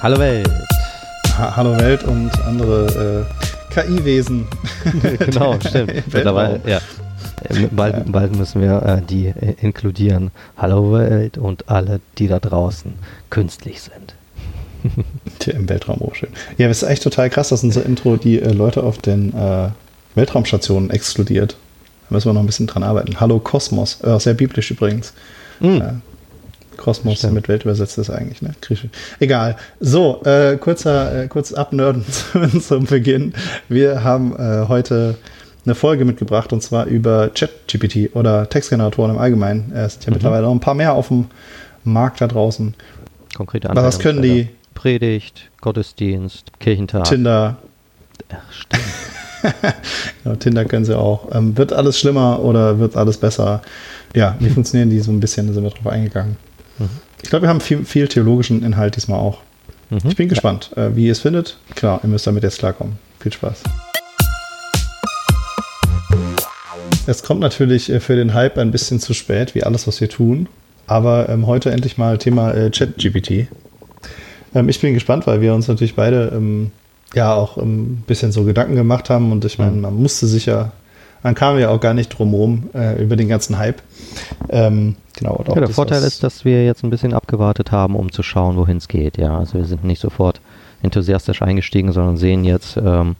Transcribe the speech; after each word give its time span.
Hallo 0.00 0.16
Welt. 0.20 0.48
Ha 1.36 1.56
Hallo 1.56 1.76
Welt 1.76 2.04
und 2.04 2.30
andere 2.46 3.26
äh, 3.26 3.74
KI-Wesen. 3.74 4.46
genau, 5.18 5.58
stimmt. 5.58 5.92
Mittlerweile, 6.12 6.60
ja. 6.66 6.78
Äh, 7.42 7.66
bald, 7.72 8.12
bald, 8.12 8.36
müssen 8.36 8.62
wir 8.62 8.80
äh, 8.80 9.02
die 9.02 9.26
äh, 9.26 9.56
inkludieren. 9.60 10.30
Hallo 10.56 10.92
Welt 10.92 11.36
und 11.36 11.68
alle, 11.68 12.00
die 12.18 12.28
da 12.28 12.38
draußen 12.38 12.94
künstlich 13.28 13.80
sind. 13.82 14.14
Tja, 15.40 15.54
im 15.54 15.68
Weltraum 15.68 16.00
auch 16.00 16.14
schön. 16.14 16.30
Ja, 16.58 16.68
das 16.68 16.84
ist 16.84 16.88
echt 16.88 17.02
total 17.02 17.28
krass, 17.28 17.48
dass 17.48 17.64
unser 17.64 17.84
Intro 17.84 18.16
die 18.16 18.40
äh, 18.40 18.52
Leute 18.52 18.84
auf 18.84 18.98
den 18.98 19.34
äh, 19.34 19.70
Weltraumstationen 20.14 20.90
exkludiert. 20.90 21.56
Da 22.08 22.14
müssen 22.14 22.28
wir 22.28 22.34
noch 22.34 22.42
ein 22.42 22.46
bisschen 22.46 22.68
dran 22.68 22.84
arbeiten. 22.84 23.18
Hallo 23.18 23.40
Kosmos, 23.40 23.98
sehr 24.18 24.34
biblisch 24.34 24.70
übrigens. 24.70 25.12
Mhm. 25.58 26.02
Kosmos 26.78 27.18
Stimmt. 27.18 27.34
mit 27.34 27.48
Welt 27.48 27.64
übersetzt 27.64 27.98
ist 27.98 28.08
eigentlich, 28.08 28.40
ne? 28.40 28.52
Griechisch. 28.62 28.90
Egal. 29.20 29.56
So, 29.80 30.22
äh, 30.24 30.56
kurzer, 30.56 31.24
äh, 31.24 31.28
kurz 31.28 31.52
abnörden 31.52 32.04
zum 32.62 32.86
Beginn. 32.86 33.34
Wir 33.68 34.02
haben 34.02 34.34
äh, 34.36 34.66
heute 34.68 35.16
eine 35.66 35.74
Folge 35.74 36.06
mitgebracht 36.06 36.52
und 36.54 36.62
zwar 36.62 36.86
über 36.86 37.28
ChatGPT 37.28 38.14
oder 38.16 38.48
Textgeneratoren 38.48 39.10
im 39.10 39.18
Allgemeinen. 39.18 39.72
Es 39.74 39.94
sind 39.94 40.04
ja 40.04 40.10
mhm. 40.10 40.14
mittlerweile 40.14 40.42
noch 40.44 40.52
ein 40.52 40.60
paar 40.60 40.74
mehr 40.74 40.94
auf 40.94 41.08
dem 41.08 41.26
Markt 41.84 42.22
da 42.22 42.26
draußen. 42.26 42.74
Konkrete 43.36 43.68
Anwendungen. 43.68 43.88
Was 43.88 43.98
können 43.98 44.22
die? 44.22 44.48
Predigt, 44.74 45.50
Gottesdienst, 45.60 46.52
Kirchentag. 46.60 47.04
Tinder. 47.04 47.56
Ach, 48.30 48.52
stimmt. 48.52 48.84
genau, 50.22 50.36
Tinder 50.36 50.64
können 50.64 50.84
sie 50.84 50.96
auch. 50.96 51.34
Ähm, 51.34 51.56
wird 51.56 51.72
alles 51.72 51.98
schlimmer 51.98 52.40
oder 52.40 52.78
wird 52.78 52.96
alles 52.96 53.18
besser? 53.18 53.62
Ja, 54.14 54.36
wie 54.38 54.48
funktionieren 54.50 54.90
die 54.90 55.00
so 55.00 55.10
ein 55.10 55.20
bisschen? 55.20 55.48
Da 55.48 55.52
sind 55.52 55.64
wir 55.64 55.70
drauf 55.70 55.88
eingegangen. 55.88 56.36
Ich 57.22 57.30
glaube, 57.30 57.44
wir 57.44 57.48
haben 57.48 57.60
viel, 57.60 57.84
viel, 57.84 58.08
theologischen 58.08 58.62
Inhalt 58.62 58.96
diesmal 58.96 59.18
auch. 59.18 59.38
Mhm. 59.90 59.98
Ich 60.04 60.16
bin 60.16 60.28
gespannt, 60.28 60.70
äh, 60.76 60.94
wie 60.94 61.06
ihr 61.06 61.12
es 61.12 61.20
findet. 61.20 61.58
Klar, 61.74 62.00
ihr 62.02 62.08
müsst 62.08 62.26
damit 62.26 62.42
jetzt 62.42 62.58
klarkommen. 62.58 62.98
Viel 63.20 63.32
Spaß. 63.32 63.62
Es 67.06 67.22
kommt 67.22 67.40
natürlich 67.40 67.90
äh, 67.90 68.00
für 68.00 68.16
den 68.16 68.34
Hype 68.34 68.58
ein 68.58 68.70
bisschen 68.70 69.00
zu 69.00 69.14
spät, 69.14 69.54
wie 69.54 69.64
alles, 69.64 69.86
was 69.86 70.00
wir 70.00 70.08
tun. 70.08 70.48
Aber 70.86 71.28
ähm, 71.28 71.46
heute 71.46 71.70
endlich 71.70 71.98
mal 71.98 72.18
Thema 72.18 72.52
äh, 72.52 72.70
ChatGPT. 72.70 73.48
Ähm, 74.54 74.68
ich 74.68 74.80
bin 74.80 74.94
gespannt, 74.94 75.26
weil 75.26 75.40
wir 75.40 75.54
uns 75.54 75.68
natürlich 75.68 75.94
beide 75.94 76.32
ähm, 76.34 76.70
ja 77.14 77.34
auch 77.34 77.58
ähm, 77.58 77.92
ein 77.92 78.04
bisschen 78.06 78.32
so 78.32 78.44
Gedanken 78.44 78.74
gemacht 78.74 79.10
haben. 79.10 79.32
Und 79.32 79.44
ich 79.44 79.58
meine, 79.58 79.72
mhm. 79.72 79.80
man 79.80 79.94
musste 79.94 80.26
sich 80.26 80.46
ja, 80.46 80.72
man 81.22 81.34
kam 81.34 81.58
ja 81.58 81.70
auch 81.70 81.80
gar 81.80 81.94
nicht 81.94 82.08
drum 82.08 82.34
rum 82.34 82.70
äh, 82.74 83.02
über 83.02 83.16
den 83.16 83.28
ganzen 83.28 83.58
Hype. 83.58 83.82
Ähm, 84.48 84.96
Genau. 85.18 85.44
Ja, 85.48 85.54
der 85.54 85.68
Vorteil 85.68 86.04
ist, 86.04 86.22
dass 86.22 86.44
wir 86.44 86.64
jetzt 86.64 86.84
ein 86.84 86.90
bisschen 86.90 87.12
abgewartet 87.12 87.72
haben, 87.72 87.96
um 87.96 88.12
zu 88.12 88.22
schauen, 88.22 88.56
wohin 88.56 88.76
es 88.76 88.86
geht. 88.86 89.18
Ja, 89.18 89.36
also 89.36 89.54
wir 89.54 89.64
sind 89.64 89.82
nicht 89.82 90.00
sofort 90.00 90.40
enthusiastisch 90.80 91.42
eingestiegen, 91.42 91.90
sondern 91.90 92.16
sehen 92.16 92.44
jetzt, 92.44 92.76
ähm, 92.76 93.16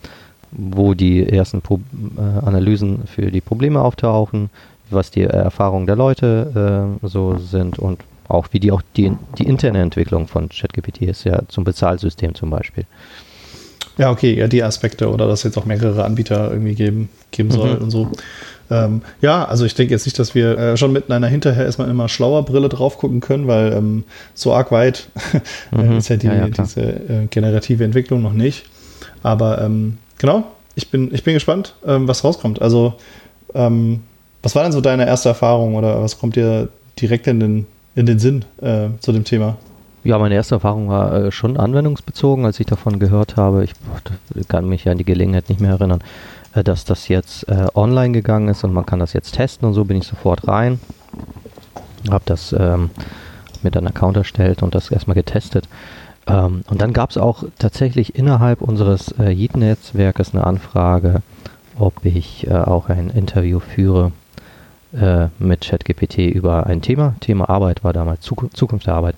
wo 0.53 0.95
die 0.95 1.29
ersten 1.29 1.61
Pro 1.61 1.81
äh, 2.17 2.47
Analysen 2.47 3.03
für 3.07 3.33
die 3.33 3.41
Probleme 3.41 3.81
auftauchen, 3.81 4.51
was 4.91 5.11
die 5.11 5.25
Erfahrungen 5.25 5.87
der 5.87 5.97
Leute 5.97 6.95
äh, 7.03 7.07
so 7.07 7.37
sind 7.39 7.81
und 7.81 8.01
auch 8.29 8.47
wie 8.53 8.61
die 8.61 8.71
auch 8.71 8.83
die, 8.97 9.12
die 9.37 9.45
interne 9.45 9.81
Entwicklung 9.81 10.29
von 10.29 10.51
ChatGPT 10.51 11.03
ist, 11.03 11.25
ja 11.25 11.41
zum 11.49 11.65
Bezahlsystem 11.65 12.35
zum 12.37 12.51
Beispiel. 12.51 12.85
Ja, 13.99 14.11
okay, 14.11 14.33
ja, 14.35 14.47
die 14.47 14.63
Aspekte 14.63 15.11
oder 15.11 15.27
dass 15.27 15.43
jetzt 15.43 15.59
auch 15.59 15.65
mehrere 15.65 16.05
Anbieter 16.05 16.51
irgendwie 16.51 16.75
geben, 16.75 17.09
geben 17.33 17.51
soll 17.51 17.75
mhm. 17.75 17.83
und 17.83 17.91
so. 17.91 18.13
Ähm, 18.71 19.03
ja, 19.21 19.45
also 19.45 19.65
ich 19.65 19.75
denke 19.75 19.93
jetzt 19.93 20.07
nicht, 20.07 20.19
dass 20.19 20.35
wir 20.35 20.57
äh, 20.57 20.77
schon 20.77 20.93
mit 20.93 21.11
einer 21.11 21.27
hinterher 21.27 21.65
erstmal 21.65 21.91
immer 21.91 22.09
schlauer 22.09 22.45
Brille 22.45 22.69
drauf 22.69 22.99
gucken 22.99 23.21
können, 23.21 23.49
weil 23.49 23.73
ähm, 23.73 24.05
so 24.35 24.53
arg 24.55 24.71
weit 24.71 25.09
mhm. 25.71 25.99
ist 25.99 26.09
ja, 26.09 26.17
die, 26.17 26.27
ja, 26.27 26.35
ja 26.35 26.49
diese 26.49 26.81
äh, 26.81 27.27
generative 27.31 27.84
Entwicklung 27.84 28.22
noch 28.22 28.33
nicht. 28.33 28.67
Aber 29.22 29.61
ähm, 29.61 29.99
genau, 30.19 30.45
ich 30.75 30.91
bin, 30.91 31.12
ich 31.12 31.25
bin 31.25 31.34
gespannt, 31.34 31.75
ähm, 31.84 32.06
was 32.06 32.22
rauskommt. 32.22 32.62
Also, 32.62 32.95
ähm, 33.55 34.01
was 34.43 34.55
war 34.55 34.62
denn 34.62 34.72
so 34.72 34.81
deine 34.81 35.06
erste 35.06 35.31
Erfahrung 35.31 35.75
oder 35.75 36.01
was 36.01 36.19
kommt 36.19 36.37
dir 36.37 36.69
direkt 37.01 37.27
in 37.27 37.41
den, 37.41 37.67
in 37.97 38.06
den 38.06 38.21
Sinn 38.21 38.45
äh, 38.61 38.89
zu 39.01 39.12
dem 39.12 39.25
Thema? 39.25 39.56
Ja, 40.04 40.19
meine 40.19 40.34
erste 40.34 40.56
Erfahrung 40.56 40.88
war 40.88 41.12
äh, 41.12 41.32
schon 41.32 41.56
anwendungsbezogen, 41.56 42.44
als 42.44 42.60
ich 42.60 42.66
davon 42.66 42.98
gehört 42.98 43.36
habe. 43.36 43.64
Ich 43.64 43.72
kann 44.48 44.69
mich 44.69 44.84
ja 44.84 44.92
an 44.92 44.98
die 44.98 45.04
Gelegenheit 45.04 45.48
nicht 45.48 45.60
mehr 45.60 45.72
erinnern. 45.72 46.03
Äh, 46.54 46.64
dass 46.64 46.84
das 46.84 47.09
jetzt 47.09 47.48
äh, 47.48 47.66
online 47.75 48.12
gegangen 48.12 48.48
ist 48.48 48.64
und 48.64 48.72
man 48.72 48.86
kann 48.86 48.98
das 48.98 49.12
jetzt 49.12 49.32
testen 49.32 49.69
und 49.69 49.75
so 49.75 49.84
bin 49.84 49.98
ich 49.98 50.06
sofort 50.06 50.48
rein. 50.48 50.81
Habe 52.10 52.25
das 52.26 52.53
ähm, 52.53 52.91
mit 53.62 53.76
einem 53.76 53.88
Account 53.88 54.16
erstellt 54.16 54.62
und 54.62 54.75
das 54.75 54.91
erstmal 54.91 55.14
getestet. 55.14 55.69
Ähm, 56.26 56.62
und 56.69 56.80
dann 56.80 56.92
gab 56.92 57.10
es 57.10 57.19
auch 57.19 57.44
tatsächlich 57.59 58.15
innerhalb 58.15 58.62
unseres 58.62 59.15
äh, 59.19 59.30
Yeet-Netzwerkes 59.30 60.32
eine 60.32 60.44
Anfrage, 60.44 61.22
ob 61.78 62.04
ich 62.04 62.47
äh, 62.47 62.54
auch 62.54 62.88
ein 62.88 63.10
Interview 63.10 63.60
führe 63.60 64.12
äh, 64.92 65.26
mit 65.38 65.62
ChatGPT 65.62 66.19
über 66.19 66.66
ein 66.66 66.82
Thema. 66.82 67.15
Thema 67.20 67.48
Arbeit 67.48 67.84
war 67.84 67.92
damals 67.92 68.22
Zukunft, 68.22 68.56
Zukunft 68.56 68.86
der 68.86 68.94
Arbeit. 68.94 69.16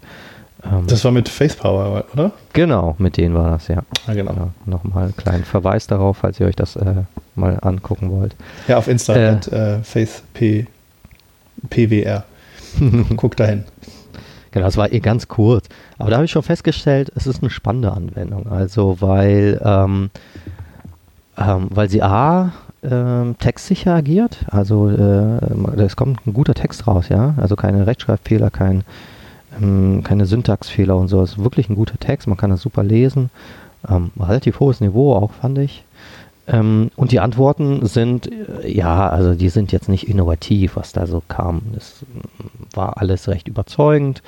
Ähm, 0.65 0.87
das 0.87 1.05
war 1.05 1.13
mit 1.13 1.29
FacePower, 1.29 2.05
oder? 2.13 2.33
Genau, 2.53 2.95
mit 2.99 3.17
denen 3.17 3.35
war 3.35 3.51
das, 3.51 3.69
ja. 3.69 3.83
Ah, 4.07 4.15
genau. 4.15 4.33
Ja, 4.33 4.49
Nochmal 4.67 5.05
einen 5.05 5.17
kleinen 5.17 5.45
Verweis 5.45 5.87
darauf, 5.87 6.19
falls 6.19 6.41
ihr 6.41 6.47
euch 6.47 6.57
das 6.57 6.77
äh, 6.77 7.03
mal 7.35 7.59
angucken 7.63 8.11
wollt. 8.11 8.35
Ja, 8.69 8.79
auf 8.79 8.89
Insta 8.89 9.15
äh, 9.15 9.37
äh, 9.51 9.83
FacePWR. 9.83 10.67
Guckt 13.17 13.41
dahin. 13.41 13.65
Genau, 14.53 14.67
das 14.67 14.77
war 14.77 14.93
eh 14.93 15.01
ganz 15.01 15.29
kurz. 15.29 15.67
Aber 15.99 16.11
da 16.11 16.17
habe 16.17 16.25
ich 16.25 16.31
schon 16.31 16.43
festgestellt, 16.43 17.13
es 17.15 17.27
ist 17.27 17.43
eine 17.43 17.51
spannende 17.51 17.93
Anwendung. 17.93 18.51
Also, 18.51 18.97
weil, 19.01 19.61
ähm, 19.65 20.11
ähm, 21.39 21.69
weil 21.71 21.89
sie 21.89 22.03
A, 22.03 22.53
ähm, 22.83 23.37
textsicher 23.39 23.95
agiert. 23.95 24.45
Also, 24.51 24.89
äh, 24.89 25.81
es 25.81 25.97
kommt 25.97 26.27
ein 26.27 26.33
guter 26.33 26.55
Text 26.55 26.87
raus, 26.87 27.09
ja. 27.09 27.35
Also 27.37 27.55
keine 27.55 27.87
Rechtschreibfehler, 27.87 28.51
kein 28.51 28.83
ähm, 29.59 30.03
keine 30.05 30.27
Syntaxfehler 30.27 30.97
und 30.97 31.09
so. 31.09 31.23
Es 31.23 31.33
ist 31.33 31.45
wirklich 31.45 31.69
ein 31.69 31.77
guter 31.77 31.99
Text, 31.99 32.29
man 32.29 32.37
kann 32.37 32.51
das 32.51 32.63
super 32.63 32.83
lesen. 32.83 33.31
Ähm, 33.89 34.11
relativ 34.19 34.61
hohes 34.61 34.81
Niveau 34.81 35.15
auch, 35.15 35.33
fand 35.33 35.59
ich. 35.59 35.85
Ähm, 36.47 36.91
und 36.97 37.13
die 37.13 37.21
Antworten 37.21 37.87
sind, 37.87 38.31
äh, 38.31 38.69
ja, 38.69 39.09
also 39.09 39.35
die 39.35 39.49
sind 39.49 39.73
jetzt 39.73 39.89
nicht 39.89 40.09
innovativ, 40.09 40.77
was 40.77 40.93
da 40.93 41.07
so 41.07 41.23
kam. 41.29 41.63
Es 41.77 42.05
war 42.75 42.99
alles 42.99 43.29
recht 43.29 43.49
überzeugend. 43.49 44.23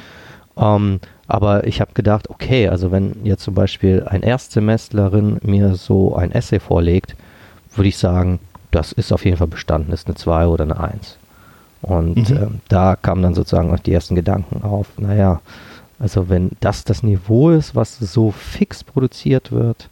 Ähm, 0.57 1.01
aber 1.27 1.67
ich 1.67 1.81
habe 1.81 1.93
gedacht, 1.95 2.29
okay, 2.31 2.69
also 2.69 2.93
wenn 2.93 3.25
jetzt 3.25 3.43
zum 3.43 3.55
Beispiel 3.55 4.05
ein 4.07 4.23
Erstsemestlerin 4.23 5.39
mir 5.43 5.75
so 5.75 6.15
ein 6.15 6.31
Essay 6.31 6.61
vorlegt, 6.61 7.17
würde 7.75 7.89
ich 7.89 7.97
sagen, 7.97 8.39
das 8.71 8.93
ist 8.93 9.13
auf 9.13 9.25
jeden 9.25 9.37
Fall 9.37 9.47
bestanden, 9.47 9.93
ist 9.93 10.07
eine 10.07 10.15
2 10.15 10.47
oder 10.47 10.65
eine 10.65 10.79
1. 10.79 11.19
Und 11.83 12.31
mhm. 12.31 12.37
äh, 12.37 12.47
da 12.69 12.97
kamen 12.97 13.23
dann 13.23 13.35
sozusagen 13.35 13.73
auch 13.73 13.81
die 13.81 13.93
ersten 13.93 14.15
Gedanken 14.15 14.63
auf, 14.63 14.87
naja, 14.99 15.41
also 15.99 16.29
wenn 16.29 16.51
das 16.61 16.85
das 16.85 17.03
Niveau 17.03 17.51
ist, 17.51 17.77
was 17.77 17.99
so 17.99 18.31
fix 18.31 18.83
produziert 18.83 19.53
wird, 19.53 19.89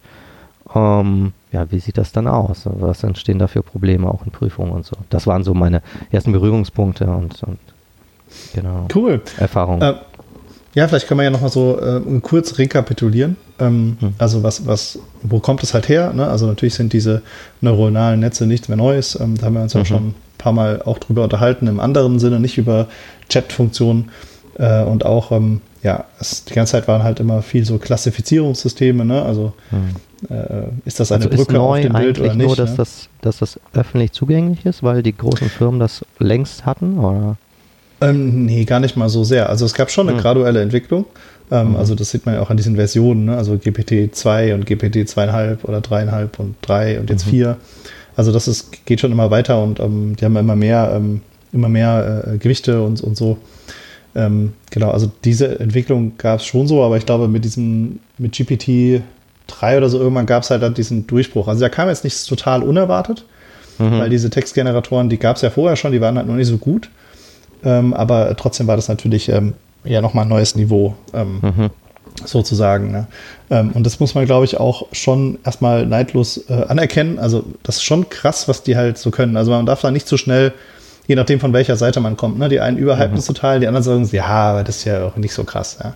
ähm, 0.73 1.33
ja, 1.51 1.69
wie 1.71 1.79
sieht 1.79 1.97
das 1.97 2.11
dann 2.11 2.27
aus? 2.27 2.61
Was 2.65 3.03
entstehen 3.03 3.39
da 3.39 3.47
für 3.47 3.61
Probleme 3.61 4.09
auch 4.09 4.25
in 4.25 4.31
Prüfungen 4.31 4.71
und 4.71 4.85
so? 4.85 4.95
Das 5.09 5.27
waren 5.27 5.43
so 5.43 5.53
meine 5.53 5.81
ersten 6.11 6.31
Berührungspunkte 6.31 7.05
und, 7.05 7.43
und 7.43 7.59
genau. 8.53 8.87
Cool. 8.93 9.21
Erfahrungen. 9.37 9.81
Äh, 9.81 9.95
ja, 10.73 10.87
vielleicht 10.87 11.07
kann 11.07 11.17
man 11.17 11.25
ja 11.25 11.29
nochmal 11.29 11.49
so 11.49 11.79
äh, 11.79 12.01
kurz 12.21 12.57
rekapitulieren. 12.57 13.35
Ähm, 13.59 13.97
hm. 13.99 14.13
Also 14.17 14.43
was, 14.43 14.65
was, 14.65 14.99
wo 15.21 15.39
kommt 15.39 15.63
es 15.63 15.73
halt 15.73 15.89
her? 15.89 16.13
Ne? 16.13 16.27
Also 16.27 16.47
natürlich 16.47 16.75
sind 16.75 16.93
diese 16.93 17.21
neuronalen 17.59 18.19
Netze 18.19 18.45
nichts 18.45 18.69
mehr 18.69 18.77
Neues. 18.77 19.19
Ähm, 19.19 19.37
da 19.37 19.47
haben 19.47 19.55
wir 19.55 19.61
uns 19.61 19.73
mhm. 19.73 19.79
ja 19.79 19.85
schon 19.85 20.15
paar 20.41 20.53
Mal 20.53 20.81
auch 20.83 20.97
drüber 20.97 21.23
unterhalten, 21.23 21.67
im 21.67 21.79
anderen 21.79 22.19
Sinne, 22.19 22.39
nicht 22.39 22.57
über 22.57 22.87
Chat-Funktionen. 23.29 24.09
Äh, 24.57 24.83
und 24.83 25.05
auch, 25.05 25.31
ähm, 25.31 25.61
ja, 25.83 26.05
es, 26.19 26.45
die 26.45 26.53
ganze 26.53 26.73
Zeit 26.73 26.87
waren 26.87 27.03
halt 27.03 27.19
immer 27.19 27.41
viel 27.41 27.63
so 27.63 27.77
Klassifizierungssysteme, 27.77 29.05
ne? 29.05 29.21
Also 29.21 29.53
hm. 29.69 30.35
äh, 30.35 30.63
ist 30.85 30.99
das 30.99 31.11
eine 31.11 31.25
also 31.25 31.37
Brücke 31.37 31.59
auf 31.59 31.79
dem 31.79 31.93
Bild 31.93 32.19
oder 32.19 32.33
nicht? 32.33 32.47
Nur, 32.47 32.55
dass, 32.55 32.71
ne? 32.71 32.77
das, 32.77 33.09
dass 33.21 33.37
das 33.37 33.59
öffentlich 33.73 34.11
zugänglich 34.11 34.65
ist, 34.65 34.83
weil 34.83 35.03
die 35.03 35.15
großen 35.15 35.49
Firmen 35.49 35.79
das 35.79 36.03
längst 36.19 36.65
hatten, 36.65 36.99
oder? 36.99 37.37
Ähm, 38.01 38.45
nee, 38.45 38.65
gar 38.65 38.79
nicht 38.79 38.97
mal 38.97 39.09
so 39.09 39.23
sehr. 39.23 39.49
Also 39.49 39.65
es 39.65 39.73
gab 39.73 39.91
schon 39.91 40.07
eine 40.07 40.17
hm. 40.17 40.23
graduelle 40.23 40.61
Entwicklung. 40.61 41.05
Ähm, 41.51 41.71
mhm. 41.71 41.75
Also 41.75 41.95
das 41.95 42.09
sieht 42.09 42.25
man 42.25 42.35
ja 42.35 42.41
auch 42.41 42.49
an 42.49 42.57
diesen 42.57 42.75
Versionen, 42.75 43.25
ne? 43.25 43.37
also 43.37 43.57
GPT 43.57 44.15
2 44.15 44.55
und 44.55 44.65
GPT 44.65 45.07
2,5 45.07 45.65
oder 45.65 45.79
3,5 45.79 46.29
und 46.39 46.55
3 46.61 46.99
und 46.99 47.09
jetzt 47.09 47.27
mhm. 47.27 47.31
4. 47.31 47.57
Also 48.15 48.31
das 48.31 48.47
ist, 48.47 48.85
geht 48.85 49.01
schon 49.01 49.11
immer 49.11 49.31
weiter 49.31 49.61
und 49.61 49.79
ähm, 49.79 50.15
die 50.15 50.25
haben 50.25 50.35
immer 50.37 50.55
mehr, 50.55 50.93
ähm, 50.95 51.21
immer 51.51 51.69
mehr 51.69 52.23
äh, 52.27 52.37
Gewichte 52.37 52.81
und, 52.81 53.01
und 53.01 53.17
so. 53.17 53.37
Ähm, 54.15 54.53
genau, 54.69 54.91
also 54.91 55.11
diese 55.23 55.59
Entwicklung 55.59 56.13
gab 56.17 56.39
es 56.39 56.45
schon 56.45 56.67
so, 56.67 56.83
aber 56.83 56.97
ich 56.97 57.05
glaube, 57.05 57.27
mit 57.27 57.45
diesem, 57.45 57.99
mit 58.17 58.33
GPT 58.33 59.01
3 59.47 59.77
oder 59.77 59.89
so 59.89 59.99
irgendwann 59.99 60.25
gab 60.25 60.43
es 60.43 60.49
halt 60.49 60.63
dann 60.63 60.73
diesen 60.73 61.07
Durchbruch. 61.07 61.47
Also 61.47 61.61
da 61.61 61.69
kam 61.69 61.89
jetzt 61.89 62.03
nichts 62.03 62.25
total 62.25 62.63
unerwartet, 62.63 63.25
mhm. 63.77 63.99
weil 63.99 64.09
diese 64.09 64.29
Textgeneratoren, 64.29 65.09
die 65.09 65.17
gab 65.17 65.35
es 65.35 65.41
ja 65.41 65.49
vorher 65.49 65.75
schon, 65.75 65.91
die 65.91 66.01
waren 66.01 66.17
halt 66.17 66.27
noch 66.27 66.35
nicht 66.35 66.47
so 66.47 66.57
gut. 66.57 66.89
Ähm, 67.63 67.93
aber 67.93 68.35
trotzdem 68.35 68.67
war 68.67 68.75
das 68.75 68.87
natürlich 68.87 69.29
ähm, 69.29 69.53
ja 69.83 70.01
nochmal 70.01 70.25
ein 70.25 70.29
neues 70.29 70.55
Niveau. 70.55 70.95
Ähm, 71.13 71.39
mhm. 71.41 71.69
sozusagen. 72.25 72.91
Ne? 72.91 73.07
Ähm, 73.49 73.71
und 73.73 73.85
das 73.85 73.99
muss 73.99 74.15
man, 74.15 74.25
glaube 74.25 74.45
ich, 74.45 74.59
auch 74.59 74.87
schon 74.91 75.39
erstmal 75.45 75.85
neidlos 75.85 76.49
äh, 76.49 76.65
anerkennen. 76.67 77.19
Also 77.19 77.43
das 77.63 77.77
ist 77.77 77.83
schon 77.83 78.09
krass, 78.09 78.47
was 78.47 78.63
die 78.63 78.75
halt 78.75 78.97
so 78.97 79.11
können. 79.11 79.37
Also 79.37 79.51
man 79.51 79.65
darf 79.65 79.81
da 79.81 79.91
nicht 79.91 80.07
zu 80.07 80.15
so 80.15 80.23
schnell, 80.23 80.53
je 81.07 81.15
nachdem 81.15 81.39
von 81.39 81.53
welcher 81.53 81.75
Seite 81.77 81.99
man 81.99 82.17
kommt, 82.17 82.37
ne? 82.39 82.49
die 82.49 82.59
einen 82.59 82.77
überhypen 82.77 83.13
mhm. 83.13 83.19
es 83.19 83.25
total, 83.25 83.59
die 83.59 83.67
anderen 83.67 83.83
sagen, 83.83 84.09
ja, 84.11 84.25
aber 84.25 84.63
das 84.63 84.77
ist 84.77 84.85
ja 84.85 85.05
auch 85.05 85.15
nicht 85.15 85.33
so 85.33 85.43
krass. 85.43 85.77
Ja? 85.83 85.93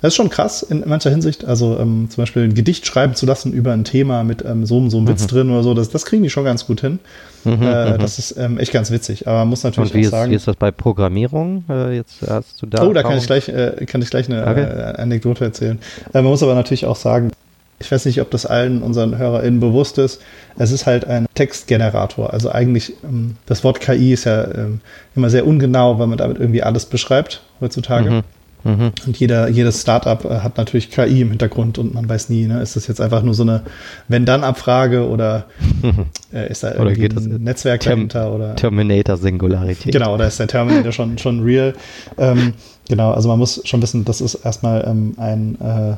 Das 0.00 0.12
ist 0.12 0.16
schon 0.16 0.30
krass 0.30 0.62
in 0.62 0.84
mancher 0.86 1.10
Hinsicht. 1.10 1.44
Also 1.44 1.78
ähm, 1.78 2.08
zum 2.10 2.22
Beispiel 2.22 2.44
ein 2.44 2.54
Gedicht 2.54 2.86
schreiben 2.86 3.14
zu 3.14 3.26
lassen 3.26 3.52
über 3.52 3.72
ein 3.72 3.84
Thema 3.84 4.22
mit 4.22 4.44
ähm, 4.44 4.64
so, 4.64 4.88
so 4.88 4.98
einem 4.98 5.08
Witz 5.08 5.22
mhm. 5.22 5.26
drin 5.28 5.50
oder 5.50 5.62
so, 5.62 5.74
das, 5.74 5.90
das 5.90 6.04
kriegen 6.04 6.22
die 6.22 6.30
schon 6.30 6.44
ganz 6.44 6.66
gut 6.66 6.80
hin. 6.80 7.00
Mhm, 7.44 7.62
äh, 7.62 7.92
mhm. 7.92 7.98
das 7.98 8.18
ist 8.18 8.36
ähm, 8.36 8.58
echt 8.58 8.72
ganz 8.72 8.90
witzig. 8.90 9.26
Aber 9.26 9.38
man 9.38 9.48
muss 9.48 9.64
natürlich 9.64 9.94
wie 9.94 10.00
auch 10.00 10.04
ist, 10.04 10.10
sagen. 10.10 10.30
Wie 10.30 10.36
ist 10.36 10.46
das 10.46 10.56
bei 10.56 10.70
Programmierung? 10.70 11.64
Äh, 11.68 11.96
jetzt 11.96 12.22
hast 12.28 12.62
du 12.62 12.66
da. 12.66 12.84
Oh, 12.84 12.92
da 12.92 13.02
kann 13.02 13.18
ich 13.18 13.26
gleich, 13.26 13.48
äh, 13.48 13.86
kann 13.86 14.02
ich 14.02 14.10
gleich 14.10 14.28
eine 14.28 14.46
okay. 14.46 14.62
Äh, 14.62 15.00
Anekdote 15.00 15.44
erzählen. 15.44 15.78
Äh, 16.12 16.22
man 16.22 16.30
muss 16.30 16.42
aber 16.42 16.54
natürlich 16.54 16.86
auch 16.86 16.96
sagen, 16.96 17.30
ich 17.80 17.90
weiß 17.92 18.06
nicht, 18.06 18.20
ob 18.20 18.30
das 18.30 18.44
allen 18.44 18.82
unseren 18.82 19.18
HörerInnen 19.18 19.60
bewusst 19.60 19.98
ist. 19.98 20.20
Es 20.56 20.72
ist 20.72 20.86
halt 20.86 21.06
ein 21.06 21.26
Textgenerator. 21.34 22.32
Also 22.32 22.50
eigentlich, 22.50 22.94
ähm, 23.04 23.36
das 23.46 23.62
Wort 23.62 23.80
KI 23.80 24.12
ist 24.12 24.24
ja 24.24 24.44
ähm, 24.52 24.80
immer 25.14 25.30
sehr 25.30 25.46
ungenau, 25.46 25.98
weil 25.98 26.08
man 26.08 26.18
damit 26.18 26.38
irgendwie 26.38 26.62
alles 26.62 26.86
beschreibt 26.86 27.42
heutzutage. 27.60 28.10
Mhm. 28.10 28.22
Mhm. 28.64 28.92
Und 29.06 29.18
jeder, 29.18 29.48
jedes 29.48 29.80
Startup 29.80 30.24
äh, 30.24 30.40
hat 30.40 30.56
natürlich 30.56 30.90
KI 30.90 31.22
im 31.22 31.30
Hintergrund 31.30 31.78
und 31.78 31.94
man 31.94 32.08
weiß 32.08 32.28
nie, 32.28 32.46
ne, 32.46 32.60
ist 32.60 32.76
das 32.76 32.86
jetzt 32.86 33.00
einfach 33.00 33.22
nur 33.22 33.34
so 33.34 33.42
eine 33.42 33.62
Wenn-Dann-Abfrage 34.08 35.08
oder 35.08 35.46
äh, 36.32 36.50
ist 36.50 36.64
da 36.64 36.74
irgendwie 36.74 37.04
ein 37.04 37.42
Netzwerk 37.42 37.80
Term 37.80 38.08
dahinter? 38.08 38.34
Oder, 38.34 38.56
Terminator-Singularität. 38.56 39.92
Genau, 39.92 40.14
oder 40.14 40.26
ist 40.26 40.40
der 40.40 40.48
Terminator 40.48 40.92
schon, 40.92 41.18
schon 41.18 41.42
real? 41.42 41.74
Ähm, 42.16 42.54
genau, 42.88 43.12
also 43.12 43.28
man 43.28 43.38
muss 43.38 43.60
schon 43.64 43.80
wissen, 43.80 44.04
das 44.04 44.20
ist 44.20 44.34
erstmal 44.34 44.84
ähm, 44.86 45.14
ein, 45.18 45.56
äh, 45.60 45.96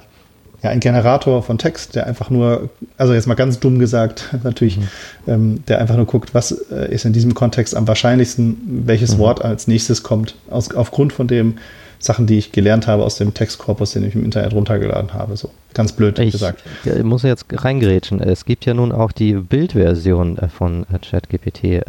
ja, 0.62 0.68
ein 0.68 0.80
Generator 0.80 1.42
von 1.42 1.56
Text, 1.56 1.94
der 1.94 2.06
einfach 2.06 2.28
nur, 2.28 2.68
also 2.98 3.14
jetzt 3.14 3.26
mal 3.26 3.34
ganz 3.34 3.58
dumm 3.58 3.78
gesagt, 3.78 4.28
natürlich, 4.44 4.76
mhm. 4.76 4.88
ähm, 5.26 5.64
der 5.66 5.80
einfach 5.80 5.96
nur 5.96 6.06
guckt, 6.06 6.34
was 6.34 6.52
äh, 6.70 6.92
ist 6.92 7.06
in 7.06 7.14
diesem 7.14 7.32
Kontext 7.34 7.74
am 7.74 7.88
wahrscheinlichsten, 7.88 8.84
welches 8.86 9.14
mhm. 9.14 9.20
Wort 9.20 9.44
als 9.44 9.66
nächstes 9.66 10.02
kommt, 10.02 10.36
aus, 10.50 10.74
aufgrund 10.74 11.14
von 11.14 11.26
dem, 11.26 11.54
Sachen, 12.00 12.26
die 12.26 12.38
ich 12.38 12.50
gelernt 12.50 12.86
habe 12.86 13.04
aus 13.04 13.16
dem 13.16 13.34
Textkorpus, 13.34 13.92
den 13.92 14.04
ich 14.04 14.14
im 14.14 14.24
Internet 14.24 14.54
runtergeladen 14.54 15.12
habe. 15.12 15.36
So 15.36 15.50
ganz 15.74 15.92
blöd 15.92 16.18
ich, 16.18 16.32
gesagt. 16.32 16.64
Ich 16.84 17.02
muss 17.02 17.22
jetzt 17.22 17.46
reingrätschen. 17.52 18.20
Es 18.20 18.44
gibt 18.44 18.64
ja 18.64 18.74
nun 18.74 18.90
auch 18.90 19.12
die 19.12 19.34
Bildversion 19.34 20.38
äh, 20.38 20.48
von 20.48 20.86
äh, 20.92 20.98
ChatGPT. 20.98 21.64
Äh, 21.64 21.82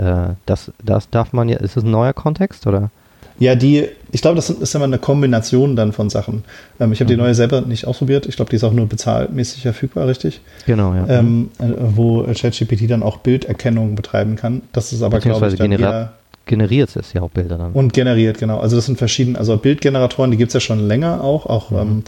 das, 0.45 0.71
das 0.83 1.09
darf 1.09 1.33
man 1.33 1.49
ja, 1.49 1.57
ist 1.57 1.77
das 1.77 1.83
ein 1.83 1.91
neuer 1.91 2.13
Kontext 2.13 2.67
oder? 2.67 2.91
Ja, 3.39 3.55
die, 3.55 3.87
ich 4.11 4.21
glaube, 4.21 4.35
das 4.35 4.51
ist 4.51 4.75
immer 4.75 4.83
eine 4.83 4.99
Kombination 4.99 5.75
dann 5.75 5.93
von 5.93 6.09
Sachen. 6.09 6.43
Ähm, 6.79 6.91
ich 6.91 6.99
habe 6.99 7.11
mhm. 7.11 7.17
die 7.17 7.23
neue 7.23 7.33
selber 7.33 7.61
nicht 7.61 7.87
ausprobiert. 7.87 8.27
Ich 8.27 8.35
glaube, 8.35 8.49
die 8.49 8.57
ist 8.57 8.63
auch 8.63 8.73
nur 8.73 8.87
bezahlmäßig 8.87 9.63
verfügbar, 9.63 10.07
richtig? 10.07 10.41
Genau, 10.67 10.93
ja. 10.93 11.07
Ähm, 11.07 11.49
wo 11.57 12.23
ChatGPT 12.23 12.89
dann 12.89 13.01
auch 13.01 13.17
Bilderkennung 13.17 13.95
betreiben 13.95 14.35
kann. 14.35 14.61
Das 14.73 14.93
ist 14.93 15.01
aber, 15.01 15.19
glaube 15.19 15.47
ich, 15.47 15.55
dann 15.55 15.71
eher 15.71 16.13
generiert 16.45 16.95
es 16.95 17.13
ja 17.13 17.21
auch 17.21 17.29
Bilder 17.29 17.57
dann. 17.57 17.71
Und 17.73 17.93
generiert, 17.93 18.37
genau. 18.37 18.59
Also 18.59 18.75
das 18.75 18.85
sind 18.85 18.97
verschiedene, 18.97 19.37
also 19.37 19.55
Bildgeneratoren, 19.57 20.31
die 20.31 20.37
gibt 20.37 20.49
es 20.49 20.53
ja 20.53 20.59
schon 20.59 20.87
länger 20.87 21.23
auch, 21.23 21.45
auch, 21.45 21.71
mhm. 21.71 21.77
ähm, 21.77 22.03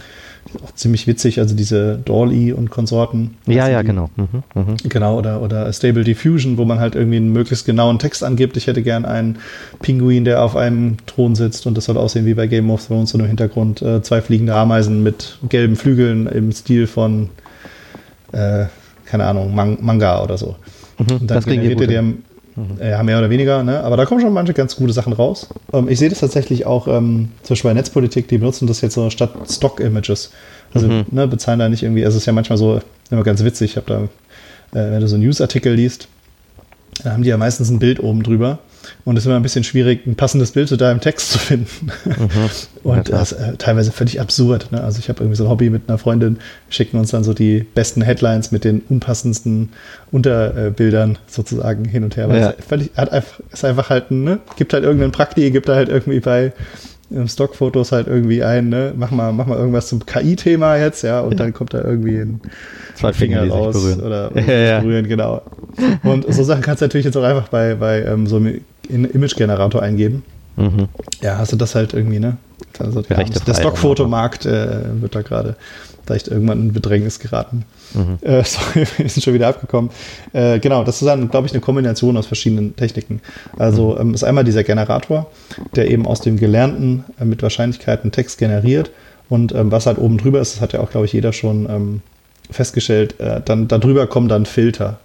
auch 0.62 0.72
ziemlich 0.74 1.06
witzig, 1.06 1.38
also 1.38 1.54
diese 1.54 1.98
Dolly 2.04 2.52
und 2.52 2.70
Konsorten. 2.70 3.36
Ja, 3.46 3.68
ja, 3.68 3.80
die, 3.80 3.86
genau. 3.86 4.10
Mhm, 4.16 4.42
mhm. 4.54 4.76
Genau, 4.88 5.18
oder, 5.18 5.40
oder 5.40 5.72
Stable 5.72 6.04
Diffusion, 6.04 6.58
wo 6.58 6.64
man 6.64 6.80
halt 6.80 6.94
irgendwie 6.94 7.16
einen 7.16 7.32
möglichst 7.32 7.64
genauen 7.64 7.98
Text 7.98 8.22
angibt. 8.22 8.56
Ich 8.56 8.66
hätte 8.66 8.82
gern 8.82 9.04
einen 9.04 9.38
Pinguin, 9.80 10.24
der 10.24 10.42
auf 10.42 10.56
einem 10.56 10.98
Thron 11.06 11.34
sitzt 11.34 11.66
und 11.66 11.76
das 11.76 11.86
soll 11.86 11.96
aussehen 11.96 12.26
wie 12.26 12.34
bei 12.34 12.46
Game 12.46 12.70
of 12.70 12.86
Thrones 12.86 13.14
und 13.14 13.20
im 13.20 13.26
Hintergrund 13.26 13.82
äh, 13.82 14.02
zwei 14.02 14.20
fliegende 14.20 14.54
Ameisen 14.54 15.02
mit 15.02 15.38
gelben 15.48 15.76
Flügeln 15.76 16.26
im 16.26 16.52
Stil 16.52 16.86
von, 16.86 17.30
äh, 18.32 18.66
keine 19.06 19.24
Ahnung, 19.24 19.54
Man 19.54 19.78
Manga 19.80 20.22
oder 20.22 20.36
so. 20.36 20.56
Mhm, 20.98 21.16
und 21.20 21.30
dann 21.30 21.42
generiert 21.44 21.80
er 21.80 21.86
dir 21.86 22.14
Mhm. 22.56 22.78
Ja, 22.80 23.02
mehr 23.02 23.18
oder 23.18 23.30
weniger, 23.30 23.64
ne? 23.64 23.80
aber 23.80 23.96
da 23.96 24.06
kommen 24.06 24.20
schon 24.20 24.32
manche 24.32 24.54
ganz 24.54 24.76
gute 24.76 24.92
Sachen 24.92 25.12
raus. 25.12 25.48
Ähm, 25.72 25.88
ich 25.88 25.98
sehe 25.98 26.08
das 26.08 26.20
tatsächlich 26.20 26.66
auch, 26.66 26.86
ähm, 26.86 27.30
zum 27.42 27.54
Beispiel 27.54 27.70
bei 27.70 27.74
Netzpolitik, 27.74 28.28
die 28.28 28.38
benutzen 28.38 28.68
das 28.68 28.80
jetzt 28.80 28.94
so 28.94 29.10
statt 29.10 29.34
Stock-Images. 29.50 30.30
Also 30.72 30.88
mhm. 30.88 31.04
ne, 31.10 31.26
bezahlen 31.26 31.58
da 31.58 31.68
nicht 31.68 31.82
irgendwie, 31.82 32.04
also 32.04 32.16
es 32.16 32.22
ist 32.22 32.26
ja 32.26 32.32
manchmal 32.32 32.58
so, 32.58 32.80
immer 33.10 33.24
ganz 33.24 33.42
witzig, 33.42 33.72
ich 33.72 33.76
habe 33.76 34.08
da, 34.72 34.78
äh, 34.78 34.92
wenn 34.92 35.00
du 35.00 35.08
so 35.08 35.16
einen 35.16 35.24
News-Artikel 35.24 35.74
liest, 35.74 36.08
da 37.02 37.12
haben 37.12 37.24
die 37.24 37.28
ja 37.28 37.36
meistens 37.36 37.70
ein 37.70 37.80
Bild 37.80 38.00
oben 38.00 38.22
drüber. 38.22 38.60
Und 39.04 39.16
es 39.16 39.24
ist 39.24 39.26
immer 39.26 39.36
ein 39.36 39.42
bisschen 39.42 39.64
schwierig, 39.64 40.06
ein 40.06 40.14
passendes 40.14 40.52
Bild 40.52 40.68
zu 40.68 40.76
deinem 40.76 41.00
Text 41.00 41.32
zu 41.32 41.38
finden. 41.38 41.90
Mhm. 42.04 42.50
Und 42.82 43.08
das 43.08 43.32
ist 43.32 43.38
äh, 43.38 43.56
teilweise 43.56 43.92
völlig 43.92 44.20
absurd. 44.20 44.72
Ne? 44.72 44.82
Also 44.82 44.98
ich 44.98 45.08
habe 45.08 45.20
irgendwie 45.20 45.36
so 45.36 45.44
ein 45.44 45.50
Hobby 45.50 45.70
mit 45.70 45.88
einer 45.88 45.98
Freundin, 45.98 46.38
schicken 46.68 46.98
uns 46.98 47.10
dann 47.10 47.24
so 47.24 47.34
die 47.34 47.60
besten 47.60 48.02
Headlines 48.02 48.52
mit 48.52 48.64
den 48.64 48.82
unpassendsten 48.88 49.70
Unterbildern 50.10 51.18
sozusagen 51.26 51.84
hin 51.84 52.04
und 52.04 52.16
her. 52.16 52.28
Weil 52.28 52.40
ja. 52.40 52.54
es 52.58 52.64
völlig, 52.64 52.90
hat 52.96 53.12
einfach, 53.12 53.40
ist 53.52 53.64
einfach 53.64 53.90
halt, 53.90 54.10
ne? 54.10 54.38
gibt 54.56 54.72
halt 54.72 54.84
irgendeinen 54.84 55.12
Prakti, 55.12 55.50
gibt 55.50 55.68
da 55.68 55.74
halt 55.74 55.88
irgendwie 55.88 56.20
bei 56.20 56.52
Stockfotos 57.26 57.92
halt 57.92 58.06
irgendwie 58.06 58.42
ein, 58.42 58.68
ne? 58.68 58.92
mach 58.96 59.10
mal, 59.10 59.32
mach 59.32 59.46
mal 59.46 59.58
irgendwas 59.58 59.88
zum 59.88 60.04
KI-Thema 60.04 60.76
jetzt, 60.76 61.02
ja, 61.02 61.20
und 61.20 61.32
ja. 61.32 61.38
dann 61.38 61.52
kommt 61.52 61.74
da 61.74 61.82
irgendwie 61.82 62.18
ein 62.18 62.40
Zwei 62.94 63.12
Finger, 63.12 63.42
Finger 63.42 63.54
raus 63.54 63.74
berühren. 63.74 64.00
oder, 64.00 64.30
ja, 64.68 64.80
berühren, 64.80 65.08
genau. 65.08 65.42
Und 66.02 66.32
so 66.32 66.42
Sachen 66.42 66.62
kannst 66.62 66.82
du 66.82 66.86
natürlich 66.86 67.04
jetzt 67.06 67.16
auch 67.16 67.22
einfach 67.22 67.48
bei, 67.48 67.74
bei 67.74 68.02
ähm, 68.04 68.26
so 68.26 68.36
einem 68.36 68.60
Image-Generator 68.88 69.82
eingeben. 69.82 70.22
Mhm. 70.56 70.88
Ja, 71.20 71.38
hast 71.38 71.52
du 71.52 71.56
das 71.56 71.74
halt 71.74 71.94
irgendwie, 71.94 72.20
ne? 72.20 72.36
Also 72.78 73.02
der, 73.02 73.22
der 73.24 73.54
Stockfotomarkt 73.54 74.46
äh, 74.46 75.00
wird 75.00 75.14
da 75.14 75.22
gerade 75.22 75.56
vielleicht 76.04 76.28
irgendwann 76.28 76.60
in 76.60 76.72
Bedrängnis 76.72 77.18
geraten. 77.18 77.64
Mhm. 77.94 78.18
Äh, 78.22 78.44
sorry, 78.44 78.86
wir 78.96 79.08
sind 79.08 79.22
schon 79.22 79.34
wieder 79.34 79.48
abgekommen. 79.48 79.90
Äh, 80.32 80.58
genau, 80.58 80.84
das 80.84 81.00
ist 81.00 81.06
dann, 81.06 81.30
glaube 81.30 81.46
ich, 81.46 81.52
eine 81.52 81.60
Kombination 81.60 82.16
aus 82.16 82.26
verschiedenen 82.26 82.76
Techniken. 82.76 83.20
Also 83.58 83.92
mhm. 83.92 84.00
ähm, 84.00 84.14
ist 84.14 84.24
einmal 84.24 84.44
dieser 84.44 84.64
Generator, 84.64 85.30
der 85.74 85.90
eben 85.90 86.06
aus 86.06 86.20
dem 86.20 86.36
Gelernten 86.36 87.04
äh, 87.20 87.24
mit 87.24 87.42
Wahrscheinlichkeiten 87.42 88.12
Text 88.12 88.38
generiert. 88.38 88.90
Und 89.28 89.54
ähm, 89.54 89.72
was 89.72 89.86
halt 89.86 89.98
oben 89.98 90.18
drüber 90.18 90.40
ist, 90.40 90.54
das 90.54 90.60
hat 90.60 90.72
ja 90.72 90.80
auch, 90.80 90.90
glaube 90.90 91.06
ich, 91.06 91.12
jeder 91.12 91.32
schon 91.32 91.68
ähm, 91.68 92.00
festgestellt, 92.50 93.18
äh, 93.20 93.40
dann 93.44 93.68
darüber 93.68 94.06
kommen 94.06 94.28
dann 94.28 94.46
Filter. 94.46 94.98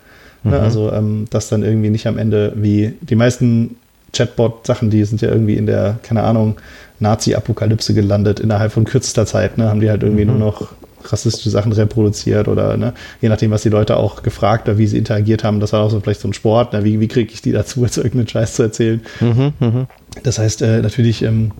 Ne? 0.43 0.51
Mhm. 0.51 0.57
Ne? 0.57 0.59
Also, 0.59 0.91
ähm, 0.91 1.25
dass 1.29 1.49
dann 1.49 1.63
irgendwie 1.63 1.89
nicht 1.89 2.07
am 2.07 2.17
Ende 2.17 2.53
wie 2.55 2.93
die 3.01 3.15
meisten 3.15 3.77
Chatbot-Sachen, 4.13 4.89
die 4.89 5.03
sind 5.03 5.21
ja 5.21 5.29
irgendwie 5.29 5.55
in 5.55 5.65
der, 5.65 5.99
keine 6.03 6.23
Ahnung, 6.23 6.57
Nazi-Apokalypse 6.99 7.93
gelandet 7.93 8.39
innerhalb 8.39 8.71
von 8.71 8.83
kürzester 8.83 9.25
Zeit. 9.25 9.57
Ne? 9.57 9.69
Haben 9.69 9.79
die 9.79 9.89
halt 9.89 10.03
irgendwie 10.03 10.25
mhm. 10.25 10.37
nur 10.37 10.39
noch 10.39 10.69
rassistische 11.11 11.49
Sachen 11.49 11.71
reproduziert 11.71 12.47
oder 12.47 12.77
ne, 12.77 12.93
je 13.21 13.29
nachdem, 13.29 13.51
was 13.51 13.63
die 13.63 13.69
Leute 13.69 13.97
auch 13.97 14.23
gefragt 14.23 14.67
oder 14.67 14.77
wie 14.77 14.87
sie 14.87 14.97
interagiert 14.97 15.43
haben, 15.43 15.59
das 15.59 15.73
war 15.73 15.81
auch 15.81 15.91
so 15.91 15.99
vielleicht 15.99 16.21
so 16.21 16.27
ein 16.27 16.33
Sport, 16.33 16.73
ne, 16.73 16.83
wie, 16.83 16.99
wie 16.99 17.07
kriege 17.07 17.31
ich 17.33 17.41
die 17.41 17.51
dazu, 17.51 17.83
jetzt 17.83 17.97
irgendeinen 17.97 18.27
Scheiß 18.27 18.53
zu 18.53 18.63
erzählen. 18.63 19.01
Mhm, 19.19 19.53
mh. 19.59 19.87
Das 20.23 20.39
heißt, 20.39 20.61
äh, 20.61 20.81
natürlich 20.81 21.21
ähm, 21.23 21.51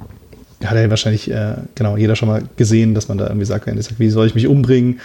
hat 0.64 0.76
er 0.76 0.90
wahrscheinlich, 0.90 1.32
äh, 1.32 1.56
genau, 1.76 1.98
jeder 1.98 2.16
schon 2.16 2.28
mal 2.28 2.44
gesehen, 2.58 2.94
dass 2.94 3.08
man 3.08 3.18
da 3.18 3.28
irgendwie 3.28 3.46
sagt, 3.46 3.66
sage, 3.66 4.00
wie 4.00 4.10
soll 4.10 4.28
ich 4.28 4.36
mich 4.36 4.48
umbringen? 4.48 5.00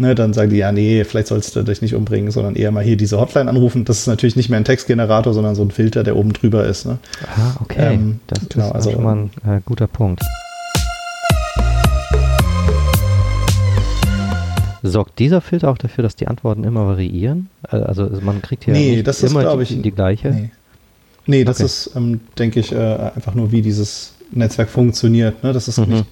Ne, 0.00 0.14
dann 0.14 0.32
sagen 0.32 0.50
die, 0.50 0.58
ja, 0.58 0.70
nee, 0.70 1.02
vielleicht 1.02 1.26
sollst 1.26 1.56
du 1.56 1.62
dich 1.64 1.82
nicht 1.82 1.94
umbringen, 1.94 2.30
sondern 2.30 2.54
eher 2.54 2.70
mal 2.70 2.84
hier 2.84 2.96
diese 2.96 3.18
Hotline 3.18 3.50
anrufen. 3.50 3.84
Das 3.84 3.98
ist 3.98 4.06
natürlich 4.06 4.36
nicht 4.36 4.48
mehr 4.48 4.60
ein 4.60 4.64
Textgenerator, 4.64 5.34
sondern 5.34 5.56
so 5.56 5.62
ein 5.62 5.72
Filter, 5.72 6.04
der 6.04 6.14
oben 6.14 6.32
drüber 6.32 6.64
ist. 6.66 6.86
Ne? 6.86 6.98
Ah, 7.26 7.56
okay. 7.60 7.94
Ähm, 7.94 8.20
das 8.28 8.38
genau, 8.48 8.66
ist 8.66 8.74
also, 8.74 8.92
schon 8.92 9.02
mal 9.02 9.16
ein 9.16 9.30
äh, 9.44 9.60
guter 9.64 9.88
Punkt. 9.88 10.22
Sorgt 14.82 15.18
dieser 15.18 15.40
Filter 15.40 15.70
auch 15.70 15.78
dafür, 15.78 16.02
dass 16.02 16.16
die 16.16 16.28
Antworten 16.28 16.64
immer 16.64 16.86
variieren? 16.86 17.48
Äh, 17.70 17.76
also 17.76 18.08
man 18.22 18.42
kriegt 18.42 18.64
hier 18.64 18.74
nee, 18.74 19.02
das 19.02 19.22
immer 19.22 19.60
ist, 19.60 19.70
die, 19.70 19.82
die, 19.82 19.90
gleiche? 19.90 20.30
Nee, 20.30 20.50
nee 21.26 21.44
das 21.44 21.56
okay. 21.56 21.66
ist, 21.66 21.90
ähm, 21.96 22.20
denke 22.38 22.60
ich, 22.60 22.72
äh, 22.72 22.76
einfach 22.76 23.34
nur, 23.34 23.52
wie 23.52 23.62
dieses 23.62 24.14
Netzwerk 24.30 24.68
funktioniert. 24.68 25.42
Ne? 25.42 25.52
Das 25.52 25.68
ist 25.68 25.78
mhm. 25.78 25.88
nicht, 25.88 26.04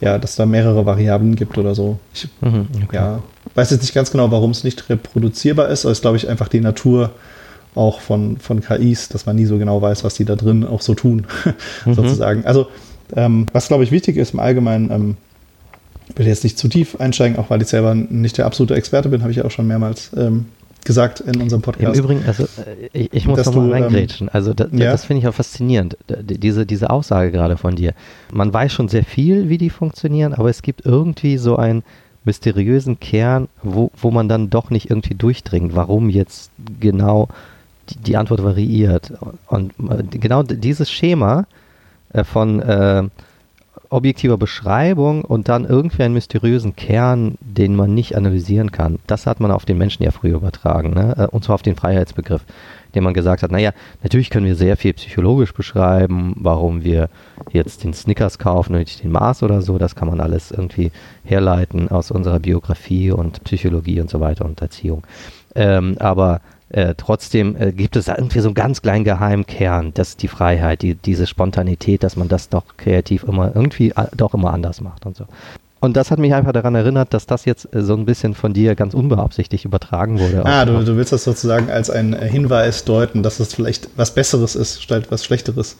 ja, 0.00 0.18
dass 0.18 0.36
da 0.36 0.46
mehrere 0.46 0.86
Variablen 0.86 1.34
gibt 1.34 1.58
oder 1.58 1.74
so. 1.74 1.98
Ich 2.14 2.28
mhm, 2.40 2.66
okay. 2.84 2.96
ja, 2.96 3.22
weiß 3.54 3.70
jetzt 3.70 3.82
nicht 3.82 3.94
ganz 3.94 4.10
genau, 4.10 4.30
warum 4.30 4.50
es 4.50 4.64
nicht 4.64 4.88
reproduzierbar 4.88 5.68
ist, 5.68 5.84
aber 5.84 5.92
es 5.92 5.98
ist, 5.98 6.02
glaube 6.02 6.16
ich, 6.16 6.28
einfach 6.28 6.48
die 6.48 6.60
Natur 6.60 7.10
auch 7.74 8.00
von, 8.00 8.38
von 8.38 8.60
KIs, 8.60 9.08
dass 9.08 9.26
man 9.26 9.36
nie 9.36 9.44
so 9.44 9.58
genau 9.58 9.80
weiß, 9.80 10.04
was 10.04 10.14
die 10.14 10.24
da 10.24 10.36
drin 10.36 10.64
auch 10.64 10.80
so 10.80 10.94
tun, 10.94 11.26
mhm. 11.84 11.94
sozusagen. 11.94 12.44
Also, 12.44 12.68
ähm, 13.16 13.46
was, 13.52 13.68
glaube 13.68 13.84
ich, 13.84 13.90
wichtig 13.90 14.16
ist 14.16 14.34
im 14.34 14.40
Allgemeinen, 14.40 14.90
ähm, 14.90 15.16
will 16.16 16.26
jetzt 16.26 16.44
nicht 16.44 16.58
zu 16.58 16.68
tief 16.68 17.00
einsteigen, 17.00 17.38
auch 17.38 17.50
weil 17.50 17.62
ich 17.62 17.68
selber 17.68 17.94
nicht 17.94 18.38
der 18.38 18.46
absolute 18.46 18.74
Experte 18.74 19.08
bin, 19.08 19.22
habe 19.22 19.30
ich 19.30 19.38
ja 19.38 19.44
auch 19.44 19.50
schon 19.50 19.66
mehrmals 19.66 20.10
ähm, 20.16 20.46
gesagt 20.84 21.20
in 21.20 21.40
unserem 21.40 21.62
Podcast. 21.62 21.98
Im 21.98 22.04
Übrigen, 22.04 22.24
also 22.26 22.44
äh, 22.44 22.88
ich, 22.92 23.12
ich 23.12 23.26
muss 23.26 23.44
nochmal 23.44 23.66
ähm, 23.66 23.72
reingrätschen. 23.72 24.28
Also 24.28 24.54
da, 24.54 24.66
ja? 24.72 24.90
das 24.90 25.04
finde 25.04 25.20
ich 25.22 25.28
auch 25.28 25.34
faszinierend, 25.34 25.96
diese, 26.08 26.66
diese 26.66 26.90
Aussage 26.90 27.30
gerade 27.30 27.56
von 27.56 27.76
dir. 27.76 27.92
Man 28.32 28.52
weiß 28.52 28.72
schon 28.72 28.88
sehr 28.88 29.04
viel, 29.04 29.48
wie 29.48 29.58
die 29.58 29.70
funktionieren, 29.70 30.34
aber 30.34 30.48
es 30.48 30.62
gibt 30.62 30.86
irgendwie 30.86 31.36
so 31.36 31.56
einen 31.56 31.82
mysteriösen 32.24 33.00
Kern, 33.00 33.48
wo, 33.62 33.90
wo 33.96 34.10
man 34.10 34.28
dann 34.28 34.50
doch 34.50 34.70
nicht 34.70 34.90
irgendwie 34.90 35.14
durchdringt, 35.14 35.74
warum 35.74 36.10
jetzt 36.10 36.50
genau 36.80 37.28
die, 37.90 37.98
die 37.98 38.16
Antwort 38.16 38.42
variiert. 38.42 39.12
Und 39.46 39.72
äh, 39.90 40.02
genau 40.18 40.42
dieses 40.42 40.90
Schema 40.90 41.46
äh, 42.12 42.24
von 42.24 42.60
äh, 42.60 43.04
objektiver 43.90 44.36
Beschreibung 44.36 45.24
und 45.24 45.48
dann 45.48 45.64
irgendwie 45.64 46.02
einen 46.02 46.14
mysteriösen 46.14 46.76
Kern, 46.76 47.36
den 47.40 47.74
man 47.74 47.94
nicht 47.94 48.16
analysieren 48.16 48.70
kann. 48.70 48.98
Das 49.06 49.26
hat 49.26 49.40
man 49.40 49.50
auf 49.50 49.64
den 49.64 49.78
Menschen 49.78 50.02
ja 50.02 50.10
früher 50.10 50.36
übertragen, 50.36 50.90
ne? 50.90 51.14
Äh, 51.16 51.26
und 51.26 51.44
zwar 51.44 51.54
auf 51.54 51.62
den 51.62 51.76
Freiheitsbegriff, 51.76 52.44
den 52.94 53.04
man 53.04 53.14
gesagt 53.14 53.42
hat, 53.42 53.50
naja, 53.50 53.72
natürlich 54.02 54.30
können 54.30 54.46
wir 54.46 54.56
sehr 54.56 54.76
viel 54.76 54.92
psychologisch 54.92 55.52
beschreiben, 55.52 56.34
warum 56.36 56.84
wir 56.84 57.08
jetzt 57.50 57.84
den 57.84 57.94
Snickers 57.94 58.38
kaufen 58.38 58.74
und 58.74 58.80
nicht 58.80 59.02
den 59.02 59.12
Mars 59.12 59.42
oder 59.42 59.62
so, 59.62 59.78
das 59.78 59.94
kann 59.94 60.08
man 60.08 60.20
alles 60.20 60.50
irgendwie 60.50 60.90
herleiten 61.24 61.90
aus 61.90 62.10
unserer 62.10 62.40
Biografie 62.40 63.10
und 63.10 63.44
Psychologie 63.44 64.00
und 64.00 64.10
so 64.10 64.20
weiter 64.20 64.44
und 64.44 64.60
Erziehung. 64.60 65.06
Ähm, 65.54 65.96
aber 65.98 66.40
äh, 66.70 66.94
trotzdem 66.96 67.56
äh, 67.56 67.72
gibt 67.72 67.96
es 67.96 68.06
da 68.06 68.16
irgendwie 68.16 68.40
so 68.40 68.48
einen 68.48 68.54
ganz 68.54 68.82
kleinen 68.82 69.04
geheimen 69.04 69.46
Kern, 69.46 69.92
das 69.94 70.10
ist 70.10 70.22
die 70.22 70.28
Freiheit, 70.28 70.82
die, 70.82 70.94
diese 70.94 71.26
Spontanität, 71.26 72.02
dass 72.02 72.16
man 72.16 72.28
das 72.28 72.48
doch 72.48 72.64
kreativ 72.76 73.24
immer 73.24 73.52
irgendwie 73.54 73.90
äh, 73.90 74.06
doch 74.16 74.34
immer 74.34 74.52
anders 74.52 74.80
macht 74.80 75.06
und 75.06 75.16
so. 75.16 75.24
Und 75.80 75.96
das 75.96 76.10
hat 76.10 76.18
mich 76.18 76.34
einfach 76.34 76.52
daran 76.52 76.74
erinnert, 76.74 77.14
dass 77.14 77.26
das 77.26 77.44
jetzt 77.44 77.72
äh, 77.74 77.82
so 77.82 77.94
ein 77.94 78.04
bisschen 78.04 78.34
von 78.34 78.52
dir 78.52 78.74
ganz 78.74 78.94
unbeabsichtigt 78.94 79.64
übertragen 79.64 80.18
wurde. 80.18 80.44
Ah, 80.44 80.64
du, 80.64 80.84
du 80.84 80.96
willst 80.96 81.12
das 81.12 81.24
sozusagen 81.24 81.70
als 81.70 81.88
einen 81.88 82.14
Hinweis 82.20 82.84
deuten, 82.84 83.22
dass 83.22 83.40
es 83.40 83.54
vielleicht 83.54 83.88
was 83.96 84.12
Besseres 84.12 84.56
ist, 84.56 84.82
statt 84.82 85.06
was 85.10 85.24
Schlechteres. 85.24 85.76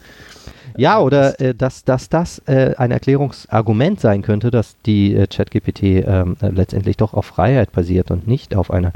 Ja, 0.79 1.01
oder 1.01 1.41
äh, 1.41 1.55
dass, 1.55 1.83
dass 1.85 2.09
das 2.09 2.41
äh, 2.47 2.75
ein 2.79 2.93
Erklärungsargument 2.93 4.01
sein 4.01 4.23
könnte, 4.23 4.53
dass 4.53 4.77
die 4.87 5.13
äh, 5.13 5.27
ChatGPT 5.27 5.83
ähm, 5.83 6.37
äh, 6.41 6.51
letztendlich 6.51 6.97
doch 6.97 7.15
auf 7.15 7.27
Freiheit 7.27 7.73
basiert 7.73 8.13
und 8.13 8.29
nicht 8.29 8.55
auf 8.55 8.71
einer 8.71 8.93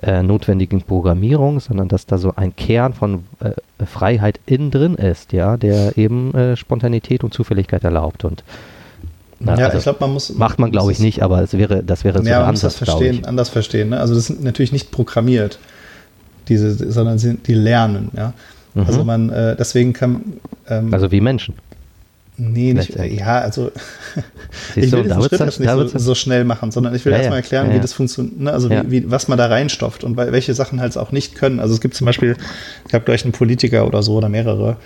äh, 0.00 0.22
notwendigen 0.22 0.80
Programmierung, 0.80 1.60
sondern 1.60 1.88
dass 1.88 2.06
da 2.06 2.16
so 2.16 2.32
ein 2.36 2.56
Kern 2.56 2.94
von 2.94 3.24
äh, 3.40 3.84
Freiheit 3.84 4.40
innen 4.46 4.70
drin 4.70 4.94
ist, 4.94 5.34
ja, 5.34 5.58
der 5.58 5.98
eben 5.98 6.32
Spontanität 6.56 7.22
und 7.22 7.34
Zufälligkeit 7.34 7.84
erlaubt 7.84 8.24
und 8.24 8.42
na, 9.38 9.58
ja, 9.58 9.66
also 9.66 9.76
ich 9.76 9.82
glaube, 9.82 9.98
man 10.00 10.12
muss. 10.14 10.34
Macht 10.34 10.58
man, 10.58 10.70
glaube 10.70 10.92
ich, 10.92 10.98
nicht, 10.98 11.22
aber 11.22 11.42
es 11.42 11.52
wäre, 11.52 11.82
das 11.82 12.04
wäre 12.04 12.22
so 12.22 12.28
ja, 12.28 12.40
man 12.40 12.52
muss 12.52 12.62
das 12.62 12.76
verstehen, 12.76 13.26
anders 13.26 13.50
verstehen. 13.50 13.90
Ne? 13.90 14.00
Also, 14.00 14.14
das 14.14 14.28
sind 14.28 14.42
natürlich 14.42 14.72
nicht 14.72 14.90
programmiert, 14.90 15.58
diese, 16.48 16.90
sondern 16.90 17.18
sie, 17.18 17.36
die 17.36 17.52
lernen, 17.52 18.10
ja. 18.16 18.32
Mhm. 18.76 18.86
Also 18.86 19.04
man, 19.04 19.30
äh, 19.30 19.56
deswegen 19.56 19.92
kann. 19.92 20.34
Ähm, 20.68 20.92
also 20.92 21.10
wie 21.10 21.20
Menschen. 21.20 21.54
Nee, 22.38 22.74
nicht, 22.74 22.94
ja, 22.94 23.38
also 23.38 23.72
ich 24.76 24.92
will 24.92 25.04
diesen 25.04 25.22
Schritt 25.22 25.40
jetzt 25.40 25.58
nicht 25.58 25.70
so, 25.70 25.98
so, 25.98 26.14
schnell 26.14 26.44
machen, 26.44 26.70
sondern 26.70 26.94
ich 26.94 27.02
will 27.06 27.12
ja, 27.12 27.18
erstmal 27.18 27.38
erklären, 27.38 27.68
ja, 27.68 27.72
ja. 27.72 27.78
wie 27.78 27.80
das 27.80 27.94
funktioniert, 27.94 28.38
ne? 28.38 28.52
also 28.52 28.68
wie, 28.68 28.90
wie, 28.90 29.10
was 29.10 29.28
man 29.28 29.38
da 29.38 29.46
reinstopft 29.46 30.04
und 30.04 30.18
welche 30.18 30.52
Sachen 30.52 30.78
halt 30.78 30.98
auch 30.98 31.12
nicht 31.12 31.34
können. 31.34 31.60
Also 31.60 31.72
es 31.72 31.80
gibt 31.80 31.94
zum 31.94 32.04
Beispiel, 32.04 32.36
ich 32.86 32.92
habe 32.92 33.06
gleich 33.06 33.24
einen 33.24 33.32
Politiker 33.32 33.86
oder 33.86 34.02
so 34.02 34.16
oder 34.16 34.28
mehrere, 34.28 34.76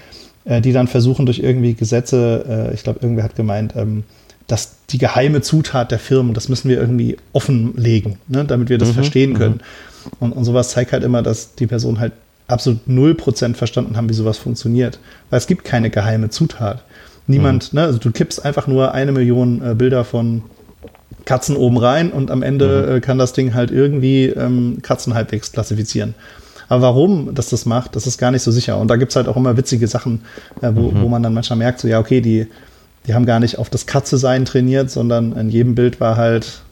äh, 0.45 0.61
die 0.61 0.73
dann 0.73 0.87
versuchen 0.87 1.27
durch 1.27 1.41
irgendwie 1.41 1.75
Gesetze, 1.75 2.69
äh, 2.71 2.75
ich 2.75 2.85
glaube, 2.85 3.01
irgendwer 3.03 3.25
hat 3.25 3.35
gemeint, 3.35 3.75
ähm, 3.75 4.05
dass 4.47 4.77
die 4.91 4.99
geheime 4.99 5.41
Zutat 5.41 5.91
der 5.91 5.99
Firmen, 5.99 6.35
das 6.35 6.49
müssen 6.49 6.69
wir 6.69 6.79
irgendwie 6.79 7.17
offenlegen, 7.33 8.19
ne? 8.29 8.45
damit 8.45 8.69
wir 8.69 8.79
das 8.79 8.91
mhm, 8.91 8.95
verstehen 8.95 9.35
können. 9.35 9.55
Mhm. 9.55 10.11
Und, 10.21 10.33
und 10.33 10.45
sowas 10.45 10.71
zeigt 10.71 10.93
halt 10.93 11.03
immer, 11.03 11.23
dass 11.23 11.57
die 11.57 11.67
Person 11.67 11.99
halt 11.99 12.13
absolut 12.51 12.81
0% 12.89 13.55
verstanden 13.55 13.97
haben, 13.97 14.09
wie 14.09 14.15
sowas 14.15 14.39
funktioniert. 14.39 14.99
Weil 15.31 15.39
es 15.39 15.47
gibt 15.47 15.65
keine 15.65 15.91
geheime 15.91 16.31
Zutat. 16.31 16.85
Niemand, 17.27 17.73
mhm. 17.73 17.79
ne, 17.79 17.87
also 17.87 17.99
du 17.99 18.11
kippst 18.11 18.45
einfach 18.45 18.67
nur 18.67 18.93
eine 18.93 19.13
Million 19.13 19.63
äh, 19.65 19.75
Bilder 19.75 20.05
von 20.05 20.43
Katzen 21.25 21.57
oben 21.57 21.77
rein 21.77 22.11
und 22.11 22.31
am 22.31 22.43
Ende 22.43 22.87
mhm. 22.89 22.97
äh, 22.97 23.01
kann 23.01 23.19
das 23.19 23.33
Ding 23.33 23.55
halt 23.55 23.71
irgendwie 23.71 24.27
ähm, 24.27 24.79
Katzen 24.83 25.15
halbwegs 25.15 25.53
klassifizieren. 25.53 26.15
Aber 26.69 26.83
warum 26.83 27.35
das 27.35 27.51
das 27.51 27.67
macht, 27.67 27.97
das 27.97 28.07
ist 28.07 28.19
gar 28.19 28.31
nicht 28.31 28.43
so 28.43 28.51
sicher. 28.51 28.79
Und 28.79 28.89
da 28.89 28.97
gibt 28.97 29.11
es 29.11 29.17
halt 29.17 29.27
auch 29.27 29.37
immer 29.37 29.57
witzige 29.57 29.89
Sachen, 29.89 30.23
äh, 30.61 30.71
wo, 30.73 30.91
mhm. 30.91 31.03
wo 31.03 31.09
man 31.09 31.23
dann 31.23 31.35
manchmal 31.35 31.59
merkt, 31.59 31.81
so 31.81 31.89
ja, 31.89 31.99
okay, 31.99 32.21
die, 32.21 32.47
die 33.07 33.15
haben 33.15 33.27
gar 33.27 33.41
nicht 33.41 33.59
auf 33.59 33.71
das 33.71 33.87
Katze-Sein 33.87 34.45
trainiert, 34.45 34.91
sondern 34.91 35.33
in 35.33 35.51
jedem 35.51 35.75
Bild 35.75 36.01
war 36.01 36.17
halt 36.17 36.63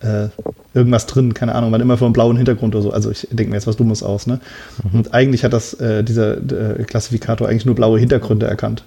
äh, 0.00 0.28
irgendwas 0.74 1.06
drin, 1.06 1.34
keine 1.34 1.54
Ahnung, 1.54 1.70
man 1.70 1.80
immer 1.80 1.98
vor 1.98 2.06
einem 2.06 2.12
blauen 2.12 2.36
Hintergrund 2.36 2.74
oder 2.74 2.82
so. 2.82 2.92
Also 2.92 3.10
ich 3.10 3.28
denke 3.30 3.50
mir 3.50 3.56
jetzt 3.56 3.66
was 3.66 3.76
Dummes 3.76 4.02
aus, 4.02 4.26
ne? 4.26 4.40
Mhm. 4.82 4.98
Und 4.98 5.14
eigentlich 5.14 5.44
hat 5.44 5.52
das, 5.52 5.74
äh, 5.74 6.02
dieser 6.02 6.36
äh, 6.36 6.84
Klassifikator 6.84 7.48
eigentlich 7.48 7.66
nur 7.66 7.74
blaue 7.74 7.98
Hintergründe 7.98 8.46
erkannt. 8.46 8.84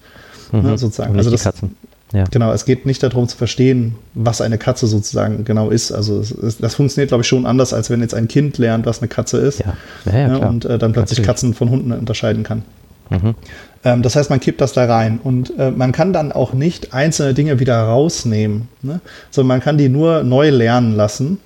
Ne, 0.52 0.62
mhm. 0.62 0.70
Ne, 0.70 0.78
sozusagen. 0.78 1.16
also 1.18 1.32
das, 1.32 1.44
Katzen. 1.44 1.76
Ja. 2.14 2.24
Genau, 2.32 2.54
es 2.54 2.66
geht 2.66 2.86
nicht 2.86 3.02
darum 3.04 3.28
zu 3.28 3.36
verstehen, 3.36 3.96
was 4.14 4.40
eine 4.40 4.58
Katze 4.58 4.88
sozusagen 4.88 5.44
genau 5.44 5.70
ist. 5.70 5.92
Also 5.92 6.20
es, 6.20 6.32
es, 6.32 6.58
das 6.58 6.76
funktioniert, 6.76 7.10
glaube 7.10 7.24
ich, 7.24 7.28
schon 7.28 7.46
anders, 7.46 7.74
als 7.74 7.90
wenn 7.90 8.02
jetzt 8.02 8.14
ein 8.14 8.28
Kind 8.28 8.58
lernt, 8.58 8.86
was 8.86 9.00
eine 9.00 9.08
Katze 9.08 9.38
ist. 9.38 9.60
Ja. 9.60 9.74
Ja, 10.06 10.18
ja, 10.18 10.28
ne, 10.28 10.40
und 10.40 10.66
äh, 10.66 10.78
dann 10.78 10.94
plötzlich 10.94 11.20
Natürlich. 11.20 11.28
Katzen 11.28 11.54
von 11.54 11.70
Hunden 11.70 11.92
unterscheiden 11.92 12.44
kann. 12.44 12.64
Mhm. 13.10 13.36
Ähm, 13.84 14.02
das 14.02 14.16
heißt, 14.16 14.30
man 14.30 14.40
kippt 14.40 14.62
das 14.62 14.74
da 14.74 14.86
rein 14.86 15.20
und 15.24 15.54
äh, 15.58 15.72
man 15.72 15.92
kann 15.92 16.14
dann 16.14 16.32
auch 16.32 16.54
nicht 16.54 16.94
einzelne 16.94 17.34
Dinge 17.34 17.60
wieder 17.60 17.80
rausnehmen, 17.82 18.68
ne? 18.82 19.02
sondern 19.30 19.48
man 19.58 19.60
kann 19.62 19.78
die 19.78 19.90
nur 19.90 20.24
neu 20.24 20.50
lernen 20.50 20.96
lassen 20.96 21.40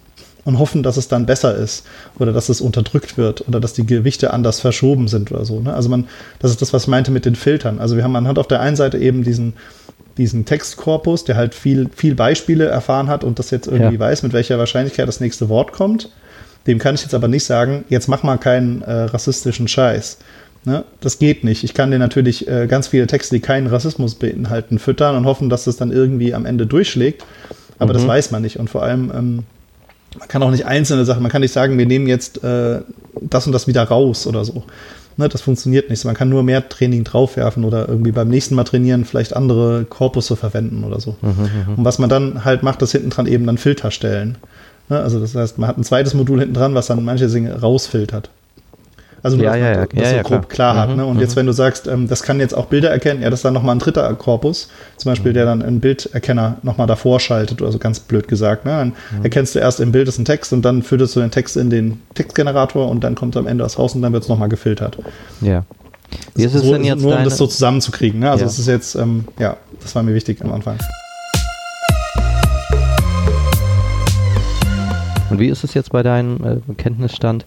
und 0.45 0.59
hoffen, 0.59 0.83
dass 0.83 0.97
es 0.97 1.07
dann 1.07 1.25
besser 1.25 1.55
ist 1.55 1.85
oder 2.17 2.31
dass 2.31 2.49
es 2.49 2.61
unterdrückt 2.61 3.17
wird 3.17 3.47
oder 3.47 3.59
dass 3.59 3.73
die 3.73 3.85
Gewichte 3.85 4.33
anders 4.33 4.59
verschoben 4.59 5.07
sind 5.07 5.31
oder 5.31 5.45
so. 5.45 5.59
Ne? 5.59 5.73
Also 5.73 5.89
man, 5.89 6.07
das 6.39 6.51
ist 6.51 6.61
das, 6.61 6.73
was 6.73 6.83
ich 6.83 6.87
meinte 6.87 7.11
mit 7.11 7.25
den 7.25 7.35
Filtern. 7.35 7.79
Also 7.79 7.95
wir 7.95 8.03
haben, 8.03 8.11
man 8.11 8.27
hat 8.27 8.39
auf 8.39 8.47
der 8.47 8.61
einen 8.61 8.75
Seite 8.75 8.97
eben 8.97 9.23
diesen, 9.23 9.53
diesen 10.17 10.45
Textkorpus, 10.45 11.23
der 11.23 11.35
halt 11.35 11.55
viel, 11.55 11.89
viel 11.95 12.15
Beispiele 12.15 12.65
erfahren 12.65 13.09
hat 13.09 13.23
und 13.23 13.39
das 13.39 13.51
jetzt 13.51 13.67
irgendwie 13.67 13.95
ja. 13.95 13.99
weiß, 13.99 14.23
mit 14.23 14.33
welcher 14.33 14.57
Wahrscheinlichkeit 14.57 15.07
das 15.07 15.19
nächste 15.19 15.49
Wort 15.49 15.71
kommt. 15.71 16.09
Dem 16.67 16.77
kann 16.77 16.95
ich 16.95 17.01
jetzt 17.01 17.13
aber 17.13 17.27
nicht 17.27 17.45
sagen, 17.45 17.85
jetzt 17.89 18.07
mach 18.07 18.23
mal 18.23 18.37
keinen 18.37 18.81
äh, 18.81 18.91
rassistischen 18.91 19.67
Scheiß. 19.67 20.17
Ne? 20.65 20.83
Das 20.99 21.19
geht 21.19 21.43
nicht. 21.43 21.63
Ich 21.63 21.73
kann 21.73 21.91
dir 21.91 21.99
natürlich 21.99 22.47
äh, 22.47 22.67
ganz 22.67 22.87
viele 22.89 23.07
Texte, 23.07 23.35
die 23.35 23.41
keinen 23.41 23.67
Rassismus 23.67 24.15
beinhalten, 24.15 24.77
füttern 24.77 25.15
und 25.15 25.25
hoffen, 25.25 25.49
dass 25.49 25.63
das 25.63 25.77
dann 25.77 25.91
irgendwie 25.91 26.33
am 26.33 26.45
Ende 26.45 26.67
durchschlägt. 26.67 27.23
Aber 27.77 27.93
mhm. 27.93 27.97
das 27.97 28.07
weiß 28.07 28.31
man 28.31 28.41
nicht. 28.41 28.59
Und 28.59 28.69
vor 28.69 28.83
allem, 28.83 29.11
ähm, 29.15 29.43
man 30.17 30.27
kann 30.27 30.41
auch 30.43 30.51
nicht 30.51 30.65
einzelne 30.65 31.05
Sachen, 31.05 31.21
man 31.21 31.31
kann 31.31 31.41
nicht 31.41 31.53
sagen, 31.53 31.77
wir 31.77 31.85
nehmen 31.85 32.07
jetzt 32.07 32.43
äh, 32.43 32.79
das 33.21 33.45
und 33.45 33.53
das 33.53 33.67
wieder 33.67 33.83
raus 33.83 34.25
oder 34.25 34.43
so. 34.45 34.63
Ne, 35.17 35.27
das 35.27 35.41
funktioniert 35.41 35.89
nicht. 35.89 36.05
Man 36.05 36.15
kann 36.15 36.29
nur 36.29 36.43
mehr 36.43 36.69
Training 36.69 37.03
draufwerfen 37.03 37.65
oder 37.65 37.89
irgendwie 37.89 38.13
beim 38.13 38.29
nächsten 38.29 38.55
Mal 38.55 38.63
trainieren 38.63 39.03
vielleicht 39.03 39.35
andere 39.35 39.83
Korpusse 39.83 40.37
verwenden 40.37 40.85
oder 40.85 41.01
so. 41.01 41.17
Mhm, 41.21 41.29
mhm. 41.29 41.73
und 41.75 41.85
was 41.85 41.99
man 41.99 42.09
dann 42.09 42.45
halt 42.45 42.63
macht, 42.63 42.81
ist 42.81 42.93
hinten 42.93 43.09
dran 43.09 43.27
eben 43.27 43.45
dann 43.45 43.57
Filter 43.57 43.91
stellen. 43.91 44.37
Ne, 44.87 44.99
also 44.99 45.19
das 45.19 45.35
heißt, 45.35 45.57
man 45.57 45.67
hat 45.67 45.77
ein 45.77 45.83
zweites 45.83 46.13
Modul 46.13 46.39
hinten 46.39 46.53
dran, 46.53 46.73
was 46.73 46.87
dann 46.87 47.03
manche 47.03 47.27
Dinge 47.27 47.59
rausfiltert. 47.59 48.29
Also 49.23 49.37
nur, 49.37 49.45
ja, 49.45 49.55
ja, 49.55 49.71
ja. 49.71 49.85
das 49.85 50.11
ja, 50.11 50.23
so 50.23 50.29
grob 50.29 50.49
klar, 50.49 50.73
klar 50.73 50.77
hat. 50.77 50.89
Mhm, 50.91 50.95
ne? 50.97 51.05
Und 51.05 51.15
mhm. 51.15 51.21
jetzt, 51.21 51.35
wenn 51.35 51.45
du 51.45 51.51
sagst, 51.51 51.87
ähm, 51.87 52.07
das 52.07 52.23
kann 52.23 52.39
jetzt 52.39 52.53
auch 52.53 52.65
Bilder 52.65 52.89
erkennen, 52.89 53.21
ja, 53.21 53.29
das 53.29 53.39
ist 53.39 53.45
dann 53.45 53.53
nochmal 53.53 53.75
ein 53.75 53.79
dritter 53.79 54.13
Korpus, 54.15 54.69
zum 54.97 55.11
Beispiel, 55.11 55.33
der 55.33 55.45
dann 55.45 55.61
einen 55.61 55.79
Bilderkenner 55.79 56.57
nochmal 56.63 56.87
davor 56.87 57.19
schaltet, 57.19 57.61
oder 57.61 57.71
so 57.71 57.79
ganz 57.79 57.99
blöd 57.99 58.27
gesagt. 58.27 58.65
Ne? 58.65 58.71
Dann 58.71 58.87
mhm. 58.87 59.23
erkennst 59.23 59.55
du 59.55 59.59
erst 59.59 59.79
im 59.79 59.91
Bild 59.91 60.07
ist 60.07 60.19
ein 60.19 60.25
Text 60.25 60.53
und 60.53 60.63
dann 60.63 60.83
führst 60.83 61.15
du 61.15 61.19
den 61.19 61.31
Text 61.31 61.57
in 61.57 61.69
den 61.69 62.01
Textgenerator 62.13 62.89
und 62.89 63.03
dann 63.03 63.15
kommt 63.15 63.35
am 63.37 63.47
Ende 63.47 63.63
was 63.63 63.77
raus 63.77 63.95
und 63.95 64.01
dann 64.01 64.13
wird 64.13 64.23
es 64.23 64.29
nochmal 64.29 64.49
gefiltert. 64.49 64.97
Ja. 65.41 65.63
Wie 66.35 66.43
ist 66.43 66.55
es 66.55 66.63
so, 66.63 66.73
denn 66.73 66.83
jetzt 66.83 67.01
nur 67.01 67.15
um 67.15 67.23
das 67.23 67.37
so 67.37 67.45
zusammenzukriegen. 67.45 68.19
Ne? 68.19 68.31
Also 68.31 68.45
es 68.45 68.57
ist 68.57 68.67
jetzt, 68.67 68.95
ähm, 68.95 69.25
ja, 69.37 69.57
das 69.81 69.93
war 69.95 70.03
mir 70.03 70.13
wichtig 70.13 70.41
am 70.43 70.51
Anfang. 70.51 70.77
Und 75.29 75.39
wie 75.39 75.47
ist 75.47 75.63
es 75.63 75.73
jetzt 75.73 75.91
bei 75.91 76.01
deinem 76.01 76.63
äh, 76.67 76.73
Kenntnisstand? 76.73 77.45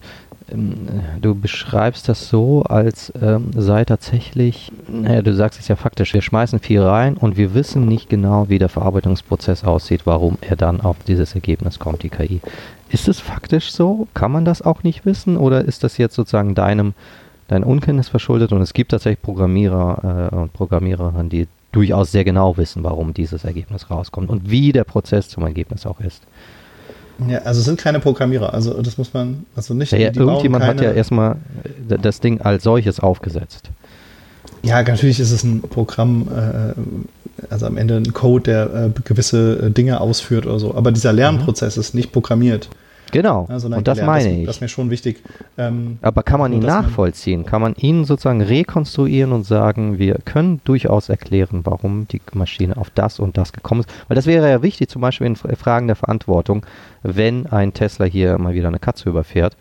Ähm, 0.51 0.87
du 1.21 1.35
beschreibst 1.35 2.09
das 2.09 2.29
so, 2.29 2.63
als 2.63 3.11
ähm, 3.21 3.51
sei 3.55 3.85
tatsächlich, 3.85 4.71
naja, 4.87 5.21
du 5.21 5.33
sagst 5.33 5.59
es 5.59 5.67
ja 5.67 5.75
faktisch, 5.75 6.13
wir 6.13 6.21
schmeißen 6.21 6.59
viel 6.59 6.81
rein 6.81 7.15
und 7.17 7.37
wir 7.37 7.53
wissen 7.53 7.87
nicht 7.87 8.09
genau, 8.09 8.49
wie 8.49 8.59
der 8.59 8.69
Verarbeitungsprozess 8.69 9.63
aussieht, 9.63 10.01
warum 10.05 10.37
er 10.41 10.55
dann 10.55 10.81
auf 10.81 10.97
dieses 11.07 11.35
Ergebnis 11.35 11.79
kommt, 11.79 12.03
die 12.03 12.09
KI. 12.09 12.41
Ist 12.89 13.07
es 13.07 13.19
faktisch 13.19 13.71
so? 13.71 14.07
Kann 14.13 14.31
man 14.31 14.45
das 14.45 14.61
auch 14.61 14.83
nicht 14.83 15.05
wissen 15.05 15.37
oder 15.37 15.65
ist 15.65 15.83
das 15.83 15.97
jetzt 15.97 16.15
sozusagen 16.15 16.55
deinem, 16.55 16.93
dein 17.47 17.63
Unkenntnis 17.63 18.09
verschuldet 18.09 18.51
und 18.51 18.61
es 18.61 18.73
gibt 18.73 18.91
tatsächlich 18.91 19.21
Programmierer 19.21 20.29
äh, 20.31 20.35
und 20.35 20.53
Programmiererinnen, 20.53 21.29
die 21.29 21.47
durchaus 21.71 22.11
sehr 22.11 22.23
genau 22.23 22.55
wissen, 22.57 22.83
warum 22.83 23.13
dieses 23.13 23.45
Ergebnis 23.45 23.89
rauskommt 23.89 24.29
und 24.29 24.49
wie 24.49 24.71
der 24.71 24.83
Prozess 24.83 25.27
zum 25.27 25.43
Ergebnis 25.43 25.85
auch 25.85 25.99
ist? 25.99 26.21
Ja, 27.27 27.39
also 27.39 27.59
es 27.59 27.65
sind 27.65 27.79
keine 27.79 27.99
Programmierer, 27.99 28.53
also 28.53 28.81
das 28.81 28.97
muss 28.97 29.13
man, 29.13 29.45
also 29.55 29.73
nicht. 29.73 29.91
Ja, 29.91 29.99
ja, 29.99 30.11
irgendjemand 30.13 30.65
hat 30.65 30.81
ja 30.81 30.91
erstmal 30.91 31.37
äh, 31.89 31.97
das 32.01 32.19
Ding 32.19 32.41
als 32.41 32.63
solches 32.63 32.99
aufgesetzt. 32.99 33.69
Ja, 34.63 34.81
natürlich 34.81 35.19
ist 35.19 35.31
es 35.31 35.43
ein 35.43 35.61
Programm, 35.61 36.27
äh, 36.29 36.73
also 37.49 37.65
am 37.67 37.77
Ende 37.77 37.97
ein 37.97 38.13
Code, 38.13 38.43
der 38.43 38.73
äh, 38.73 38.89
gewisse 39.03 39.71
Dinge 39.71 40.01
ausführt 40.01 40.45
oder 40.45 40.59
so. 40.59 40.73
Aber 40.73 40.91
dieser 40.91 41.13
Lernprozess 41.13 41.75
mhm. 41.75 41.81
ist 41.81 41.95
nicht 41.95 42.11
programmiert. 42.11 42.69
Genau, 43.13 43.47
ja, 43.49 43.55
und 43.55 43.87
das 43.87 44.01
meine 44.01 44.29
das, 44.29 44.37
ich. 44.37 44.45
Das 44.45 44.55
ist 44.57 44.61
mir 44.61 44.67
schon 44.67 44.89
wichtig. 44.89 45.23
Ähm, 45.57 45.99
Aber 46.01 46.23
kann 46.23 46.39
man 46.39 46.51
ihn 46.51 46.59
nachvollziehen? 46.59 47.45
Kann 47.45 47.61
man 47.61 47.75
ihn 47.75 48.05
sozusagen 48.05 48.41
rekonstruieren 48.41 49.31
und 49.31 49.45
sagen, 49.45 49.99
wir 49.99 50.15
können 50.25 50.59
durchaus 50.63 51.09
erklären, 51.09 51.61
warum 51.63 52.07
die 52.07 52.21
Maschine 52.33 52.75
auf 52.75 52.89
das 52.89 53.19
und 53.19 53.37
das 53.37 53.53
gekommen 53.53 53.81
ist? 53.81 53.89
Weil 54.07 54.15
das 54.15 54.25
wäre 54.25 54.49
ja 54.49 54.63
wichtig, 54.63 54.89
zum 54.89 55.01
Beispiel 55.01 55.27
in 55.27 55.35
Fragen 55.35 55.87
der 55.87 55.95
Verantwortung, 55.95 56.65
wenn 57.03 57.45
ein 57.47 57.73
Tesla 57.73 58.05
hier 58.05 58.37
mal 58.39 58.53
wieder 58.53 58.67
eine 58.67 58.79
Katze 58.79 59.09
überfährt, 59.09 59.55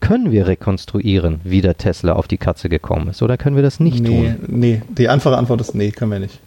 können 0.00 0.32
wir 0.32 0.46
rekonstruieren, 0.46 1.40
wie 1.44 1.60
der 1.60 1.76
Tesla 1.76 2.12
auf 2.12 2.28
die 2.28 2.36
Katze 2.36 2.68
gekommen 2.68 3.08
ist? 3.08 3.22
Oder 3.22 3.36
können 3.36 3.56
wir 3.56 3.62
das 3.62 3.80
nicht 3.80 4.00
nee, 4.00 4.08
tun? 4.08 4.36
Nee, 4.48 4.82
die 4.88 5.08
einfache 5.08 5.36
Antwort 5.36 5.60
ist 5.60 5.74
nee, 5.74 5.90
können 5.90 6.10
wir 6.10 6.18
nicht. 6.18 6.40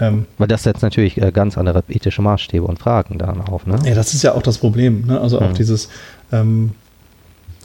Ähm, 0.00 0.26
Weil 0.38 0.48
das 0.48 0.62
setzt 0.62 0.82
natürlich 0.82 1.20
äh, 1.20 1.32
ganz 1.32 1.58
andere 1.58 1.82
ethische 1.88 2.22
Maßstäbe 2.22 2.64
und 2.64 2.78
Fragen 2.78 3.18
dann 3.18 3.40
auf. 3.40 3.66
Ne? 3.66 3.78
Ja, 3.84 3.94
das 3.94 4.14
ist 4.14 4.22
ja 4.22 4.34
auch 4.34 4.42
das 4.42 4.58
Problem. 4.58 5.06
Ne? 5.06 5.20
Also 5.20 5.40
auch 5.40 5.50
mhm. 5.50 5.54
dieses, 5.54 5.88
ähm, 6.30 6.72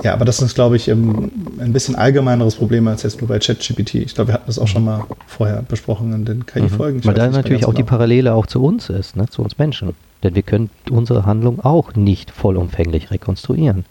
ja, 0.02 0.14
aber 0.14 0.26
das 0.26 0.42
ist, 0.42 0.56
glaube 0.56 0.76
ich, 0.76 0.90
ein 0.90 1.72
bisschen 1.72 1.96
allgemeineres 1.96 2.56
Problem 2.56 2.88
als 2.88 3.04
jetzt 3.04 3.22
nur 3.22 3.28
bei 3.28 3.38
ChatGPT. 3.38 3.96
Ich 3.96 4.16
glaube, 4.16 4.30
wir 4.30 4.34
hatten 4.34 4.48
das 4.48 4.58
auch 4.58 4.68
schon 4.68 4.84
mal 4.84 5.06
vorher 5.28 5.62
besprochen 5.62 6.12
in 6.14 6.26
den 6.26 6.46
KI-Folgen. 6.48 7.00
Mhm. 7.00 7.06
Weil 7.06 7.14
da 7.14 7.30
natürlich 7.30 7.66
auch 7.66 7.70
genau. 7.70 7.78
die 7.78 7.84
Parallele 7.84 8.34
auch 8.34 8.48
zu 8.48 8.64
uns 8.64 8.90
ist, 8.90 9.16
ne? 9.16 9.28
zu 9.30 9.44
uns 9.44 9.60
Menschen. 9.60 9.94
Denn 10.24 10.34
wir 10.34 10.42
können 10.42 10.72
unsere 10.90 11.26
Handlung 11.26 11.60
auch 11.60 11.94
nicht 11.94 12.32
vollumfänglich 12.32 13.12
rekonstruieren. 13.12 13.86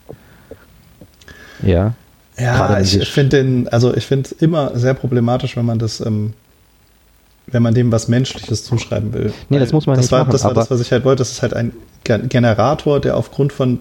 Ja. 1.61 1.93
Ja, 2.37 2.79
ich 2.79 3.07
finde 3.09 3.37
den, 3.37 3.67
also 3.67 3.95
ich 3.95 4.05
finde 4.05 4.29
es 4.29 4.31
immer 4.31 4.75
sehr 4.77 4.95
problematisch, 4.95 5.55
wenn 5.55 5.65
man 5.65 5.77
das 5.77 6.01
ähm, 6.01 6.33
wenn 7.47 7.63
man 7.63 7.73
dem 7.73 7.91
was 7.91 8.07
Menschliches 8.07 8.63
zuschreiben 8.63 9.13
will. 9.13 9.33
Nee, 9.49 9.59
das 9.59 9.73
muss 9.73 9.85
man 9.85 9.95
das 9.95 10.05
nicht 10.05 10.11
war, 10.11 10.19
machen. 10.19 10.31
Das 10.31 10.43
war 10.43 10.53
das, 10.53 10.71
was 10.71 10.79
ich 10.81 10.91
halt 10.91 11.05
wollte. 11.05 11.19
Das 11.19 11.31
ist 11.31 11.41
halt 11.41 11.53
ein 11.53 11.73
Generator, 12.03 12.99
der 12.99 13.17
aufgrund 13.17 13.53
von 13.53 13.79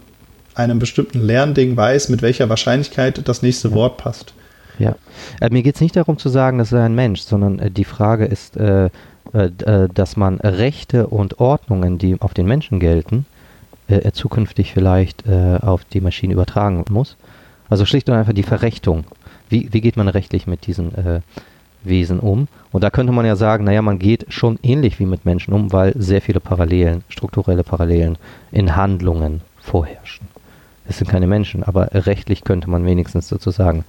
einem 0.54 0.78
bestimmten 0.78 1.20
Lernding 1.20 1.76
weiß, 1.76 2.08
mit 2.08 2.22
welcher 2.22 2.48
Wahrscheinlichkeit 2.48 3.26
das 3.26 3.42
nächste 3.42 3.68
ja. 3.68 3.74
Wort 3.74 3.96
passt. 3.96 4.34
Ja. 4.78 4.96
Äh, 5.40 5.50
mir 5.50 5.62
geht 5.62 5.76
es 5.76 5.80
nicht 5.80 5.96
darum 5.96 6.18
zu 6.18 6.28
sagen, 6.28 6.58
das 6.58 6.70
sei 6.70 6.84
ein 6.84 6.94
Mensch, 6.94 7.20
sondern 7.22 7.58
äh, 7.58 7.70
die 7.70 7.84
Frage 7.84 8.24
ist, 8.24 8.56
äh, 8.56 8.90
äh, 9.32 9.50
äh 9.64 9.88
dass 9.92 10.16
man 10.16 10.38
Rechte 10.40 11.06
und 11.06 11.40
Ordnungen, 11.40 11.98
die 11.98 12.20
auf 12.20 12.34
den 12.34 12.46
Menschen 12.46 12.80
gelten, 12.80 13.26
äh, 13.88 14.12
zukünftig 14.12 14.72
vielleicht 14.72 15.28
auf 15.28 15.84
die 15.84 16.00
Maschine 16.00 16.32
übertragen 16.32 16.84
muss. 16.90 17.16
Also 17.68 17.84
schlicht 17.84 18.08
und 18.08 18.14
einfach 18.14 18.32
die 18.32 18.42
Verrechtung. 18.42 19.04
Wie, 19.48 19.68
wie 19.72 19.80
geht 19.80 19.96
man 19.96 20.08
rechtlich 20.08 20.46
mit 20.46 20.66
diesen 20.66 21.22
Wesen 21.84 22.20
um. 22.20 22.48
Und 22.70 22.84
da 22.84 22.90
könnte 22.90 23.12
man 23.12 23.26
ja 23.26 23.36
sagen, 23.36 23.64
naja, 23.64 23.82
man 23.82 23.98
geht 23.98 24.26
schon 24.28 24.58
ähnlich 24.62 24.98
wie 24.98 25.06
mit 25.06 25.24
Menschen 25.24 25.52
um, 25.52 25.72
weil 25.72 25.92
sehr 25.96 26.22
viele 26.22 26.40
Parallelen, 26.40 27.04
strukturelle 27.08 27.64
Parallelen 27.64 28.18
in 28.50 28.76
Handlungen 28.76 29.40
vorherrschen. 29.60 30.26
Es 30.88 30.98
sind 30.98 31.08
keine 31.08 31.26
Menschen, 31.26 31.62
aber 31.62 31.88
rechtlich 31.92 32.44
könnte 32.44 32.68
man 32.68 32.84
wenigstens 32.84 33.28
sozusagen 33.28 33.84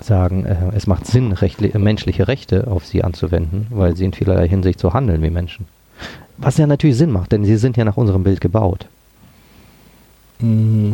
sagen, 0.00 0.46
äh, 0.46 0.56
es 0.74 0.86
macht 0.86 1.06
Sinn, 1.06 1.32
rechtli 1.32 1.76
menschliche 1.78 2.28
Rechte 2.28 2.66
auf 2.66 2.84
sie 2.86 3.04
anzuwenden, 3.04 3.66
weil 3.70 3.96
sie 3.96 4.04
in 4.04 4.12
vielerlei 4.12 4.48
Hinsicht 4.48 4.80
so 4.80 4.92
handeln 4.92 5.22
wie 5.22 5.30
Menschen. 5.30 5.66
Was 6.36 6.56
ja 6.56 6.66
natürlich 6.66 6.96
Sinn 6.96 7.10
macht, 7.10 7.32
denn 7.32 7.44
sie 7.44 7.56
sind 7.56 7.76
ja 7.76 7.84
nach 7.84 7.96
unserem 7.96 8.22
Bild 8.22 8.40
gebaut. 8.40 8.86
Mm. 10.40 10.92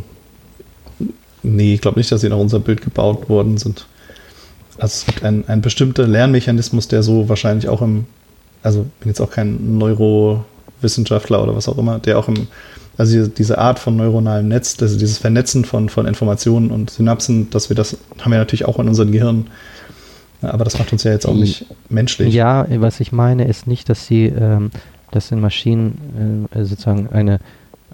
Nee, 1.43 1.75
ich 1.75 1.81
glaube 1.83 1.99
nicht, 1.99 2.11
dass 2.11 2.23
sie 2.23 2.31
nach 2.31 2.39
unserem 2.39 2.63
Bild 2.63 2.81
gebaut 2.81 3.29
worden 3.29 3.59
sind. 3.59 3.87
Also 4.79 4.93
es 5.01 5.07
gibt 5.07 5.23
einen, 5.23 5.47
einen 5.49 5.63
bestimmten 5.63 6.11
Lernmechanismus, 6.11 6.89
der 6.89 7.03
so 7.03 7.29
wahrscheinlich 7.29 7.69
auch 7.69 7.83
im, 7.83 8.07
also 8.63 8.87
bin 9.01 9.09
jetzt 9.09 9.21
auch 9.21 9.31
kein 9.31 9.79
Neurowissenschaftler 9.79 11.43
oder 11.43 11.55
was 11.55 11.69
auch 11.69 11.79
immer, 11.79 11.99
der 11.99 12.19
auch 12.19 12.29
im, 12.29 12.49
also 12.97 13.27
diese 13.27 13.59
Art 13.59 13.79
von 13.79 13.97
neuronalem 13.97 14.49
Netz, 14.49 14.77
also 14.81 14.99
dieses 14.99 15.19
Vernetzen 15.19 15.65
von, 15.65 15.89
von 15.89 16.07
Informationen 16.07 16.71
und 16.71 16.91
Synapsen, 16.91 17.51
dass 17.51 17.69
wir 17.69 17.77
das 17.77 17.97
haben 18.21 18.33
wir 18.33 18.39
natürlich 18.39 18.67
auch 18.67 18.79
in 18.79 18.89
unseren 18.89 19.13
Gehirnen. 19.13 19.51
Aber 20.43 20.65
das 20.65 20.79
macht 20.79 20.93
uns 20.93 21.05
ja 21.05 21.13
jetzt 21.13 21.27
auch 21.27 21.35
nicht 21.35 21.67
menschlich. 21.89 22.35
Ja, 22.35 22.67
was 22.69 23.01
ich 23.01 23.13
meine, 23.13 23.47
ist 23.49 23.67
nicht, 23.67 23.89
dass 23.89 24.07
sie, 24.07 24.27
ähm, 24.27 24.71
dass 25.11 25.31
in 25.31 25.41
Maschinen 25.41 26.49
äh, 26.53 26.65
sozusagen 26.65 27.09
eine 27.09 27.39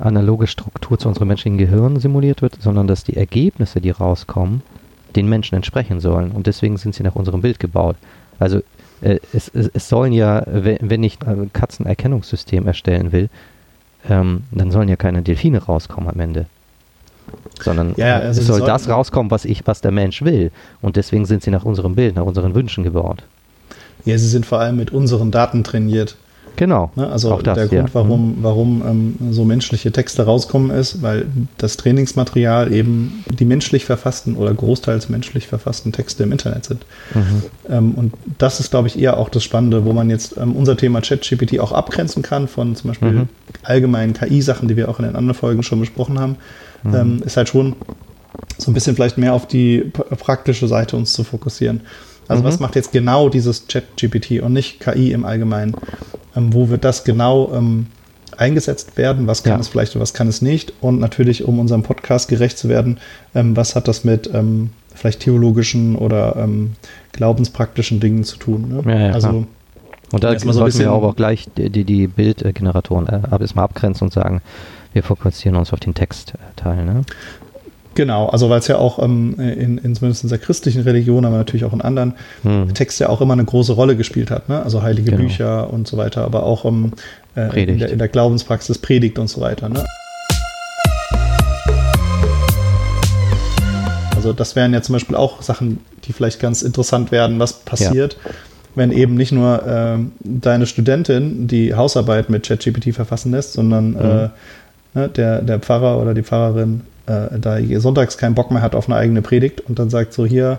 analoge 0.01 0.47
Struktur 0.47 0.99
zu 0.99 1.09
unserem 1.09 1.29
menschlichen 1.29 1.59
Gehirn 1.59 2.01
simuliert 2.01 2.43
wird, 2.43 2.61
sondern 2.61 2.87
dass 2.87 3.05
die 3.05 3.17
Ergebnisse, 3.17 3.81
die 3.81 3.91
rauskommen, 3.91 4.63
den 5.17 5.29
Menschen 5.29 5.55
entsprechen 5.55 6.01
sollen. 6.01 6.31
Und 6.31 6.47
deswegen 6.47 6.77
sind 6.77 6.95
sie 6.95 7.03
nach 7.03 7.17
unserem 7.17 7.41
Bild 7.41 7.59
gebaut. 7.59 7.97
Also 8.39 8.63
äh, 9.03 9.19
es, 9.33 9.49
es, 9.49 9.71
es, 9.73 9.89
sollen 9.89 10.13
ja, 10.13 10.43
wenn 10.47 11.03
ich 11.03 11.19
ein 11.27 11.53
Katzenerkennungssystem 11.53 12.67
erstellen 12.67 13.13
will, 13.13 13.29
ähm, 14.09 14.45
dann 14.51 14.71
sollen 14.71 14.89
ja 14.89 14.97
keine 14.97 15.23
Delfine 15.23 15.59
rauskommen 15.59 16.09
am 16.09 16.21
Ende. 16.21 16.47
Sondern 17.61 17.95
ja, 17.97 18.19
also 18.19 18.41
es 18.41 18.47
soll 18.47 18.61
das 18.61 18.89
rauskommen, 18.89 19.31
was 19.31 19.45
ich, 19.45 19.67
was 19.67 19.81
der 19.81 19.93
Mensch 19.93 20.23
will. 20.23 20.51
Und 20.81 20.97
deswegen 20.97 21.27
sind 21.27 21.43
sie 21.43 21.51
nach 21.51 21.65
unserem 21.65 21.95
Bild, 21.95 22.17
nach 22.17 22.25
unseren 22.25 22.55
Wünschen 22.55 22.83
gebaut. 22.83 23.23
Ja, 24.05 24.17
sie 24.19 24.29
sind 24.29 24.47
vor 24.47 24.59
allem 24.59 24.77
mit 24.77 24.91
unseren 24.91 25.31
Daten 25.31 25.63
trainiert. 25.63 26.17
Genau. 26.61 26.91
Ne? 26.95 27.09
Also 27.09 27.41
das, 27.41 27.55
der 27.55 27.69
Grund, 27.69 27.89
ja. 27.89 27.95
warum, 27.95 28.37
mhm. 28.37 28.43
warum 28.43 28.83
ähm, 28.87 29.33
so 29.33 29.47
menschliche 29.47 29.93
Texte 29.93 30.27
rauskommen, 30.27 30.71
ist, 30.71 31.01
weil 31.01 31.25
das 31.57 31.79
Trainingsmaterial 31.79 32.71
eben 32.71 33.25
die 33.31 33.47
menschlich 33.47 33.87
verfassten 33.87 34.37
oder 34.37 34.53
großteils 34.53 35.09
menschlich 35.09 35.47
verfassten 35.47 35.91
Texte 35.93 36.23
im 36.23 36.33
Internet 36.33 36.67
sind. 36.67 36.85
Mhm. 37.15 37.43
Ähm, 37.67 37.95
und 37.95 38.13
das 38.37 38.61
ist, 38.61 38.71
glaube 38.73 38.89
ich, 38.89 38.99
eher 38.99 39.17
auch 39.17 39.31
das 39.31 39.43
Spannende, 39.43 39.87
wo 39.87 39.95
man 39.95 40.11
jetzt 40.11 40.37
ähm, 40.37 40.55
unser 40.55 40.77
Thema 40.77 41.01
ChatGPT 41.01 41.61
auch 41.61 41.73
abgrenzen 41.73 42.23
kann 42.23 42.47
von 42.47 42.77
zum 42.77 42.89
Beispiel 42.89 43.11
mhm. 43.11 43.29
allgemeinen 43.63 44.13
KI-Sachen, 44.13 44.69
die 44.69 44.77
wir 44.77 44.91
auch 44.91 44.99
in 44.99 45.07
den 45.07 45.17
anderen 45.17 45.39
Folgen 45.39 45.63
schon 45.63 45.81
besprochen 45.81 46.21
haben. 46.21 46.37
Mhm. 46.83 46.95
Ähm, 46.95 47.23
ist 47.25 47.39
halt 47.39 47.49
schon 47.49 47.75
so 48.59 48.71
ein 48.71 48.75
bisschen 48.75 48.95
vielleicht 48.95 49.17
mehr 49.17 49.33
auf 49.33 49.47
die 49.47 49.91
praktische 50.19 50.69
Seite 50.69 50.99
uns 50.99 51.15
zu 51.15 51.25
fokussieren. 51.25 51.81
Also 52.31 52.43
mhm. 52.43 52.47
was 52.47 52.61
macht 52.61 52.77
jetzt 52.77 52.93
genau 52.93 53.29
dieses 53.29 53.67
Chat-GPT 53.67 54.41
und 54.41 54.53
nicht 54.53 54.81
KI 54.81 55.13
im 55.13 55.25
Allgemeinen? 55.25 55.75
Ähm, 56.37 56.53
wo 56.55 56.69
wird 56.69 56.85
das 56.85 57.05
genau 57.05 57.53
ähm, 57.53 57.87
eingesetzt 58.37 58.97
werden? 58.97 59.27
Was 59.27 59.43
kann 59.43 59.55
ja. 59.55 59.61
es 59.61 59.69
vielleicht 59.69 59.95
und 59.97 60.01
was 60.01 60.15
kann 60.15 60.29
es 60.29 60.41
nicht? 60.41 60.73
Und 60.81 61.01
natürlich, 61.01 61.45
um 61.45 61.59
unserem 61.59 61.83
Podcast 61.83 62.29
gerecht 62.29 62.57
zu 62.57 62.69
werden, 62.69 62.99
ähm, 63.35 63.57
was 63.57 63.75
hat 63.75 63.89
das 63.89 64.05
mit 64.05 64.31
ähm, 64.33 64.71
vielleicht 64.95 65.21
theologischen 65.21 65.97
oder 65.97 66.37
ähm, 66.37 66.73
glaubenspraktischen 67.13 68.01
Dingen 68.01 68.23
zu 68.25 68.37
tun? 68.37 68.69
Ne? 68.69 68.93
Ja, 68.93 69.07
ja, 69.09 69.13
also 69.13 69.47
und 70.13 70.25
da 70.25 70.37
sollten 70.39 70.73
so 70.73 70.79
wir 70.81 70.93
auch 70.93 71.15
gleich 71.15 71.49
die, 71.57 71.71
die, 71.71 71.85
die 71.85 72.07
Bildgeneratoren 72.07 73.07
äh, 73.09 73.21
erstmal 73.41 73.65
abgrenzen 73.65 74.07
und 74.07 74.13
sagen, 74.13 74.43
wir 74.93 75.03
fokussieren 75.03 75.57
uns 75.57 75.73
auf 75.73 75.81
den 75.81 75.95
Textteil. 75.95 76.85
Ne? 76.85 77.03
Genau, 77.95 78.29
also 78.29 78.49
weil 78.49 78.61
es 78.61 78.69
ja 78.69 78.79
auch 78.79 79.03
ähm, 79.03 79.35
in, 79.39 79.79
in 79.79 79.95
zumindest 79.95 80.23
in 80.23 80.31
der 80.31 80.39
christlichen 80.39 80.83
Religion, 80.83 81.25
aber 81.25 81.39
natürlich 81.39 81.65
auch 81.65 81.73
in 81.73 81.81
anderen 81.81 82.15
hm. 82.43 82.73
Texten 82.73 83.05
ja 83.05 83.09
auch 83.09 83.21
immer 83.21 83.33
eine 83.33 83.45
große 83.45 83.73
Rolle 83.73 83.97
gespielt 83.97 84.31
hat. 84.31 84.49
Ne? 84.49 84.63
Also 84.63 84.83
heilige 84.83 85.11
genau. 85.11 85.23
Bücher 85.23 85.73
und 85.73 85.89
so 85.89 85.97
weiter, 85.97 86.25
aber 86.25 86.45
auch 86.45 86.65
um, 86.65 86.93
äh, 87.37 87.65
in, 87.65 87.79
der, 87.79 87.91
in, 87.91 87.99
der, 87.99 88.09
Glaubenspraxis 88.09 88.79
Predigt 88.79 89.19
und 89.19 89.29
so 89.29 89.41
weiter. 89.41 89.69
Ne? 89.69 89.85
Also 94.15 94.33
das 94.33 94.55
wären 94.55 94.73
ja 94.73 94.83
zum 94.83 94.93
Beispiel 94.93 95.17
auch 95.17 95.43
Sachen, 95.43 95.81
die 96.05 96.13
vielleicht 96.13 96.39
ganz 96.41 96.63
interessant 96.63 97.11
werden, 97.11 97.41
was 97.41 97.55
passiert, 97.55 98.17
ja. 98.25 98.31
wenn 98.77 98.93
eben 98.93 99.15
nicht 99.15 99.33
nur 99.33 99.67
äh, 99.67 99.99
deine 100.21 100.67
Studentin 100.67 101.49
die 101.49 101.75
Hausarbeit 101.75 102.31
mit 102.31 102.47
ChatGPT 102.47 102.95
verfassen 102.95 103.33
lässt, 103.33 103.55
sondern 103.55 103.91
mhm. 103.91 103.99
äh, 103.99 104.29
ne, 104.95 105.09
der, 105.09 105.43
der 105.43 105.59
Pfarrer 105.59 106.01
oder 106.01 106.15
die 106.15 106.23
Pfarrerin 106.23 106.83
äh, 107.11 107.39
da 107.39 107.59
sonntags 107.81 108.19
keinen 108.19 108.35
Bock 108.35 108.51
mehr 108.51 108.63
hat 108.63 108.75
auf 108.75 108.89
eine 108.89 108.97
eigene 108.97 109.23
Predigt 109.23 109.61
und 109.61 109.79
dann 109.79 109.91
sagt 109.91 110.13
so, 110.13 110.27
hier, 110.27 110.59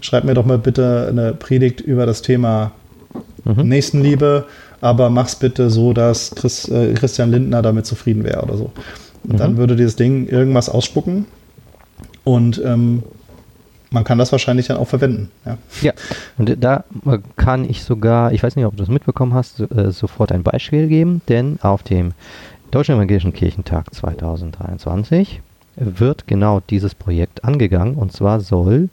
schreib 0.00 0.24
mir 0.24 0.34
doch 0.34 0.46
mal 0.46 0.58
bitte 0.58 1.06
eine 1.08 1.32
Predigt 1.32 1.80
über 1.80 2.06
das 2.06 2.22
Thema 2.22 2.72
mhm. 3.44 3.68
Nächstenliebe, 3.68 4.46
aber 4.80 5.10
mach's 5.10 5.36
bitte 5.36 5.70
so, 5.70 5.92
dass 5.92 6.32
Chris, 6.34 6.68
äh, 6.68 6.94
Christian 6.94 7.30
Lindner 7.30 7.62
damit 7.62 7.86
zufrieden 7.86 8.24
wäre 8.24 8.42
oder 8.42 8.56
so. 8.56 8.72
Und 9.24 9.34
mhm. 9.34 9.36
dann 9.38 9.56
würde 9.56 9.76
dieses 9.76 9.96
Ding 9.96 10.28
irgendwas 10.28 10.68
ausspucken 10.68 11.26
und 12.24 12.60
ähm, 12.64 13.02
man 13.90 14.04
kann 14.04 14.18
das 14.18 14.32
wahrscheinlich 14.32 14.66
dann 14.66 14.76
auch 14.76 14.88
verwenden. 14.88 15.30
Ja. 15.44 15.58
ja, 15.80 15.92
und 16.38 16.56
da 16.62 16.84
kann 17.36 17.64
ich 17.68 17.84
sogar, 17.84 18.32
ich 18.32 18.42
weiß 18.42 18.56
nicht, 18.56 18.66
ob 18.66 18.72
du 18.72 18.82
das 18.82 18.88
mitbekommen 18.88 19.32
hast, 19.32 19.60
äh, 19.60 19.92
sofort 19.92 20.32
ein 20.32 20.42
Beispiel 20.42 20.88
geben, 20.88 21.22
denn 21.28 21.58
auf 21.62 21.82
dem 21.82 22.12
Deutschen 22.72 22.96
Evangelischen 22.96 23.32
Kirchentag 23.32 23.94
2023 23.94 25.40
wird 25.76 26.26
genau 26.26 26.60
dieses 26.70 26.94
Projekt 26.94 27.44
angegangen. 27.44 27.94
Und 27.94 28.12
zwar 28.12 28.40
soll 28.40 28.88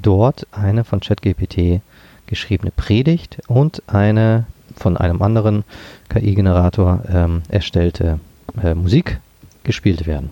dort 0.00 0.46
eine 0.50 0.84
von 0.84 1.00
ChatGPT 1.00 1.82
geschriebene 2.26 2.70
Predigt 2.70 3.38
und 3.46 3.82
eine 3.86 4.46
von 4.76 4.96
einem 4.96 5.20
anderen 5.22 5.64
KI-Generator 6.08 7.02
ähm, 7.08 7.42
erstellte 7.48 8.20
äh, 8.62 8.74
Musik 8.74 9.20
gespielt 9.64 10.06
werden. 10.06 10.30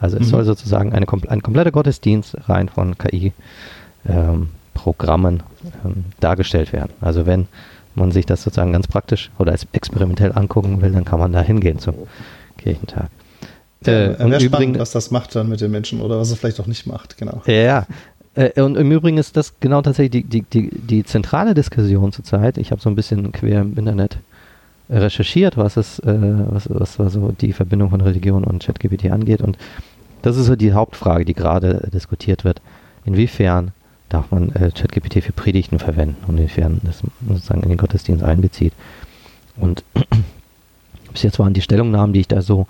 Also 0.00 0.16
es 0.16 0.26
mhm. 0.26 0.30
soll 0.30 0.44
sozusagen 0.44 0.92
eine, 0.92 1.06
ein 1.28 1.42
kompletter 1.42 1.70
Gottesdienst 1.70 2.48
rein 2.48 2.68
von 2.68 2.98
KI-Programmen 2.98 5.34
ähm, 5.34 5.42
ähm, 5.84 6.04
dargestellt 6.20 6.72
werden. 6.72 6.92
Also 7.00 7.26
wenn 7.26 7.48
man 7.94 8.12
sich 8.12 8.26
das 8.26 8.42
sozusagen 8.42 8.72
ganz 8.72 8.86
praktisch 8.86 9.30
oder 9.38 9.52
als 9.52 9.66
experimentell 9.72 10.32
angucken 10.34 10.82
will, 10.82 10.92
dann 10.92 11.04
kann 11.04 11.18
man 11.18 11.32
da 11.32 11.40
hingehen 11.40 11.78
zum 11.78 11.94
Kirchentag. 12.56 13.10
Äh, 13.84 14.08
und 14.08 14.16
spannend, 14.16 14.42
übrigens, 14.42 14.78
was 14.78 14.90
das 14.90 15.10
macht 15.10 15.34
dann 15.36 15.48
mit 15.48 15.60
den 15.60 15.70
Menschen 15.70 16.00
oder 16.00 16.18
was 16.18 16.30
es 16.30 16.38
vielleicht 16.38 16.60
auch 16.60 16.66
nicht 16.66 16.86
macht, 16.86 17.16
genau. 17.16 17.42
Ja, 17.46 17.86
äh, 18.34 18.60
und 18.60 18.76
im 18.76 18.90
Übrigen 18.92 19.18
ist 19.18 19.36
das 19.36 19.58
genau 19.60 19.82
tatsächlich 19.82 20.24
die, 20.28 20.42
die, 20.42 20.42
die, 20.42 20.70
die 20.70 21.04
zentrale 21.04 21.54
Diskussion 21.54 22.12
zurzeit. 22.12 22.58
Ich 22.58 22.70
habe 22.70 22.80
so 22.80 22.88
ein 22.88 22.94
bisschen 22.94 23.32
quer 23.32 23.62
im 23.62 23.76
Internet 23.76 24.18
recherchiert, 24.90 25.56
was 25.56 25.76
es, 25.76 25.98
äh, 26.00 26.16
was, 26.50 26.68
was, 26.70 26.98
was 26.98 27.12
so 27.12 27.32
die 27.32 27.52
Verbindung 27.52 27.90
von 27.90 28.00
Religion 28.00 28.44
und 28.44 28.64
ChatGPT 28.64 29.10
angeht. 29.10 29.42
Und 29.42 29.58
das 30.22 30.36
ist 30.36 30.46
so 30.46 30.56
die 30.56 30.72
Hauptfrage, 30.72 31.24
die 31.24 31.34
gerade 31.34 31.88
diskutiert 31.92 32.44
wird. 32.44 32.62
Inwiefern 33.04 33.72
darf 34.08 34.30
man 34.30 34.50
äh, 34.50 34.70
ChatGPT 34.70 35.22
für 35.22 35.32
Predigten 35.32 35.78
verwenden 35.78 36.16
und 36.26 36.38
inwiefern 36.38 36.80
das 36.84 37.02
sozusagen 37.28 37.62
in 37.62 37.70
den 37.70 37.78
Gottesdienst 37.78 38.22
einbezieht. 38.22 38.72
Und 39.56 39.84
bis 41.12 41.22
jetzt 41.22 41.38
waren 41.38 41.54
die 41.54 41.62
Stellungnahmen, 41.62 42.12
die 42.12 42.20
ich 42.20 42.28
da 42.28 42.40
so 42.40 42.66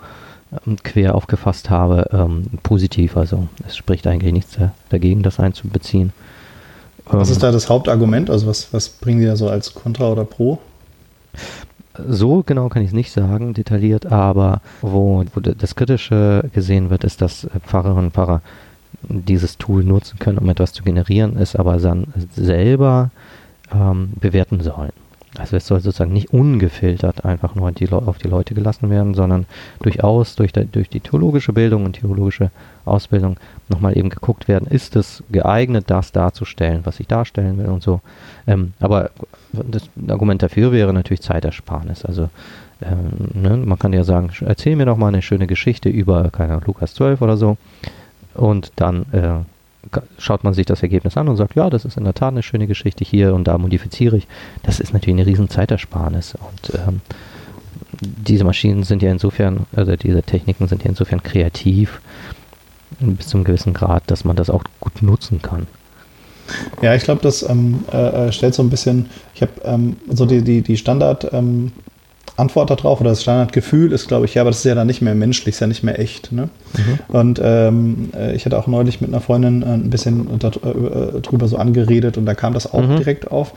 quer 0.83 1.15
aufgefasst 1.15 1.69
habe, 1.69 2.09
ähm, 2.11 2.45
positiv. 2.63 3.17
Also 3.17 3.47
es 3.67 3.77
spricht 3.77 4.07
eigentlich 4.07 4.33
nichts 4.33 4.57
dagegen, 4.89 5.23
das 5.23 5.39
einzubeziehen. 5.39 6.11
Was 7.05 7.29
ist 7.29 7.37
ähm, 7.37 7.41
da 7.41 7.51
das 7.51 7.69
Hauptargument? 7.69 8.29
Also 8.29 8.47
was, 8.47 8.73
was 8.73 8.89
bringen 8.89 9.19
die 9.19 9.25
da 9.25 9.35
so 9.35 9.49
als 9.49 9.73
Contra 9.73 10.09
oder 10.09 10.25
Pro? 10.25 10.59
So 12.07 12.43
genau 12.43 12.69
kann 12.69 12.81
ich 12.81 12.89
es 12.89 12.93
nicht 12.93 13.11
sagen, 13.11 13.53
detailliert, 13.53 14.05
aber 14.05 14.61
wo, 14.81 15.23
wo 15.33 15.39
das 15.39 15.75
Kritische 15.75 16.49
gesehen 16.53 16.89
wird, 16.89 17.03
ist, 17.03 17.21
dass 17.21 17.47
Pfarrerinnen 17.65 18.05
und 18.05 18.13
Pfarrer 18.13 18.41
dieses 19.03 19.57
Tool 19.57 19.83
nutzen 19.83 20.19
können, 20.19 20.37
um 20.37 20.49
etwas 20.49 20.73
zu 20.73 20.83
generieren, 20.83 21.37
es 21.37 21.55
aber 21.55 21.77
dann 21.77 22.05
selber 22.35 23.11
ähm, 23.73 24.11
bewerten 24.19 24.61
sollen. 24.61 24.93
Also 25.37 25.57
es 25.57 25.67
soll 25.67 25.79
sozusagen 25.79 26.11
nicht 26.11 26.33
ungefiltert 26.33 27.23
einfach 27.23 27.53
nur 27.53 27.71
die 27.71 27.91
auf 27.91 28.17
die 28.17 28.27
Leute 28.27 28.55
gelassen 28.55 28.89
werden, 28.89 29.13
sondern 29.13 29.45
durchaus 29.79 30.35
durch, 30.35 30.51
der, 30.51 30.65
durch 30.65 30.89
die 30.89 31.01
theologische 31.01 31.53
Bildung 31.53 31.85
und 31.85 31.93
theologische 31.93 32.49
Ausbildung 32.85 33.37
nochmal 33.67 33.95
eben 33.95 34.09
geguckt 34.09 34.47
werden, 34.47 34.67
ist 34.67 34.95
es 34.95 35.23
geeignet, 35.31 35.85
das 35.87 36.11
darzustellen, 36.11 36.81
was 36.83 36.99
ich 36.99 37.07
darstellen 37.07 37.59
will 37.59 37.67
und 37.67 37.83
so. 37.83 38.01
Ähm, 38.47 38.73
aber 38.79 39.11
das 39.53 39.83
Argument 40.07 40.41
dafür 40.41 40.71
wäre 40.71 40.93
natürlich 40.93 41.21
Zeitersparnis. 41.21 42.05
Also 42.05 42.29
ähm, 42.81 43.29
ne, 43.33 43.57
man 43.57 43.77
kann 43.77 43.93
ja 43.93 44.03
sagen, 44.03 44.31
erzähl 44.45 44.75
mir 44.75 44.85
doch 44.85 44.97
mal 44.97 45.09
eine 45.09 45.21
schöne 45.21 45.45
Geschichte 45.45 45.89
über, 45.89 46.31
keine 46.31 46.53
Ahnung, 46.53 46.63
Lukas 46.65 46.95
12 46.95 47.21
oder 47.21 47.37
so 47.37 47.57
und 48.33 48.71
dann 48.77 49.05
äh, 49.11 49.43
schaut 50.17 50.43
man 50.43 50.53
sich 50.53 50.65
das 50.65 50.83
Ergebnis 50.83 51.17
an 51.17 51.27
und 51.27 51.37
sagt, 51.37 51.55
ja, 51.55 51.69
das 51.69 51.85
ist 51.85 51.97
in 51.97 52.03
der 52.03 52.13
Tat 52.13 52.33
eine 52.33 52.43
schöne 52.43 52.67
Geschichte 52.67 53.03
hier 53.03 53.33
und 53.33 53.45
da 53.45 53.57
modifiziere 53.57 54.17
ich. 54.17 54.27
Das 54.63 54.79
ist 54.79 54.93
natürlich 54.93 55.19
eine 55.19 55.25
riesen 55.25 55.49
Zeitersparnis 55.49 56.35
und 56.35 56.75
ähm, 56.75 57.01
diese 58.01 58.43
Maschinen 58.43 58.83
sind 58.83 59.01
ja 59.01 59.11
insofern, 59.11 59.65
also 59.75 59.95
diese 59.95 60.21
Techniken 60.23 60.67
sind 60.67 60.83
ja 60.83 60.89
insofern 60.89 61.23
kreativ 61.23 62.01
bis 62.99 63.27
zu 63.27 63.37
einem 63.37 63.43
gewissen 63.43 63.73
Grad, 63.73 64.03
dass 64.07 64.25
man 64.25 64.35
das 64.35 64.49
auch 64.49 64.63
gut 64.79 65.01
nutzen 65.01 65.41
kann. 65.41 65.67
Ja, 66.81 66.95
ich 66.95 67.03
glaube, 67.03 67.21
das 67.21 67.47
ähm, 67.47 67.83
äh, 67.91 68.27
äh 68.27 68.31
stellt 68.31 68.55
so 68.55 68.63
ein 68.63 68.69
bisschen, 68.69 69.09
ich 69.35 69.41
habe 69.41 69.51
ähm, 69.63 69.97
so 70.09 70.25
die, 70.25 70.41
die, 70.41 70.61
die 70.61 70.77
Standard 70.77 71.31
ähm, 71.31 71.71
Antwort 72.39 72.69
darauf 72.69 73.01
oder 73.01 73.11
das 73.11 73.21
Standardgefühl 73.21 73.91
ist, 73.91 74.07
glaube 74.07 74.25
ich, 74.25 74.35
ja, 74.35 74.41
aber 74.41 74.51
das 74.51 74.59
ist 74.59 74.65
ja 74.65 74.75
dann 74.75 74.87
nicht 74.87 75.01
mehr 75.01 75.15
menschlich, 75.15 75.55
ist 75.55 75.59
ja 75.59 75.67
nicht 75.67 75.83
mehr 75.83 75.99
echt. 75.99 76.31
Ne? 76.31 76.49
Mhm. 76.77 76.99
Und 77.15 77.41
ähm, 77.43 78.09
äh, 78.15 78.35
ich 78.35 78.45
hatte 78.45 78.57
auch 78.57 78.67
neulich 78.67 79.01
mit 79.01 79.09
einer 79.09 79.21
Freundin 79.21 79.61
äh, 79.61 79.65
ein 79.65 79.89
bisschen 79.89 80.27
äh, 80.33 81.21
drüber 81.21 81.47
so 81.47 81.57
angeredet 81.57 82.17
und 82.17 82.25
da 82.25 82.33
kam 82.33 82.53
das 82.53 82.71
auch 82.71 82.81
mhm. 82.81 82.97
direkt 82.97 83.31
auf. 83.31 83.53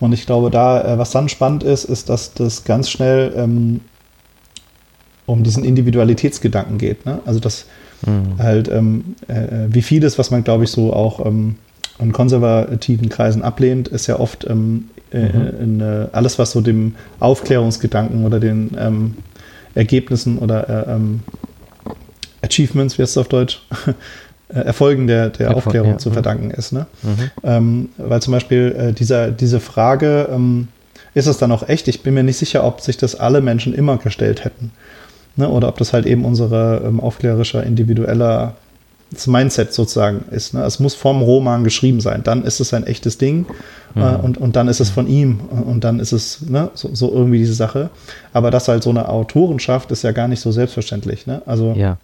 Und 0.00 0.12
ich 0.12 0.26
glaube, 0.26 0.50
da, 0.50 0.98
was 0.98 1.12
dann 1.12 1.28
spannend 1.28 1.62
ist, 1.62 1.84
ist, 1.84 2.08
dass 2.08 2.34
das 2.34 2.64
ganz 2.64 2.90
schnell 2.90 3.32
ähm, 3.36 3.80
um 5.26 5.42
diesen 5.42 5.64
Individualitätsgedanken 5.64 6.78
geht. 6.78 7.06
Ne? 7.06 7.20
Also, 7.24 7.40
dass 7.40 7.66
mhm. 8.04 8.38
halt, 8.38 8.68
ähm, 8.68 9.14
äh, 9.28 9.68
wie 9.68 9.82
vieles, 9.82 10.18
was 10.18 10.30
man, 10.30 10.44
glaube 10.44 10.64
ich, 10.64 10.70
so 10.70 10.92
auch 10.92 11.24
ähm, 11.24 11.56
in 11.98 12.12
konservativen 12.12 13.08
Kreisen 13.08 13.42
ablehnt, 13.42 13.88
ist 13.88 14.06
ja 14.06 14.18
oft 14.18 14.46
ähm, 14.48 14.90
äh, 15.12 15.18
mhm. 15.18 15.60
in, 15.60 15.80
äh, 15.80 16.06
alles, 16.12 16.38
was 16.38 16.52
so 16.52 16.60
dem 16.60 16.94
Aufklärungsgedanken 17.20 18.24
oder 18.24 18.40
den 18.40 18.76
ähm, 18.78 19.16
Ergebnissen 19.74 20.38
oder 20.38 20.68
äh, 20.68 20.92
ähm, 20.92 21.20
Achievements, 22.42 22.98
wie 22.98 23.02
heißt 23.02 23.12
es 23.12 23.18
auf 23.18 23.28
Deutsch, 23.28 23.62
Erfolgen 24.48 25.06
der, 25.06 25.30
der 25.30 25.46
Erfolg, 25.46 25.66
Aufklärung 25.66 25.92
ja. 25.92 25.98
zu 25.98 26.10
mhm. 26.10 26.14
verdanken 26.14 26.50
ist. 26.50 26.72
Ne? 26.72 26.86
Mhm. 27.02 27.30
Ähm, 27.42 27.88
weil 27.96 28.20
zum 28.20 28.32
Beispiel 28.32 28.74
äh, 28.76 28.92
dieser, 28.92 29.30
diese 29.30 29.60
Frage, 29.60 30.28
ähm, 30.30 30.68
ist 31.14 31.26
es 31.26 31.38
dann 31.38 31.52
auch 31.52 31.68
echt? 31.68 31.88
Ich 31.88 32.02
bin 32.02 32.14
mir 32.14 32.22
nicht 32.22 32.38
sicher, 32.38 32.64
ob 32.64 32.80
sich 32.80 32.96
das 32.96 33.14
alle 33.14 33.40
Menschen 33.40 33.74
immer 33.74 33.96
gestellt 33.98 34.44
hätten. 34.44 34.72
Ne? 35.36 35.48
Oder 35.48 35.68
ob 35.68 35.78
das 35.78 35.92
halt 35.92 36.06
eben 36.06 36.24
unsere 36.24 36.82
ähm, 36.84 37.00
aufklärischer, 37.00 37.62
individueller 37.64 38.54
das 39.12 39.26
Mindset 39.26 39.72
sozusagen 39.72 40.24
ist. 40.30 40.54
Ne? 40.54 40.62
Es 40.62 40.80
muss 40.80 40.94
vom 40.94 41.22
Roman 41.22 41.64
geschrieben 41.64 42.00
sein. 42.00 42.22
Dann 42.24 42.44
ist 42.44 42.60
es 42.60 42.72
ein 42.72 42.86
echtes 42.86 43.18
Ding 43.18 43.46
äh, 43.94 43.98
mhm. 43.98 44.04
äh, 44.04 44.16
und, 44.16 44.38
und 44.38 44.56
dann 44.56 44.68
ist 44.68 44.80
es 44.80 44.90
von 44.90 45.06
ihm 45.06 45.40
und 45.40 45.84
dann 45.84 46.00
ist 46.00 46.12
es 46.12 46.40
ne, 46.48 46.70
so, 46.74 46.90
so, 46.94 47.12
irgendwie 47.12 47.38
diese 47.38 47.54
Sache. 47.54 47.90
Aber 48.32 48.50
das 48.50 48.68
halt 48.68 48.82
so 48.82 48.90
eine 48.90 49.08
Autorenschaft 49.08 49.90
ist 49.90 50.02
ja 50.02 50.12
gar 50.12 50.28
nicht 50.28 50.40
so 50.40 50.50
selbstverständlich. 50.50 51.26
Ne? 51.26 51.42
Also 51.46 51.74
ja. 51.76 51.98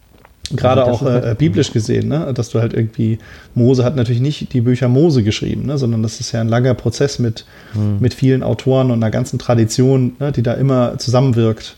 gerade 0.55 0.85
also 0.85 1.07
auch 1.07 1.09
äh, 1.09 1.23
halt, 1.23 1.38
biblisch 1.38 1.73
gesehen, 1.73 2.09
ne? 2.09 2.33
dass 2.35 2.51
du 2.51 2.61
halt 2.61 2.75
irgendwie, 2.75 3.18
Mose 3.55 3.85
hat 3.85 3.97
natürlich 3.97 4.23
nicht 4.23 4.53
die 4.53 4.61
Bücher 4.61 4.88
Mose 4.88 5.23
geschrieben, 5.23 5.64
ne? 5.66 5.79
sondern 5.79 6.03
das 6.03 6.21
ist 6.21 6.33
ja 6.33 6.42
ein 6.42 6.49
langer 6.49 6.75
Prozess 6.75 7.18
mit, 7.18 7.47
mhm. 7.75 7.97
mit 8.01 8.12
vielen 8.12 8.42
Autoren 8.42 8.90
und 8.90 9.03
einer 9.03 9.11
ganzen 9.11 9.38
Tradition, 9.38 10.12
ne? 10.18 10.31
die 10.33 10.42
da 10.42 10.53
immer 10.55 10.99
zusammenwirkt. 10.99 11.77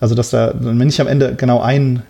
Also 0.00 0.16
dass 0.16 0.30
da, 0.30 0.52
wenn 0.58 0.78
nicht 0.78 1.00
am 1.00 1.06
Ende 1.06 1.36
genau 1.36 1.60
ein 1.60 2.02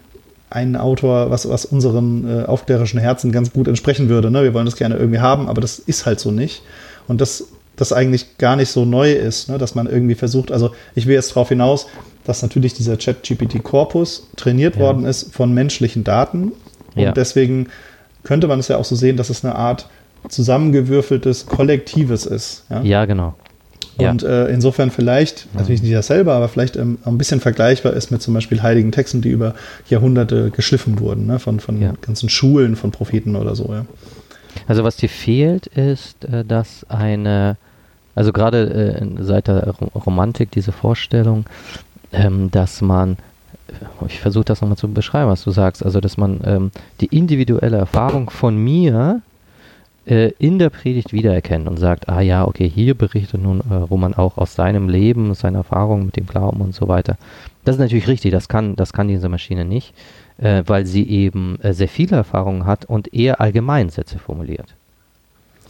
ein 0.53 0.77
Autor, 0.77 1.31
was, 1.31 1.49
was 1.49 1.65
unseren 1.65 2.29
äh, 2.29 2.45
aufklärerischen 2.45 3.01
Herzen 3.01 3.33
ganz 3.33 3.53
gut 3.53 3.69
entsprechen 3.69 4.09
würde. 4.09 4.31
Ne? 4.31 4.43
Wir 4.43 4.55
wollen 4.55 4.67
das 4.67 4.77
gerne 4.77 4.97
irgendwie 4.97 5.21
haben, 5.21 5.49
aber 5.49 5.61
das 5.61 5.79
ist 5.79 6.07
halt 6.07 6.21
so 6.21 6.31
nicht. 6.31 6.63
Und 7.09 7.21
das, 7.21 7.49
das 7.77 7.93
eigentlich 7.93 8.39
gar 8.39 8.57
nicht 8.57 8.71
so 8.71 8.85
neu 8.85 9.13
ist, 9.13 9.49
ne? 9.49 9.59
dass 9.59 9.75
man 9.75 9.87
irgendwie 9.87 10.15
versucht, 10.15 10.53
also 10.53 10.73
ich 10.95 11.07
will 11.07 11.15
jetzt 11.15 11.31
darauf 11.31 11.49
hinaus, 11.49 11.87
dass 12.25 12.43
natürlich 12.43 12.75
dieser 12.75 12.99
Chat-GPT-Korpus 12.99 14.29
trainiert 14.37 14.77
ja. 14.77 14.83
worden 14.83 15.05
ist 15.05 15.35
von 15.35 15.53
menschlichen 15.53 16.05
Daten. 16.05 16.53
Und 16.95 17.03
ja. 17.03 17.13
deswegen 17.13 17.69
könnte 18.23 18.47
man 18.47 18.61
es 18.61 18.69
ja 18.69 18.77
auch 18.77 18.85
so 18.85 18.95
sehen, 18.95 19.17
dass 19.17 19.31
es 19.31 19.45
eine 19.45 19.57
Art 19.57 19.89
zusammengewürfeltes 20.29 21.47
Kollektives 21.47 22.27
ist. 22.27 22.65
Ja, 22.71 22.83
ja 22.83 23.05
genau. 23.07 23.35
Und 23.99 24.23
äh, 24.23 24.49
insofern 24.49 24.91
vielleicht, 24.91 25.49
natürlich 25.55 25.83
nicht 25.83 25.95
dasselbe, 25.95 26.33
aber 26.33 26.49
vielleicht 26.49 26.77
ähm, 26.77 26.99
ein 27.05 27.19
bisschen 27.19 27.41
vergleichbar 27.41 27.93
ist 27.93 28.11
mit 28.11 28.23
zum 28.23 28.35
Beispiel 28.35 28.63
heiligen 28.63 28.91
Texten, 28.91 29.21
die 29.21 29.31
über 29.31 29.55
Jahrhunderte 29.89 30.51
geschliffen 30.51 30.99
wurden, 30.99 31.27
ne? 31.27 31.39
von, 31.39 31.61
von 31.61 31.81
ja. 31.81 31.93
ganzen 32.01 32.29
Schulen 32.29 32.77
von 32.77 32.91
Propheten 32.91 33.37
oder 33.37 33.55
so. 33.55 33.73
Ja. 33.73 33.85
Also 34.67 34.85
was 34.85 34.97
dir 34.97 35.09
fehlt, 35.09 35.67
ist, 35.67 36.25
äh, 36.25 36.45
dass 36.45 36.87
eine, 36.89 37.57
also 38.15 38.33
gerade 38.33 39.01
äh, 39.01 39.23
seit 39.23 39.49
der 39.49 39.75
Romantik 39.95 40.51
diese 40.51 40.73
Vorstellung, 40.73 41.45
ähm, 42.13 42.51
dass 42.51 42.81
man 42.81 43.17
ich 44.07 44.21
versuche 44.21 44.45
das 44.45 44.61
nochmal 44.61 44.77
zu 44.77 44.89
beschreiben, 44.89 45.31
was 45.31 45.45
du 45.45 45.51
sagst, 45.51 45.83
also 45.83 46.01
dass 46.01 46.19
man 46.19 46.41
ähm, 46.45 46.71
die 47.01 47.07
individuelle 47.07 47.79
Erfahrung 47.79 48.29
von 48.29 48.57
mir 48.57 49.23
äh, 50.07 50.33
in 50.39 50.59
der 50.59 50.71
Predigt 50.71 51.13
wiedererkennt 51.13 51.69
und 51.69 51.79
sagt, 51.79 52.09
ah 52.09 52.21
ja, 52.21 52.47
okay, 52.47 52.69
hier 52.69 52.95
berichtet 52.95 53.43
nun 53.43 53.61
äh, 53.61 53.75
Roman 53.75 54.15
auch 54.15 54.39
aus 54.39 54.55
seinem 54.55 54.89
Leben, 54.89 55.35
seiner 55.35 55.59
Erfahrung 55.59 56.07
mit 56.07 56.17
dem 56.17 56.27
Glauben 56.27 56.61
und 56.61 56.75
so 56.75 56.89
weiter. 56.89 57.17
Das 57.65 57.77
ist 57.77 57.81
natürlich 57.81 58.09
richtig, 58.09 58.33
das 58.33 58.49
kann, 58.49 58.75
das 58.77 58.93
kann 58.93 59.09
diese 59.09 59.29
Maschine 59.29 59.65
nicht, 59.65 59.95
äh, 60.39 60.65
weil 60.67 60.87
sie 60.87 61.09
eben 61.09 61.61
äh, 61.63 61.73
sehr 61.73 61.89
viele 61.89 62.17
Erfahrungen 62.17 62.67
hat 62.67 62.85
und 62.85 63.15
eher 63.15 63.41
Allgemeinsätze 63.41 64.19
formuliert. 64.19 64.75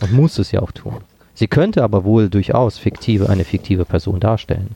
Und 0.01 0.13
muss 0.13 0.39
es 0.39 0.53
ja 0.53 0.61
auch 0.61 0.73
tun. 0.73 0.97
Sie 1.35 1.47
könnte 1.47 1.83
aber 1.83 2.05
wohl 2.05 2.29
durchaus 2.29 2.79
fiktive, 2.79 3.29
eine 3.29 3.45
fiktive 3.45 3.85
Person 3.85 4.21
darstellen. 4.21 4.71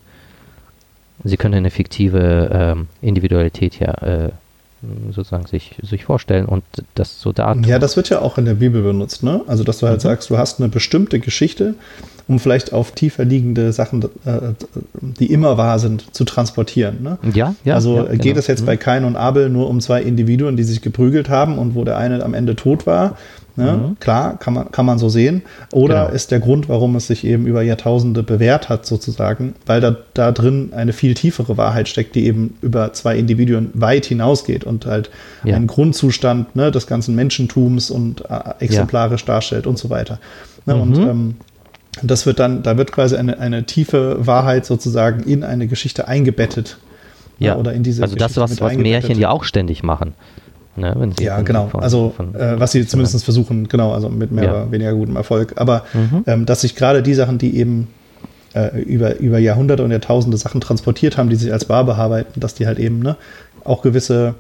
Sie 1.25 1.37
könnte 1.37 1.59
eine 1.59 1.71
fiktive 1.71 2.51
ähm, 2.53 2.89
Individualität 3.01 3.79
ja 3.79 3.93
äh, 4.03 4.31
sozusagen 5.11 5.47
sich, 5.47 5.77
sich 5.83 6.05
vorstellen 6.05 6.47
und 6.47 6.65
das 6.95 7.21
so 7.21 7.33
da. 7.33 7.55
Ja, 7.65 7.79
das 7.79 7.97
wird 7.97 8.09
ja 8.09 8.21
auch 8.21 8.39
in 8.39 8.45
der 8.45 8.55
Bibel 8.55 8.83
benutzt, 8.83 9.23
ne? 9.23 9.43
Also, 9.47 9.65
dass 9.65 9.79
du 9.79 9.87
halt 9.87 9.99
mhm. 9.99 10.09
sagst, 10.09 10.31
du 10.31 10.39
hast 10.39 10.61
eine 10.61 10.69
bestimmte 10.69 11.21
Geschichte, 11.21 11.75
um 12.29 12.39
vielleicht 12.39 12.73
auf 12.73 12.93
tiefer 12.93 13.25
liegende 13.25 13.73
Sachen, 13.73 14.03
äh, 14.25 14.53
die 15.01 15.33
immer 15.33 15.57
wahr 15.59 15.79
sind, 15.79 16.15
zu 16.15 16.25
transportieren. 16.25 17.03
Ne? 17.03 17.19
Ja, 17.35 17.55
ja. 17.65 17.75
Also 17.75 17.99
ja, 17.99 18.05
geht 18.05 18.23
genau. 18.23 18.39
es 18.39 18.47
jetzt 18.47 18.63
mhm. 18.63 18.67
bei 18.67 18.77
Kain 18.77 19.05
und 19.05 19.17
Abel 19.17 19.49
nur 19.49 19.69
um 19.69 19.81
zwei 19.81 20.03
Individuen, 20.03 20.57
die 20.57 20.65
sich 20.65 20.83
geprügelt 20.83 21.29
haben 21.29 21.59
und 21.59 21.75
wo 21.75 21.85
der 21.85 21.97
eine 21.97 22.23
am 22.25 22.35
Ende 22.35 22.57
tot 22.57 22.87
war 22.87 23.17
Ne? 23.57 23.73
Mhm. 23.73 23.97
Klar, 24.01 24.39
kann 24.39 24.53
man, 24.53 24.71
kann 24.71 24.85
man 24.85 24.99
so 24.99 25.09
sehen. 25.09 25.43
Oder 25.73 26.05
genau. 26.05 26.15
ist 26.15 26.31
der 26.31 26.41
Grund, 26.41 26.69
warum 26.69 26.95
es 26.97 27.07
sich 27.07 27.25
eben 27.25 27.47
über 27.47 27.63
Jahrtausende 27.63 28.23
bewährt 28.23 28.69
hat, 28.69 28.85
sozusagen, 28.85 29.55
weil 29.65 29.81
da, 29.81 29.97
da 30.13 30.31
drin 30.31 30.73
eine 30.75 30.93
viel 30.93 31.15
tiefere 31.15 31.57
Wahrheit 31.57 31.89
steckt, 31.89 32.15
die 32.15 32.27
eben 32.27 32.57
über 32.61 32.93
zwei 32.93 33.17
Individuen 33.17 33.71
weit 33.73 34.07
hinausgeht 34.07 34.65
und 34.65 34.85
halt 34.85 35.11
ja. 35.43 35.57
einen 35.57 35.67
Grundzustand 35.67 36.55
ne, 36.55 36.71
des 36.71 36.87
ganzen 36.87 37.15
Menschentums 37.15 37.91
und 37.91 38.25
äh, 38.29 38.65
exemplarisch 38.65 39.23
ja. 39.23 39.27
darstellt 39.35 39.67
und 39.67 39.79
so 39.79 39.89
weiter. 39.89 40.19
Ne? 40.67 40.75
Mhm. 40.75 40.81
Und 40.83 40.99
ähm, 40.99 41.35
das 42.03 42.27
wird 42.27 42.39
dann, 42.39 42.63
da 42.63 42.77
wird 42.77 42.93
quasi 42.93 43.17
eine, 43.17 43.39
eine 43.39 43.65
tiefe 43.65 44.27
Wahrheit 44.27 44.67
sozusagen 44.67 45.23
in 45.23 45.45
eine 45.45 45.67
Geschichte 45.67 46.09
eingebettet. 46.09 46.79
Ja, 47.39 47.57
oder 47.57 47.75
in 47.75 47.83
diese 47.83 48.03
also 48.03 48.15
Geschichte 48.15 48.41
das, 48.41 48.51
was, 48.51 48.61
was 48.61 48.77
Märchen 48.77 49.19
ja 49.19 49.31
auch 49.31 49.45
ständig 49.45 49.83
machen. 49.83 50.15
Ne, 50.77 50.95
ja, 51.21 51.41
genau. 51.41 51.69
Von, 51.69 51.83
also 51.83 52.13
von, 52.15 52.35
äh, 52.35 52.61
was 52.61 52.73
sie 52.73 52.87
zumindest 52.87 53.25
versuchen, 53.25 53.69
genau, 53.69 53.93
also 53.93 54.11
mit 54.11 54.31
mehr 54.31 54.45
ja. 54.45 54.51
oder 54.51 54.73
weniger 54.73 54.93
gutem 54.93 55.17
Erfolg. 55.17 55.55
Aber 55.57 55.85
mhm. 55.95 56.25
ähm, 56.27 56.47
dass 56.47 56.61
sich 56.63 56.77
gerade 56.77 57.03
die 57.03 57.15
Sachen, 57.15 57.39
die 57.39 57.57
eben 57.57 57.89
äh, 58.55 58.79
über, 58.81 59.17
über 59.19 59.39
Jahrhunderte 59.39 59.85
und 59.85 59.91
Jahrtausende 59.91 60.37
Sachen 60.37 60.61
transportiert 60.61 61.17
haben, 61.17 61.31
die 61.31 61.37
sich 61.37 61.53
als 61.53 61.69
wahr 61.71 61.85
bearbeiten, 61.85 62.41
dass 62.41 62.55
die 62.55 62.67
halt 62.67 62.79
eben 62.79 63.01
ne, 63.01 63.17
auch 63.65 63.81
gewisse 63.81 64.35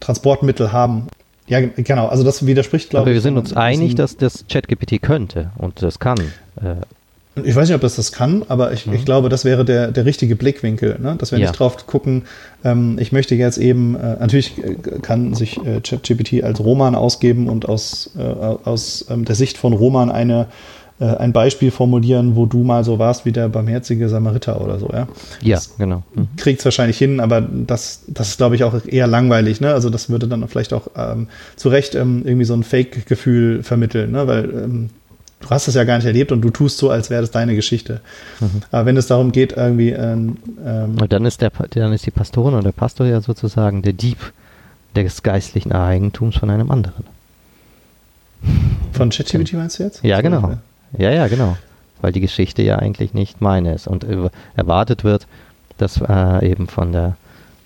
Transportmittel 0.00 0.72
haben. 0.72 1.06
Ja, 1.52 1.60
genau. 1.60 2.06
Also 2.06 2.24
das 2.24 2.46
widerspricht, 2.46 2.88
glaube 2.88 3.02
ich. 3.02 3.06
Aber 3.08 3.14
wir 3.14 3.20
sind 3.20 3.36
uns 3.36 3.52
einig, 3.52 3.94
dass 3.94 4.16
das 4.16 4.46
ChatGPT 4.48 5.02
könnte 5.02 5.50
und 5.58 5.82
das 5.82 5.98
kann. 5.98 6.18
Äh, 6.56 6.76
Ich 7.44 7.54
weiß 7.54 7.68
nicht, 7.68 7.74
ob 7.74 7.82
das 7.82 7.96
das 7.96 8.10
kann, 8.10 8.42
aber 8.48 8.72
ich, 8.72 8.86
mhm. 8.86 8.94
ich 8.94 9.04
glaube, 9.04 9.28
das 9.28 9.44
wäre 9.44 9.62
der, 9.64 9.90
der 9.90 10.06
richtige 10.06 10.34
Blickwinkel, 10.34 10.98
ne? 10.98 11.14
dass 11.18 11.30
wir 11.30 11.38
ja. 11.38 11.46
nicht 11.46 11.58
drauf 11.58 11.86
gucken, 11.86 12.22
ähm, 12.64 12.96
ich 12.98 13.12
möchte 13.12 13.34
jetzt 13.34 13.58
eben, 13.58 13.96
äh, 13.96 14.16
natürlich 14.20 14.56
äh, 14.58 14.76
kann 15.02 15.34
sich 15.34 15.58
äh, 15.58 15.80
ChatGPT 15.82 16.42
als 16.42 16.60
Roman 16.60 16.94
ausgeben 16.94 17.50
und 17.50 17.68
aus, 17.68 18.10
äh, 18.18 18.22
aus 18.22 19.04
ähm, 19.10 19.26
der 19.26 19.34
Sicht 19.34 19.58
von 19.58 19.74
Roman 19.74 20.10
eine, 20.10 20.46
äh, 21.02 21.16
ein 21.16 21.32
Beispiel 21.32 21.72
formulieren, 21.72 22.36
wo 22.36 22.46
du 22.46 22.62
mal 22.62 22.84
so 22.84 23.00
warst 23.00 23.24
wie 23.24 23.32
der 23.32 23.48
barmherzige 23.48 24.08
Samariter 24.08 24.60
oder 24.60 24.78
so, 24.78 24.88
ja? 24.92 25.08
Ja, 25.42 25.56
das 25.56 25.76
genau. 25.76 26.04
Mhm. 26.14 26.28
Kriegt 26.36 26.60
es 26.60 26.64
wahrscheinlich 26.64 26.96
hin, 26.96 27.18
aber 27.18 27.40
das, 27.40 28.04
das 28.06 28.28
ist, 28.28 28.36
glaube 28.36 28.54
ich, 28.54 28.62
auch 28.62 28.74
eher 28.86 29.08
langweilig, 29.08 29.60
ne? 29.60 29.72
Also 29.72 29.90
das 29.90 30.10
würde 30.10 30.28
dann 30.28 30.46
vielleicht 30.46 30.72
auch 30.72 30.88
ähm, 30.96 31.26
zu 31.56 31.70
Recht 31.70 31.96
ähm, 31.96 32.22
irgendwie 32.24 32.44
so 32.44 32.54
ein 32.54 32.62
Fake-Gefühl 32.62 33.64
vermitteln, 33.64 34.12
ne? 34.12 34.28
Weil 34.28 34.44
ähm, 34.44 34.90
du 35.40 35.50
hast 35.50 35.66
es 35.66 35.74
ja 35.74 35.82
gar 35.82 35.96
nicht 35.96 36.06
erlebt 36.06 36.30
und 36.30 36.40
du 36.40 36.50
tust 36.50 36.78
so, 36.78 36.88
als 36.88 37.10
wäre 37.10 37.20
das 37.20 37.32
deine 37.32 37.56
Geschichte. 37.56 38.00
Mhm. 38.38 38.62
Aber 38.70 38.86
wenn 38.86 38.96
es 38.96 39.08
darum 39.08 39.32
geht, 39.32 39.54
irgendwie. 39.56 39.90
Ähm, 39.90 40.36
ähm 40.64 40.96
dann 41.08 41.24
ist 41.24 41.40
der, 41.40 41.50
dann 41.70 41.92
ist 41.92 42.06
die 42.06 42.12
Pastorin 42.12 42.54
oder 42.54 42.62
der 42.62 42.72
Pastor 42.72 43.06
ja 43.06 43.20
sozusagen 43.20 43.82
der 43.82 43.92
Dieb 43.92 44.18
des 44.94 45.24
geistlichen 45.24 45.72
Eigentums 45.72 46.36
von 46.36 46.48
einem 46.48 46.70
anderen. 46.70 47.04
Von 48.92 49.10
ChatGPT 49.10 49.54
meinst 49.54 49.80
du 49.80 49.82
jetzt? 49.82 50.04
Ja, 50.04 50.20
genau. 50.20 50.58
Ja, 50.96 51.10
ja, 51.10 51.26
genau. 51.28 51.56
Weil 52.00 52.12
die 52.12 52.20
Geschichte 52.20 52.62
ja 52.62 52.76
eigentlich 52.76 53.14
nicht 53.14 53.40
meine 53.40 53.74
ist 53.74 53.86
und 53.86 54.06
erwartet 54.56 55.04
wird, 55.04 55.26
dass 55.78 56.00
äh, 56.00 56.50
eben 56.50 56.66
von 56.66 56.92
der 56.92 57.16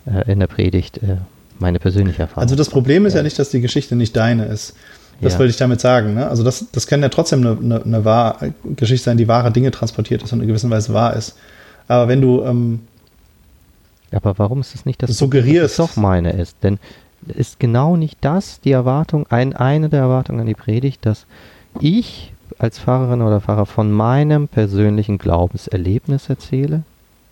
äh, 0.05 0.31
in 0.31 0.39
der 0.39 0.47
Predigt 0.47 0.97
äh, 0.99 1.17
meine 1.59 1.79
persönliche 1.79 2.23
Erfahrung. 2.23 2.43
Also 2.43 2.55
das 2.55 2.69
Problem 2.69 3.05
ist 3.05 3.13
ja. 3.13 3.19
ja 3.19 3.23
nicht, 3.23 3.37
dass 3.39 3.49
die 3.49 3.61
Geschichte 3.61 3.95
nicht 3.95 4.15
deine 4.15 4.45
ist. 4.45 4.75
Das 5.21 5.33
ja. 5.33 5.39
wollte 5.39 5.49
ich 5.49 5.57
damit 5.57 5.81
sagen. 5.81 6.13
Ne? 6.13 6.27
Also 6.27 6.43
das, 6.43 6.65
das 6.71 6.85
kann 6.85 7.01
ja 7.01 7.09
trotzdem 7.09 7.39
eine, 7.39 7.57
eine, 7.59 7.83
eine 7.83 8.05
wahr, 8.05 8.39
Geschichte 8.75 9.05
sein, 9.05 9.17
die 9.17 9.27
wahre 9.27 9.51
Dinge 9.51 9.71
transportiert 9.71 10.21
ist 10.21 10.31
und 10.31 10.41
in 10.41 10.47
gewisser 10.47 10.69
Weise 10.69 10.93
wahr 10.93 11.15
ist. 11.15 11.35
Aber 11.87 12.07
wenn 12.07 12.21
du 12.21 12.43
ähm, 12.43 12.81
aber 14.11 14.37
warum 14.37 14.61
ist 14.61 14.73
es 14.75 14.85
nicht 14.85 15.03
das, 15.03 15.17
suggerierst? 15.17 15.79
Das 15.79 15.87
doch 15.87 15.95
meine 15.95 16.31
ist? 16.31 16.57
Denn 16.63 16.79
ist 17.27 17.59
genau 17.59 17.97
nicht 17.97 18.17
das 18.21 18.61
die 18.61 18.71
Erwartung, 18.71 19.27
ein, 19.29 19.53
eine 19.53 19.89
der 19.89 20.01
Erwartungen 20.01 20.41
an 20.41 20.45
die 20.45 20.53
Predigt, 20.53 21.05
dass 21.05 21.25
ich 21.81 22.33
als 22.57 22.79
Pfarrerin 22.79 23.21
oder 23.21 23.41
Pfarrer 23.41 23.65
von 23.65 23.91
meinem 23.91 24.47
persönlichen 24.47 25.17
Glaubenserlebnis 25.17 26.29
erzähle? 26.29 26.83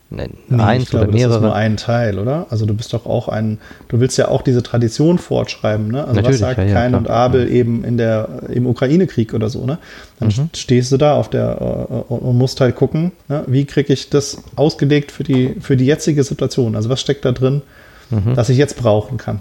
Nee, 0.08 0.28
eins 0.56 0.84
ich 0.84 0.90
glaube, 0.90 1.06
oder 1.06 1.14
mehrere. 1.14 1.28
Das 1.30 1.36
ist 1.38 1.42
nur 1.42 1.54
ein 1.56 1.76
Teil, 1.76 2.20
oder? 2.20 2.46
Also 2.50 2.64
du 2.64 2.74
bist 2.74 2.92
doch 2.92 3.06
auch 3.06 3.26
ein, 3.28 3.58
du 3.88 3.98
willst 3.98 4.16
ja 4.18 4.28
auch 4.28 4.42
diese 4.42 4.62
Tradition 4.62 5.18
fortschreiben, 5.18 5.88
ne? 5.88 6.02
Also 6.02 6.14
Natürlich, 6.14 6.40
was 6.42 6.48
sagt 6.48 6.58
ja, 6.58 6.64
ja, 6.64 6.74
Kain 6.74 6.90
klar. 6.90 7.00
und 7.00 7.10
Abel 7.10 7.50
eben 7.50 7.82
in 7.82 7.96
der, 7.96 8.42
im 8.52 8.66
Ukraine-Krieg 8.66 9.34
oder 9.34 9.50
so, 9.50 9.66
ne? 9.66 9.78
Dann 10.20 10.28
mhm. 10.28 10.50
stehst 10.54 10.92
du 10.92 10.96
da 10.96 11.14
auf 11.14 11.28
der 11.28 11.58
äh, 11.60 12.12
und 12.12 12.38
musst 12.38 12.60
halt 12.60 12.76
gucken, 12.76 13.12
ne? 13.28 13.42
wie 13.48 13.64
kriege 13.64 13.92
ich 13.92 14.08
das 14.08 14.44
ausgelegt 14.54 15.10
für 15.10 15.24
die, 15.24 15.56
für 15.60 15.76
die 15.76 15.86
jetzige 15.86 16.22
Situation? 16.22 16.76
Also 16.76 16.88
was 16.88 17.00
steckt 17.00 17.24
da 17.24 17.32
drin, 17.32 17.62
mhm. 18.10 18.36
das 18.36 18.48
ich 18.48 18.58
jetzt 18.58 18.76
brauchen 18.76 19.18
kann? 19.18 19.40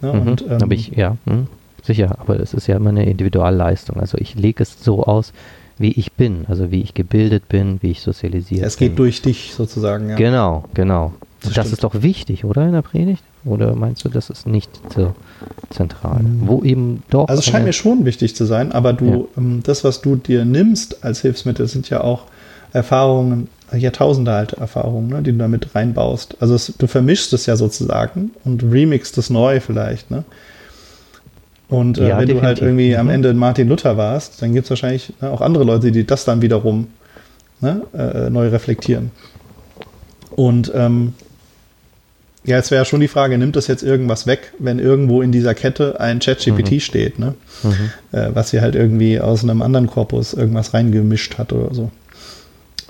Ne? 0.00 0.12
Mhm. 0.12 0.20
Und, 0.26 0.44
ähm, 0.48 0.72
ich, 0.72 0.88
ja, 0.88 1.16
mh, 1.26 1.46
sicher, 1.82 2.16
aber 2.18 2.40
es 2.40 2.54
ist 2.54 2.66
ja 2.66 2.76
immer 2.76 2.90
eine 2.90 3.08
Individualleistung. 3.08 3.98
Also 4.00 4.18
ich 4.18 4.34
lege 4.34 4.62
es 4.62 4.82
so 4.82 5.04
aus, 5.04 5.32
wie 5.78 5.92
ich 5.92 6.12
bin, 6.12 6.46
also 6.48 6.70
wie 6.70 6.82
ich 6.82 6.94
gebildet 6.94 7.48
bin, 7.48 7.78
wie 7.82 7.90
ich 7.90 8.00
sozialisiert 8.00 8.60
bin. 8.60 8.66
Es 8.66 8.76
geht 8.76 8.98
durch 8.98 9.22
dich 9.22 9.52
sozusagen, 9.56 10.10
ja. 10.10 10.16
Genau, 10.16 10.64
genau. 10.74 11.12
Das, 11.42 11.54
das 11.54 11.72
ist 11.72 11.82
doch 11.82 12.02
wichtig, 12.02 12.44
oder 12.44 12.64
in 12.64 12.72
der 12.72 12.82
Predigt? 12.82 13.24
Oder 13.44 13.74
meinst 13.74 14.04
du, 14.04 14.08
das 14.08 14.30
ist 14.30 14.46
nicht 14.46 14.70
so 14.94 15.14
zentral? 15.70 16.22
Mhm. 16.22 16.46
Wo 16.46 16.62
eben 16.62 17.02
doch. 17.10 17.26
Also 17.26 17.40
es 17.40 17.46
scheint 17.46 17.64
mir 17.64 17.72
schon 17.72 18.04
wichtig 18.04 18.36
zu 18.36 18.44
sein, 18.44 18.70
aber 18.70 18.92
du, 18.92 19.06
ja. 19.06 19.24
ähm, 19.36 19.60
das, 19.64 19.82
was 19.82 20.00
du 20.00 20.14
dir 20.14 20.44
nimmst 20.44 21.04
als 21.04 21.22
Hilfsmittel, 21.22 21.66
sind 21.66 21.90
ja 21.90 22.02
auch 22.02 22.26
Erfahrungen, 22.72 23.48
Jahrtausende 23.76 24.32
alte 24.32 24.58
Erfahrungen, 24.58 25.08
ne, 25.08 25.22
die 25.22 25.32
du 25.32 25.38
damit 25.38 25.74
reinbaust. 25.74 26.36
Also 26.40 26.54
es, 26.54 26.72
du 26.78 26.86
vermischst 26.86 27.32
es 27.32 27.46
ja 27.46 27.56
sozusagen 27.56 28.30
und 28.44 28.62
remixst 28.62 29.18
es 29.18 29.30
neu 29.30 29.60
vielleicht, 29.60 30.10
ne? 30.10 30.24
Und 31.72 31.96
äh, 31.96 32.08
ja, 32.08 32.18
wenn 32.18 32.26
definitiv. 32.26 32.40
du 32.40 32.46
halt 32.46 32.60
irgendwie 32.60 32.96
am 32.96 33.06
mhm. 33.06 33.12
Ende 33.12 33.34
Martin 33.34 33.66
Luther 33.66 33.96
warst, 33.96 34.42
dann 34.42 34.52
gibt 34.52 34.64
es 34.64 34.70
wahrscheinlich 34.70 35.14
ne, 35.22 35.30
auch 35.30 35.40
andere 35.40 35.64
Leute, 35.64 35.90
die 35.90 36.04
das 36.04 36.26
dann 36.26 36.42
wiederum 36.42 36.88
ne, 37.62 37.80
äh, 37.94 38.28
neu 38.28 38.48
reflektieren. 38.48 39.10
Und 40.36 40.70
ähm, 40.74 41.14
ja, 42.44 42.56
jetzt 42.56 42.70
wäre 42.70 42.84
schon 42.84 43.00
die 43.00 43.08
Frage, 43.08 43.38
nimmt 43.38 43.56
das 43.56 43.68
jetzt 43.68 43.82
irgendwas 43.82 44.26
weg, 44.26 44.52
wenn 44.58 44.78
irgendwo 44.78 45.22
in 45.22 45.32
dieser 45.32 45.54
Kette 45.54 45.98
ein 45.98 46.18
ChatGPT 46.18 46.72
mhm. 46.72 46.80
steht, 46.80 47.18
ne? 47.18 47.34
Mhm. 47.62 48.18
Äh, 48.18 48.34
was 48.34 48.50
sie 48.50 48.60
halt 48.60 48.74
irgendwie 48.74 49.18
aus 49.18 49.42
einem 49.42 49.62
anderen 49.62 49.86
Korpus 49.86 50.34
irgendwas 50.34 50.74
reingemischt 50.74 51.38
hat 51.38 51.54
oder 51.54 51.74
so. 51.74 51.90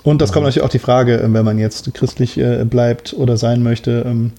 Und 0.03 0.21
das 0.21 0.31
mhm. 0.31 0.33
kommt 0.33 0.45
natürlich 0.47 0.65
auch 0.65 0.71
die 0.71 0.79
Frage, 0.79 1.21
äh, 1.21 1.33
wenn 1.33 1.45
man 1.45 1.57
jetzt 1.57 1.93
christlich 1.93 2.37
äh, 2.37 2.65
bleibt 2.65 3.13
oder 3.13 3.37
sein 3.37 3.63
möchte, 3.63 4.03
ähm, 4.05 4.33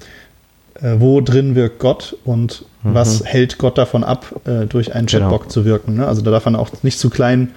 äh, 0.80 0.96
wo 0.98 1.20
drin 1.20 1.54
wirkt 1.54 1.78
Gott 1.78 2.16
und 2.24 2.64
mhm. 2.82 2.94
was 2.94 3.24
hält 3.24 3.58
Gott 3.58 3.78
davon 3.78 4.04
ab, 4.04 4.40
äh, 4.46 4.66
durch 4.66 4.94
einen 4.94 5.06
Chatbot 5.06 5.42
genau. 5.42 5.50
zu 5.50 5.64
wirken. 5.64 5.96
Ne? 5.96 6.06
Also 6.06 6.22
da 6.22 6.30
darf 6.30 6.44
man 6.44 6.56
auch 6.56 6.70
nicht 6.82 6.98
zu 6.98 7.10
klein 7.10 7.50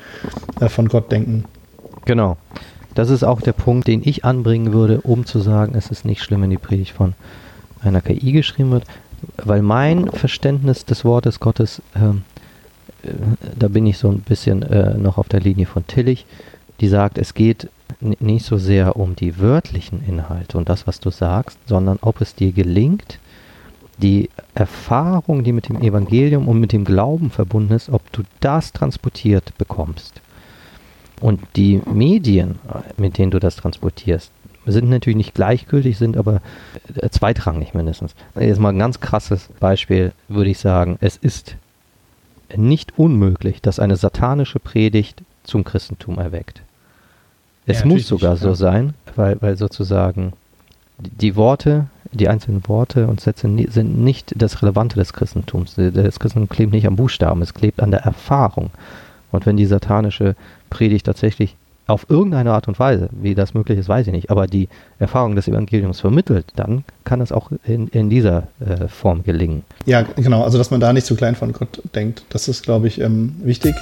äh, 0.60 0.70
von 0.70 0.88
Gott 0.88 1.12
denken. 1.12 1.46
Genau. 2.06 2.38
Das 2.94 3.10
ist 3.10 3.24
auch 3.24 3.42
der 3.42 3.54
Punkt, 3.54 3.88
den 3.88 4.02
ich 4.04 4.26
anbringen 4.26 4.74
würde, 4.74 5.02
um 5.02 5.26
zu 5.26 5.40
sagen, 5.40 5.76
es 5.76 5.92
ist 5.92 6.06
nicht 6.06 6.24
schlimm, 6.24 6.42
wenn 6.42 6.50
die 6.50 6.58
Predigt 6.58 6.92
von 6.92 7.14
einer 7.82 8.02
KI 8.02 8.32
geschrieben 8.32 8.72
wird, 8.72 8.86
weil 9.38 9.62
mein 9.62 10.10
Verständnis 10.12 10.86
des 10.86 11.06
Wortes 11.06 11.40
Gottes, 11.40 11.82
ähm, 11.96 12.24
äh, 13.04 13.10
da 13.58 13.68
bin 13.68 13.86
ich 13.86 13.98
so 13.98 14.10
ein 14.10 14.22
bisschen 14.22 14.64
äh, 14.64 14.98
noch 14.98 15.18
auf 15.18 15.28
der 15.28 15.42
Linie 15.42 15.66
von 15.66 15.86
Tillich, 15.86 16.26
die 16.80 16.88
sagt, 16.88 17.18
es 17.18 17.34
geht 17.34 17.70
nicht 18.00 18.46
so 18.46 18.58
sehr 18.58 18.96
um 18.96 19.16
die 19.16 19.40
wörtlichen 19.40 20.04
Inhalte 20.08 20.58
und 20.58 20.70
das, 20.70 20.88
was 20.88 21.00
du 21.00 21.10
sagst, 21.10 21.58
sondern 21.66 21.98
ob 22.02 22.22
es 22.22 22.36
dir 22.36 22.52
gelingt, 22.52 23.20
die 23.98 24.30
Erfahrung, 24.54 25.44
die 25.44 25.52
mit 25.52 25.70
dem 25.70 25.82
Evangelium 25.82 26.48
und 26.48 26.60
mit 26.60 26.72
dem 26.72 26.86
Glauben 26.86 27.32
verbunden 27.32 27.74
ist, 27.74 27.90
ob 27.90 28.12
du 28.12 28.24
das 28.40 28.72
transportiert 28.72 29.58
bekommst. 29.58 30.22
Und 31.20 31.42
die 31.56 31.82
Medien, 31.86 32.60
mit 32.98 33.18
denen 33.18 33.32
du 33.32 33.40
das 33.40 33.56
transportierst, 33.56 34.32
sind 34.68 34.90
natürlich 34.90 35.18
nicht 35.18 35.34
gleichgültig, 35.34 35.98
sind 35.98 36.18
aber 36.18 36.42
äh, 36.96 37.10
zweitrangig 37.10 37.74
mindestens. 37.74 38.16
Jetzt 38.38 38.60
mal 38.60 38.70
ein 38.70 38.80
ganz 38.80 39.00
krasses 39.00 39.50
Beispiel, 39.60 40.12
würde 40.28 40.50
ich 40.50 40.60
sagen. 40.60 40.98
Es 41.00 41.16
ist 41.16 41.56
nicht 42.56 42.98
unmöglich, 42.98 43.62
dass 43.62 43.80
eine 43.80 43.96
satanische 43.96 44.60
Predigt 44.60 45.24
zum 45.44 45.64
Christentum 45.64 46.20
erweckt. 46.20 46.62
Es 47.68 47.82
ja, 47.82 47.86
muss 47.86 48.08
sogar 48.08 48.32
nicht, 48.32 48.42
so 48.42 48.50
ja. 48.50 48.56
sein, 48.56 48.94
weil, 49.16 49.38
weil 49.42 49.58
sozusagen 49.58 50.34
die 50.98 51.36
Worte, 51.36 51.88
die 52.12 52.30
einzelnen 52.30 52.68
Worte 52.68 53.08
und 53.08 53.20
Sätze 53.22 53.48
sind 53.70 54.00
nicht 54.04 54.34
das 54.36 54.62
Relevante 54.62 54.96
des 54.96 55.14
Christentums. 55.14 55.76
Das 55.76 56.20
Christentum 56.20 56.50
klebt 56.50 56.72
nicht 56.72 56.88
am 56.88 56.96
Buchstaben, 56.96 57.42
es 57.42 57.54
klebt 57.54 57.82
an 57.82 57.92
der 57.92 58.02
Erfahrung. 58.02 58.72
Und 59.32 59.46
wenn 59.46 59.58
die 59.58 59.66
satanische 59.66 60.36
Predigt 60.70 61.06
tatsächlich 61.06 61.56
auf 61.86 62.06
irgendeine 62.10 62.52
Art 62.52 62.68
und 62.68 62.80
Weise, 62.80 63.10
wie 63.12 63.36
das 63.36 63.54
möglich 63.54 63.78
ist, 63.78 63.88
weiß 63.88 64.08
ich 64.08 64.14
nicht, 64.14 64.30
aber 64.30 64.48
die 64.48 64.68
Erfahrung 65.00 65.36
des 65.36 65.48
Evangeliums 65.48 66.00
vermittelt, 66.00 66.46
dann 66.56 66.84
kann 67.04 67.22
es 67.22 67.32
auch 67.32 67.52
in, 67.66 67.88
in 67.90 68.10
dieser 68.10 68.48
äh, 68.60 68.88
Form 68.88 69.24
gelingen. 69.24 69.64
Ja, 69.86 70.02
genau, 70.02 70.44
also 70.44 70.58
dass 70.58 70.72
man 70.72 70.80
da 70.80 70.92
nicht 70.92 71.06
zu 71.06 71.16
klein 71.16 71.36
von 71.36 71.54
Gott 71.54 71.82
denkt, 71.96 72.24
das 72.30 72.48
ist, 72.48 72.64
glaube 72.64 72.88
ich, 72.88 73.00
ähm, 73.00 73.36
wichtig. 73.42 73.76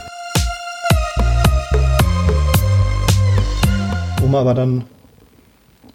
Um 4.25 4.35
aber 4.35 4.53
dann 4.53 4.83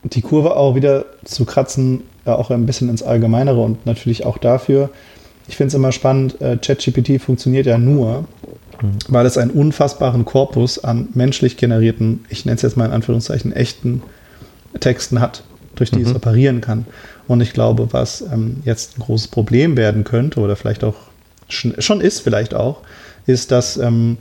die 0.03 0.23
Kurve 0.23 0.57
auch 0.57 0.75
wieder 0.75 1.05
zu 1.25 1.45
kratzen, 1.45 2.03
äh, 2.25 2.31
auch 2.31 2.51
ein 2.51 2.66
bisschen 2.66 2.88
ins 2.88 3.03
Allgemeinere 3.03 3.61
und 3.61 3.85
natürlich 3.87 4.25
auch 4.25 4.38
dafür. 4.38 4.90
Ich 5.49 5.57
finde 5.57 5.69
es 5.69 5.75
immer 5.75 5.93
spannend, 5.93 6.40
äh, 6.40 6.57
ChatGPT 6.57 7.21
funktioniert 7.21 7.66
ja 7.66 7.77
nur, 7.77 8.25
mhm. 8.81 8.99
weil 9.09 9.27
es 9.27 9.37
einen 9.37 9.51
unfassbaren 9.51 10.25
Korpus 10.25 10.83
an 10.83 11.09
menschlich 11.14 11.57
generierten, 11.57 12.25
ich 12.29 12.45
nenne 12.45 12.57
es 12.57 12.62
jetzt 12.62 12.77
mal 12.77 12.87
in 12.87 12.93
Anführungszeichen, 12.93 13.53
echten 13.53 14.03
Texten 14.79 15.21
hat, 15.21 15.43
durch 15.75 15.90
die 15.90 15.99
mhm. 15.99 16.07
es 16.07 16.14
operieren 16.14 16.61
kann. 16.61 16.87
Und 17.27 17.40
ich 17.40 17.53
glaube, 17.53 17.88
was 17.93 18.23
ähm, 18.23 18.59
jetzt 18.64 18.97
ein 18.97 19.03
großes 19.03 19.29
Problem 19.29 19.77
werden 19.77 20.05
könnte 20.05 20.40
oder 20.40 20.57
vielleicht 20.57 20.85
auch 20.85 20.95
schon 21.49 22.01
ist, 22.01 22.21
vielleicht 22.21 22.55
auch, 22.55 22.79
ist, 23.27 23.51
dass 23.51 23.77
ähm, 23.77 24.19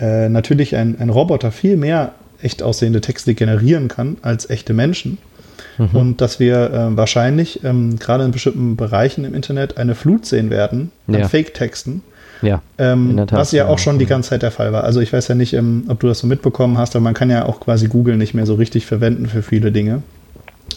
äh, 0.00 0.30
natürlich 0.30 0.74
ein, 0.76 0.98
ein 0.98 1.10
Roboter 1.10 1.52
viel 1.52 1.76
mehr 1.76 2.12
echt 2.42 2.62
aussehende 2.62 3.00
Texte 3.00 3.34
generieren 3.34 3.88
kann 3.88 4.16
als 4.22 4.48
echte 4.48 4.74
Menschen. 4.74 5.18
Mhm. 5.78 5.88
Und 5.92 6.20
dass 6.20 6.40
wir 6.40 6.70
äh, 6.70 6.96
wahrscheinlich 6.96 7.64
ähm, 7.64 7.98
gerade 7.98 8.24
in 8.24 8.30
bestimmten 8.30 8.76
Bereichen 8.76 9.24
im 9.24 9.34
Internet 9.34 9.78
eine 9.78 9.94
Flut 9.94 10.26
sehen 10.26 10.50
werden 10.50 10.90
an 11.06 11.14
ja. 11.14 11.28
Fake-Texten. 11.28 12.02
Ja, 12.40 12.62
ähm, 12.78 13.16
Tat, 13.16 13.32
was 13.32 13.52
ja 13.52 13.66
auch 13.66 13.80
schon 13.80 13.98
die 13.98 14.06
ganze 14.06 14.30
Zeit 14.30 14.42
der 14.42 14.52
Fall 14.52 14.72
war. 14.72 14.84
Also 14.84 15.00
ich 15.00 15.12
weiß 15.12 15.26
ja 15.26 15.34
nicht, 15.34 15.54
ähm, 15.54 15.84
ob 15.88 15.98
du 15.98 16.06
das 16.06 16.20
so 16.20 16.26
mitbekommen 16.28 16.78
hast, 16.78 16.94
aber 16.94 17.02
man 17.02 17.14
kann 17.14 17.30
ja 17.30 17.46
auch 17.46 17.58
quasi 17.58 17.88
Google 17.88 18.16
nicht 18.16 18.34
mehr 18.34 18.46
so 18.46 18.54
richtig 18.54 18.86
verwenden 18.86 19.26
für 19.26 19.42
viele 19.42 19.72
Dinge. 19.72 20.02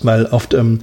Weil 0.04 0.26
oft 0.28 0.54
ähm, 0.54 0.80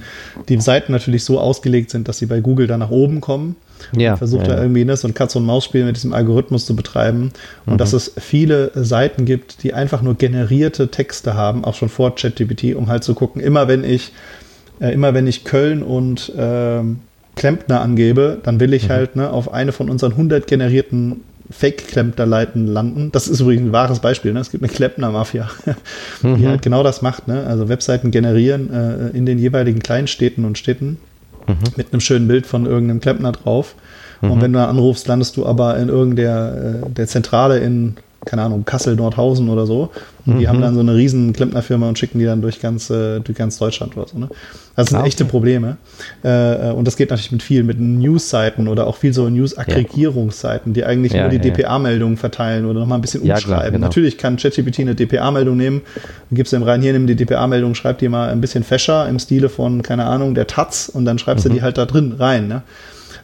die 0.47 0.59
Seiten 0.61 0.91
natürlich 0.91 1.23
so 1.23 1.39
ausgelegt 1.39 1.89
sind, 1.91 2.07
dass 2.07 2.19
sie 2.19 2.25
bei 2.25 2.39
Google 2.39 2.67
dann 2.67 2.79
nach 2.79 2.91
oben 2.91 3.21
kommen. 3.21 3.55
Ja, 3.95 4.17
versucht 4.17 4.47
ja, 4.47 4.55
da 4.55 4.61
irgendwie 4.61 4.83
ne, 4.83 4.97
so 4.97 5.07
ein 5.07 5.13
Katz- 5.13 5.35
und 5.37 5.45
Maus-Spiel 5.45 5.85
mit 5.85 5.95
diesem 5.95 6.11
Algorithmus 6.13 6.65
zu 6.65 6.75
betreiben. 6.75 7.31
Und 7.65 7.73
Mhm. 7.73 7.77
dass 7.77 7.93
es 7.93 8.11
viele 8.19 8.71
Seiten 8.75 9.23
gibt, 9.25 9.63
die 9.63 9.73
einfach 9.73 10.01
nur 10.01 10.15
generierte 10.15 10.89
Texte 10.89 11.33
haben, 11.33 11.63
auch 11.63 11.75
schon 11.75 11.87
vor 11.87 12.13
ChatGPT, 12.15 12.75
um 12.75 12.87
halt 12.89 13.03
zu 13.05 13.13
gucken, 13.13 13.41
immer 13.41 13.67
wenn 13.69 13.85
ich, 13.85 14.11
äh, 14.81 14.93
immer 14.93 15.13
wenn 15.13 15.27
ich 15.27 15.45
Köln 15.45 15.81
und 15.81 16.31
ähm, 16.37 16.99
Klempner 17.35 17.79
angebe, 17.79 18.39
dann 18.43 18.59
will 18.59 18.73
ich 18.73 18.89
Mhm. 18.89 18.91
halt 18.91 19.15
ne, 19.15 19.29
auf 19.31 19.53
eine 19.53 19.71
von 19.71 19.89
unseren 19.89 20.11
100 20.11 20.45
generierten 20.45 21.21
Fake-Klempner-Leiten 21.51 22.67
landen. 22.67 23.11
Das 23.11 23.27
ist 23.27 23.39
übrigens 23.39 23.67
ein 23.67 23.71
wahres 23.71 23.99
Beispiel. 23.99 24.33
Ne? 24.33 24.39
Es 24.39 24.51
gibt 24.51 24.63
eine 24.63 24.71
Klempner-Mafia, 24.71 25.49
die 26.23 26.27
Mhm. 26.27 26.47
halt 26.47 26.61
genau 26.61 26.83
das 26.83 27.01
macht. 27.01 27.27
Ne? 27.27 27.45
Also 27.47 27.69
Webseiten 27.69 28.11
generieren 28.11 28.71
äh, 28.71 29.17
in 29.17 29.25
den 29.25 29.39
jeweiligen 29.39 29.79
Kleinstädten 29.79 30.45
und 30.45 30.57
Städten 30.57 30.97
Mhm. 31.47 31.55
mit 31.77 31.91
einem 31.93 31.99
schönen 32.01 32.27
Bild 32.27 32.45
von 32.45 32.65
irgendeinem 32.67 32.99
Klempner 32.99 33.31
drauf. 33.31 33.75
Und 34.21 34.41
wenn 34.41 34.51
du 34.51 34.59
anrufst, 34.59 35.07
landest 35.07 35.37
du 35.37 35.45
aber 35.45 35.77
in 35.77 35.87
irgendeiner 35.87 36.83
äh, 36.85 36.89
der 36.89 37.07
Zentrale 37.07 37.59
in, 37.59 37.95
keine 38.25 38.41
Ahnung, 38.43 38.65
Kassel, 38.65 38.95
Nordhausen 38.95 39.49
oder 39.49 39.65
so. 39.65 39.89
Und 40.25 40.37
die 40.39 40.43
Mhm. 40.43 40.47
haben 40.49 40.61
dann 40.61 40.73
so 40.75 40.81
eine 40.81 40.93
riesen 40.95 41.31
Klempnerfirma 41.33 41.87
und 41.87 41.97
schicken 41.97 42.19
die 42.19 42.25
dann 42.25 42.41
durch 42.41 42.59
ganz, 42.61 42.89
äh, 42.89 43.19
durch 43.21 43.37
ganz 43.37 43.57
Deutschland 43.57 43.95
oder 43.97 44.07
so. 44.07 44.17
Ne? 44.19 44.27
Das 44.75 44.89
sind 44.89 44.97
Ah, 44.97 44.99
okay. 45.01 45.07
echte 45.09 45.25
Probleme. 45.25 45.77
Äh, 46.23 46.71
und 46.71 46.85
das 46.85 46.95
geht 46.97 47.09
natürlich 47.09 47.31
mit 47.31 47.43
viel, 47.43 47.63
mit 47.63 47.79
News-Seiten 47.79 48.67
oder 48.67 48.87
auch 48.87 48.97
viel 48.97 49.13
so 49.13 49.29
News-Aggregierungsseiten, 49.29 50.73
die 50.73 50.83
eigentlich 50.85 51.13
Ja, 51.13 51.21
nur 51.21 51.29
die 51.29 51.37
ja. 51.37 51.53
DPA-Meldungen 51.53 52.17
verteilen 52.17 52.65
oder 52.65 52.79
nochmal 52.81 52.97
ein 52.97 53.01
bisschen 53.01 53.25
Ja, 53.25 53.35
klar, 53.35 53.57
umschreiben. 53.57 53.73
genau. 53.75 53.87
Natürlich 53.87 54.17
kann 54.17 54.37
ChatGPT 54.37 54.79
eine 54.81 54.95
DPA-Meldung 54.95 55.57
nehmen, 55.57 55.81
gibst 56.31 56.53
du 56.53 56.57
ihm 56.57 56.63
rein, 56.63 56.81
hier, 56.81 56.93
nimm 56.93 57.07
die 57.07 57.15
DPA-Meldung, 57.15 57.75
schreib 57.75 57.97
die 57.99 58.09
mal 58.09 58.29
ein 58.29 58.41
bisschen 58.41 58.63
fescher 58.63 59.07
im 59.09 59.19
Stile 59.19 59.49
von, 59.49 59.81
keine 59.81 60.05
Ahnung, 60.05 60.35
der 60.35 60.47
Taz 60.47 60.89
und 60.93 61.05
dann 61.05 61.19
schreibst 61.19 61.45
Mhm. 61.45 61.49
du 61.49 61.55
die 61.55 61.61
halt 61.61 61.77
da 61.77 61.85
drin 61.85 62.13
rein. 62.19 62.47
Ne? 62.47 62.61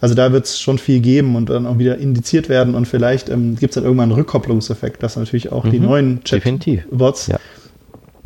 Also 0.02 0.16
da 0.16 0.32
wird 0.32 0.46
es 0.46 0.60
schon 0.60 0.78
viel 0.78 1.00
geben 1.00 1.36
und 1.36 1.50
dann 1.50 1.66
auch 1.66 1.78
wieder 1.80 1.98
indiziert 1.98 2.50
werden 2.50 2.76
und 2.76 2.88
vielleicht 2.88 3.30
ähm, 3.30 3.56
gibt 3.56 3.72
es 3.72 3.76
dann 3.76 3.84
irgendwann 3.84 4.10
einen 4.12 4.20
Rückkopplungseffekt, 4.20 5.02
dass 5.04 5.16
natürlich 5.16 5.52
auch 5.52 5.68
die 5.68 5.80
Mhm. 5.80 5.86
neuen 5.86 6.24
Definitiv. 6.24 6.84
Chatbots 6.90 7.28
Ja. 7.28 7.40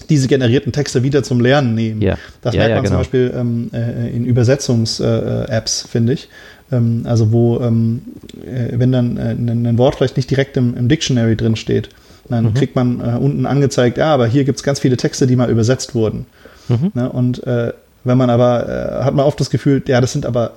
diese 0.09 0.27
generierten 0.27 0.71
Texte 0.71 1.03
wieder 1.03 1.21
zum 1.23 1.39
Lernen 1.39 1.75
nehmen. 1.75 2.01
Ja. 2.01 2.17
Das 2.41 2.55
Ja, 2.55 2.61
merkt 2.61 2.75
man 2.75 2.85
zum 2.85 2.89
genau. 2.91 2.99
Beispiel 2.99 3.33
ähm, 3.35 3.69
äh, 3.73 4.09
in 4.15 4.25
Übersetzungs-Apps, 4.25 5.87
finde 5.89 6.13
ich. 6.13 6.29
Ähm, 6.71 7.01
also 7.05 7.31
wo, 7.31 7.59
ähm, 7.61 8.01
äh, 8.45 8.77
wenn 8.79 8.91
dann 8.91 9.17
äh, 9.17 9.31
ein, 9.31 9.77
Wort 9.77 9.95
vielleicht 9.95 10.17
nicht 10.17 10.29
direkt 10.29 10.57
im, 10.57 10.75
im 10.75 10.87
Dictionary 10.87 11.35
drin 11.35 11.55
steht, 11.55 11.89
dann 12.29 12.45
Mhm. 12.45 12.53
kriegt 12.53 12.75
man 12.75 12.99
äh, 12.99 13.17
unten 13.19 13.45
angezeigt, 13.45 13.97
ja, 13.97 14.13
aber 14.13 14.27
hier 14.27 14.43
gibt 14.43 14.57
es 14.59 14.63
ganz 14.63 14.79
viele 14.79 14.97
Texte, 14.97 15.25
die 15.25 15.35
mal 15.35 15.49
übersetzt 15.49 15.95
wurden. 15.95 16.25
Mhm. 16.67 16.91
Ne? 16.93 17.09
Und 17.09 17.45
äh, 17.47 17.73
wenn 18.03 18.17
man 18.17 18.29
aber, 18.29 18.69
äh, 19.01 19.03
hat 19.03 19.15
man 19.15 19.25
oft 19.25 19.39
das 19.39 19.49
Gefühl, 19.49 19.81
ja, 19.87 19.99
das 19.99 20.13
sind 20.13 20.25
aber 20.27 20.53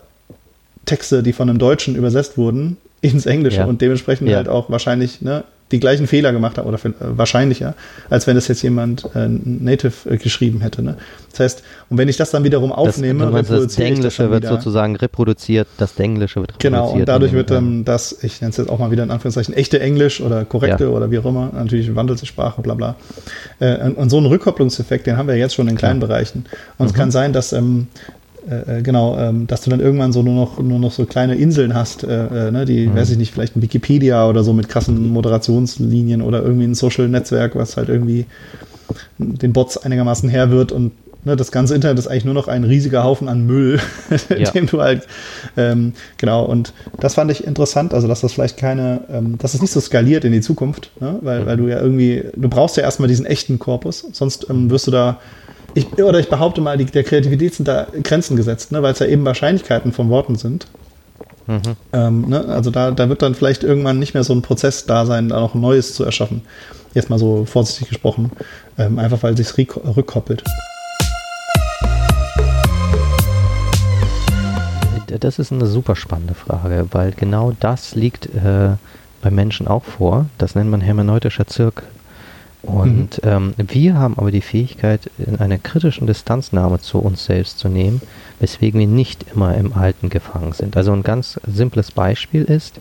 Texte, 0.87 1.23
die 1.23 1.33
von 1.33 1.49
einem 1.49 1.59
Deutschen 1.59 1.95
übersetzt 1.97 2.37
wurden 2.39 2.77
ins 3.01 3.27
Englische 3.27 3.59
Ja. 3.59 3.65
und 3.67 3.81
dementsprechend 3.81 4.29
Ja. 4.29 4.37
halt 4.37 4.49
auch 4.49 4.71
wahrscheinlich 4.71 5.21
ne, 5.23 5.45
die 5.73 5.81
gleichen 5.81 6.07
Fehler 6.07 6.33
gemacht 6.33 6.59
haben 6.59 6.69
oder 6.69 6.77
viel- 6.79 6.91
äh, 7.01 7.17
wahrscheinlicher, 7.17 7.75
als 8.11 8.27
wenn 8.27 8.35
das 8.37 8.47
jetzt 8.47 8.63
jemand 8.63 9.07
äh, 9.15 9.27
native 9.27 10.11
äh, 10.11 10.17
geschrieben 10.19 10.61
hätte. 10.61 10.83
Ne? 10.83 10.97
Das 11.31 11.41
heißt, 11.41 11.63
und 11.89 11.97
wenn 11.99 12.09
ich 12.09 12.19
das 12.19 12.31
dann 12.31 12.45
wiederum 12.45 12.73
aufnehme, 12.73 13.31
das 13.33 13.49
das 13.49 13.79
Englische 13.79 14.31
wird 14.31 14.43
wieder. 14.43 14.51
sozusagen 14.55 14.97
reproduziert, 14.97 15.67
das 15.79 15.99
Englische 15.99 16.41
wird 16.41 16.51
reproduziert. 16.53 16.73
Genau, 16.75 16.91
und 16.93 17.09
dadurch 17.09 17.33
in 17.33 17.39
wird 17.39 17.51
dann 17.51 17.85
das, 17.87 18.23
ich 18.23 18.41
nenne 18.43 18.51
es 18.51 18.59
jetzt 18.59 18.69
auch 18.69 18.79
mal 18.79 18.91
wieder 18.91 19.03
in 19.03 19.11
Anführungszeichen, 19.11 19.55
echte 19.55 19.81
Englisch 19.81 20.21
oder 20.21 20.45
korrekte 20.45 20.85
Ja. 20.85 20.91
oder 20.91 21.11
wie 21.11 21.19
auch 21.19 21.25
immer, 21.25 21.51
natürlich 21.55 21.95
wandelt 21.97 22.19
sich 22.19 22.29
Sprache, 22.29 22.61
bla 22.61 22.75
bla. 22.75 22.97
Äh, 23.59 23.79
und, 23.87 23.95
und 23.97 24.11
so 24.11 24.19
einen 24.19 24.27
Rückkopplungseffekt, 24.27 25.07
den 25.07 25.17
haben 25.17 25.27
wir 25.27 25.37
jetzt 25.37 25.55
schon 25.55 25.69
in 25.69 25.77
kleinen 25.77 26.01
Bereichen. 26.01 26.45
Und 26.77 26.87
es 26.87 26.93
kann 26.95 27.11
sein, 27.11 27.33
dass, 27.33 27.53
ähm, 27.55 27.87
äh, 28.49 28.79
äh, 28.79 28.83
genau, 28.83 29.17
ähm, 29.19 29.47
dass 29.47 29.63
du 29.63 29.71
dann 29.71 29.81
irgendwann 29.81 30.13
so 30.13 30.23
nur 30.23 30.35
noch, 30.35 30.59
nur 30.59 30.79
noch 30.79 30.93
so 30.93 31.05
kleine 31.05 31.37
Inseln 31.37 31.75
hast, 31.75 32.05
äh, 32.05 32.49
äh, 32.49 32.51
ne, 32.51 32.65
die, 32.65 32.93
weiß 32.93 33.11
ich 33.11 33.19
nicht, 33.19 33.33
vielleicht 33.33 33.57
ein 33.57 33.63
Wikipedia 33.63 34.29
oder 34.29 34.43
so 34.45 34.53
mit 34.53 34.69
krassen 34.69 35.09
Moderationslinien 35.11 36.23
oder 36.23 36.43
irgendwie 36.43 36.65
ein 36.67 36.75
Social-Netzwerk, 36.75 37.55
was 37.57 37.77
halt 37.77 37.89
irgendwie 37.89 38.27
den 39.19 39.53
Bots 39.53 39.77
einigermaßen 39.79 40.29
her 40.29 40.51
wird 40.51 40.73
und 40.73 40.93
ne, 41.25 41.37
das 41.37 41.53
ganze 41.53 41.75
Internet 41.75 41.99
ist 41.99 42.09
eigentlich 42.09 42.25
nur 42.25 42.35
noch 42.35 42.49
ein 42.49 42.65
riesiger 42.65 43.05
Haufen 43.05 43.29
an 43.29 43.47
Müll, 43.47 43.81
Ja. 44.37 44.51
dem 44.51 44.67
du 44.67 44.81
halt, 44.81 45.07
ähm, 45.57 45.93
genau, 46.19 46.45
und 46.45 46.73
das 47.01 47.15
fand 47.15 47.31
ich 47.31 47.47
interessant, 47.47 47.95
also 47.95 48.09
dass 48.09 48.23
das 48.23 48.33
vielleicht 48.33 48.57
keine, 48.57 49.03
ähm, 49.13 49.39
dass 49.39 49.55
es 49.55 49.61
nicht 49.61 49.73
so 49.73 49.81
skaliert 49.81 50.25
in 50.25 50.33
die 50.33 50.41
Zukunft, 50.41 50.91
ne? 51.01 51.19
weil, 51.21 51.47
weil 51.47 51.57
du 51.57 51.69
ja 51.69 51.81
irgendwie, 51.81 52.25
du 52.35 52.49
brauchst 52.49 52.77
ja 52.77 52.83
erstmal 52.83 53.09
diesen 53.09 53.27
echten 53.27 53.59
Korpus, 53.59 54.05
sonst 54.13 54.49
ähm, 54.51 54.71
wirst 54.71 54.87
du 54.87 54.91
da, 54.91 55.19
ich, 55.75 55.93
oder 55.99 56.19
ich 56.19 56.29
behaupte 56.29 56.61
mal, 56.61 56.77
die, 56.77 56.85
der 56.85 57.05
Kreativität 57.05 57.55
sind 57.55 57.69
da 57.69 57.87
Grenzen 58.03 58.37
gesetzt, 58.37 58.73
ne? 58.73 58.83
weil 58.83 58.93
es 58.93 58.99
ja 58.99 59.07
eben 59.07 59.25
Wahrscheinlichkeiten 59.25 59.93
von 59.93 60.09
Worten 60.11 60.37
sind. 60.37 60.67
Mhm. 61.47 61.77
Ähm, 61.93 62.29
ne? 62.29 62.45
Also 62.47 62.71
da, 62.71 62.91
da 62.91 63.09
wird 63.09 63.23
dann 63.23 63.35
vielleicht 63.35 63.65
irgendwann 63.65 63.99
nicht 63.99 64.15
mehr 64.15 64.25
so 64.25 64.33
ein 64.33 64.43
Prozess 64.43 64.87
da 64.87 65.07
sein, 65.07 65.29
da 65.29 65.41
noch 65.41 65.55
ein 65.55 65.61
Neues 65.61 65.95
zu 65.95 66.05
erschaffen. 66.05 66.43
Jetzt 66.95 67.11
mal 67.11 67.19
so 67.19 67.45
vorsichtig 67.47 67.89
gesprochen, 67.89 68.33
ähm, 68.79 68.99
einfach 68.99 69.23
weil 69.23 69.37
sich 69.37 69.57
rückkoppelt. 69.57 70.45
Das 75.21 75.39
ist 75.39 75.53
eine 75.53 75.67
super 75.67 75.95
spannende 75.95 76.35
Frage, 76.35 76.87
weil 76.91 77.13
genau 77.13 77.53
das 77.61 77.95
liegt 77.95 78.27
äh, 78.27 78.77
bei 79.21 79.31
Menschen 79.31 79.69
auch 79.69 79.85
vor. 79.85 80.27
Das 80.39 80.55
nennt 80.55 80.71
man 80.71 80.81
hermeneutischer 80.81 81.47
Zirkel. 81.47 81.85
Und 82.63 83.21
ähm, 83.25 83.55
wir 83.57 83.95
haben 83.95 84.17
aber 84.17 84.31
die 84.31 84.41
Fähigkeit, 84.41 85.11
in 85.19 85.37
einer 85.41 85.59
kritischen 85.59 86.07
Distanznahme 86.07 86.81
zu 86.81 86.99
uns 86.99 87.25
selbst 87.25 87.59
zu 87.59 87.69
nehmen, 87.69 88.01
weswegen 88.39 88.79
wir 88.79 88.87
nicht 88.87 89.27
immer 89.35 89.57
im 89.57 89.73
Alten 89.73 90.11
gefangen 90.11 90.53
sind. 90.53 90.77
Also 90.77 90.93
ein 90.93 91.03
ganz 91.03 91.41
simples 91.45 91.91
Beispiel 91.91 92.45
ist, 92.45 92.81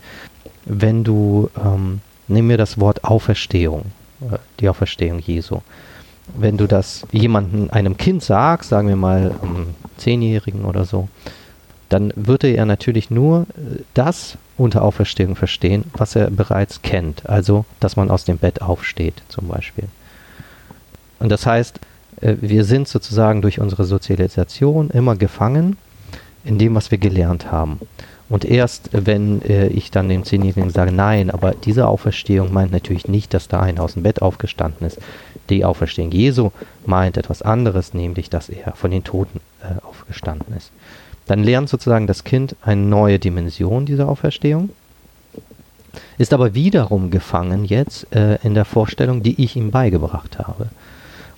wenn 0.65 1.03
du, 1.03 1.49
ähm, 1.63 2.01
nehmen 2.27 2.49
wir 2.49 2.57
das 2.57 2.79
Wort 2.79 3.03
Auferstehung, 3.03 3.85
äh, 4.21 4.37
die 4.59 4.69
Auferstehung 4.69 5.17
Jesu. 5.17 5.61
Wenn 6.37 6.57
du 6.57 6.67
das 6.67 7.05
jemandem, 7.11 7.69
einem 7.71 7.97
Kind 7.97 8.23
sagst, 8.23 8.69
sagen 8.69 8.87
wir 8.87 8.95
mal 8.95 9.33
einem 9.41 9.67
Zehnjährigen 9.97 10.63
oder 10.63 10.85
so, 10.85 11.09
dann 11.89 12.13
würde 12.15 12.47
er 12.49 12.65
natürlich 12.65 13.09
nur 13.09 13.41
äh, 13.41 13.81
das 13.95 14.37
unter 14.61 14.83
Auferstehung 14.83 15.35
verstehen, 15.35 15.85
was 15.93 16.15
er 16.15 16.29
bereits 16.29 16.81
kennt. 16.81 17.29
Also, 17.29 17.65
dass 17.79 17.95
man 17.95 18.09
aus 18.09 18.25
dem 18.25 18.37
Bett 18.37 18.61
aufsteht, 18.61 19.21
zum 19.27 19.47
Beispiel. 19.47 19.85
Und 21.19 21.29
das 21.29 21.45
heißt, 21.45 21.79
äh, 22.21 22.35
wir 22.39 22.63
sind 22.63 22.87
sozusagen 22.87 23.41
durch 23.41 23.59
unsere 23.59 23.85
Sozialisation 23.85 24.89
immer 24.89 25.15
gefangen 25.15 25.77
in 26.43 26.57
dem, 26.57 26.75
was 26.75 26.91
wir 26.91 26.97
gelernt 26.97 27.51
haben. 27.51 27.79
Und 28.29 28.45
erst 28.45 28.89
wenn 28.93 29.41
äh, 29.41 29.67
ich 29.67 29.91
dann 29.91 30.07
dem 30.07 30.23
Zehnjährigen 30.23 30.69
sage, 30.69 30.93
nein, 30.93 31.29
aber 31.31 31.51
diese 31.51 31.87
Auferstehung 31.87 32.53
meint 32.53 32.71
natürlich 32.71 33.07
nicht, 33.07 33.33
dass 33.33 33.49
da 33.49 33.59
einer 33.59 33.83
aus 33.83 33.95
dem 33.95 34.03
Bett 34.03 34.21
aufgestanden 34.21 34.87
ist. 34.87 34.99
Die 35.49 35.65
Auferstehung 35.65 36.11
Jesu 36.11 36.51
meint 36.85 37.17
etwas 37.17 37.41
anderes, 37.41 37.93
nämlich, 37.93 38.29
dass 38.29 38.47
er 38.47 38.73
von 38.73 38.89
den 38.89 39.03
Toten 39.03 39.41
äh, 39.61 39.85
aufgestanden 39.85 40.55
ist. 40.55 40.71
Dann 41.27 41.43
lernt 41.43 41.69
sozusagen 41.69 42.07
das 42.07 42.23
Kind 42.23 42.55
eine 42.61 42.81
neue 42.81 43.19
Dimension 43.19 43.85
dieser 43.85 44.09
Auferstehung, 44.09 44.69
ist 46.17 46.33
aber 46.33 46.53
wiederum 46.53 47.11
gefangen 47.11 47.65
jetzt 47.65 48.13
äh, 48.15 48.37
in 48.43 48.53
der 48.53 48.65
Vorstellung, 48.65 49.23
die 49.23 49.41
ich 49.43 49.55
ihm 49.55 49.71
beigebracht 49.71 50.39
habe. 50.39 50.67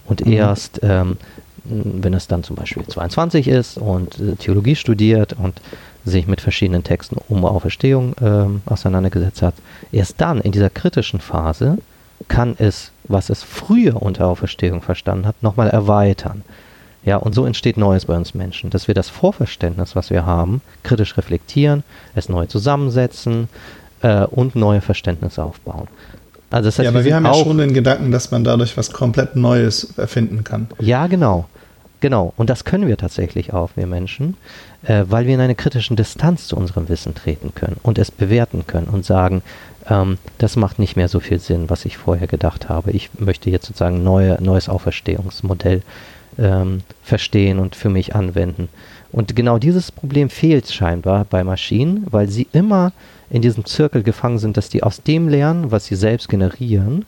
Und 0.06 0.26
Mhm. 0.26 0.34
erst, 0.34 0.80
ähm, 0.84 1.18
wenn 1.66 2.14
es 2.14 2.28
dann 2.28 2.44
zum 2.44 2.56
Beispiel 2.56 2.86
22 2.86 3.48
ist 3.48 3.78
und 3.78 4.20
äh, 4.20 4.36
Theologie 4.36 4.76
studiert 4.76 5.34
und 5.34 5.62
sich 6.06 6.28
mit 6.28 6.42
verschiedenen 6.42 6.84
Texten 6.84 7.18
um 7.30 7.46
Auferstehung 7.46 8.16
ähm, 8.22 8.62
auseinandergesetzt 8.66 9.42
hat, 9.42 9.54
erst 9.92 10.20
dann 10.20 10.42
in 10.42 10.52
dieser 10.52 10.70
kritischen 10.70 11.22
Phase 11.22 11.78
kann 12.28 12.56
es, 12.58 12.92
was 13.06 13.30
es 13.30 13.44
früher 13.44 14.02
unter 14.02 14.28
Auferstehung 14.28 14.82
verstanden 14.82 15.26
hat, 15.26 15.42
nochmal 15.42 15.70
erweitern. 15.70 16.44
Ja, 17.06 17.18
und 17.18 17.36
so 17.36 17.46
entsteht 17.46 17.78
Neues 17.78 18.06
bei 18.06 18.16
uns 18.16 18.34
Menschen, 18.34 18.70
dass 18.70 18.88
wir 18.88 18.96
das 18.96 19.10
Vorverständnis, 19.10 19.96
was 19.96 20.10
wir 20.10 20.26
haben, 20.26 20.62
kritisch 20.84 21.18
reflektieren, 21.18 21.84
es 22.16 22.30
neu 22.30 22.46
zusammensetzen 22.46 23.50
äh, 24.02 24.24
und 24.26 24.56
neue 24.56 24.82
Verständnisse 24.82 25.44
aufbauen. 25.44 25.88
Also 26.50 26.68
das 26.68 26.80
heißt, 26.80 26.84
ja, 26.86 26.90
aber 26.92 27.00
wir, 27.00 27.04
sind 27.06 27.14
haben 27.16 27.26
ja 27.26 27.32
auch- 27.32 27.44
schon 27.46 27.58
den 27.58 27.74
Gedanken, 27.74 28.12
dass 28.12 28.32
man 28.32 28.44
dadurch 28.44 28.78
was 28.78 28.92
komplett 28.92 29.36
Neues 29.36 29.98
erfinden 29.98 30.44
kann. 30.44 30.68
Ja, 30.80 31.08
genau. 31.08 31.46
Genau. 32.00 32.34
Und 32.36 32.50
das 32.50 32.66
können 32.66 32.88
wir 32.88 32.98
tatsächlich 32.98 33.54
auch, 33.54 33.72
wir 33.76 33.88
Menschen, 33.88 34.36
äh, 34.84 35.06
weil 35.08 35.26
wir 35.26 35.34
in 35.36 35.40
eine 35.40 35.56
kritische 35.56 35.96
Distanz 35.96 36.48
zu 36.48 36.58
unserem 36.58 36.90
Wissen 36.90 37.16
treten 37.16 37.54
können 37.56 37.78
und 37.82 37.98
es 37.98 38.12
bewerten 38.12 38.68
können 38.68 38.88
und 38.88 39.06
sagen, 39.06 39.42
ähm, 39.90 40.18
das 40.38 40.56
macht 40.58 40.80
nicht 40.80 40.96
mehr 40.98 41.08
so 41.08 41.20
viel 41.22 41.40
Sinn, 41.40 41.70
was 41.70 41.86
ich 41.86 41.98
vorher 41.98 42.28
gedacht 42.28 42.68
habe. 42.70 42.92
Ich 42.92 43.10
möchte 43.20 43.50
jetzt 43.50 43.66
sozusagen 43.68 43.98
ein 43.98 44.04
neue, 44.04 44.38
neues 44.44 44.68
Auferstehungsmodell 44.70 45.82
ähm, 46.38 46.82
verstehen 47.04 47.60
und 47.60 47.76
für 47.76 47.90
mich 47.90 48.16
anwenden. 48.16 48.70
Und 49.12 49.36
genau 49.36 49.60
dieses 49.60 49.92
Problem 49.92 50.30
fehlt 50.30 50.72
scheinbar 50.72 51.26
bei 51.26 51.44
Maschinen, 51.44 52.08
weil 52.10 52.28
sie 52.28 52.48
immer 52.52 52.94
in 53.30 53.42
diesem 53.42 53.64
Zirkel 53.66 54.04
gefangen 54.04 54.40
sind, 54.40 54.58
dass 54.58 54.70
die 54.70 54.84
aus 54.84 55.04
dem 55.04 55.30
lernen, 55.30 55.72
was 55.72 55.86
sie 55.86 55.96
selbst 55.96 56.30
generieren. 56.30 57.06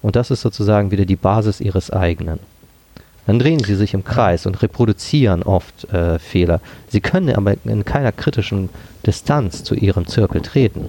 Und 0.00 0.16
das 0.16 0.30
ist 0.30 0.40
sozusagen 0.40 0.90
wieder 0.90 1.04
die 1.04 1.16
Basis 1.16 1.60
ihres 1.60 1.90
eigenen. 1.90 2.40
dann 3.26 3.38
drehen 3.38 3.60
sie 3.60 3.76
sich 3.76 3.94
im 3.94 4.02
Kreis 4.02 4.46
und 4.46 4.62
reproduzieren 4.62 5.42
oft 5.42 5.84
äh, 5.92 6.18
Fehler. 6.18 6.60
Sie 6.88 7.00
können 7.00 7.34
aber 7.36 7.54
in 7.64 7.84
keiner 7.84 8.12
kritischen 8.12 8.68
Distanz 9.06 9.62
zu 9.62 9.74
ihrem 9.74 10.06
Zirkel 10.06 10.40
treten. 10.40 10.88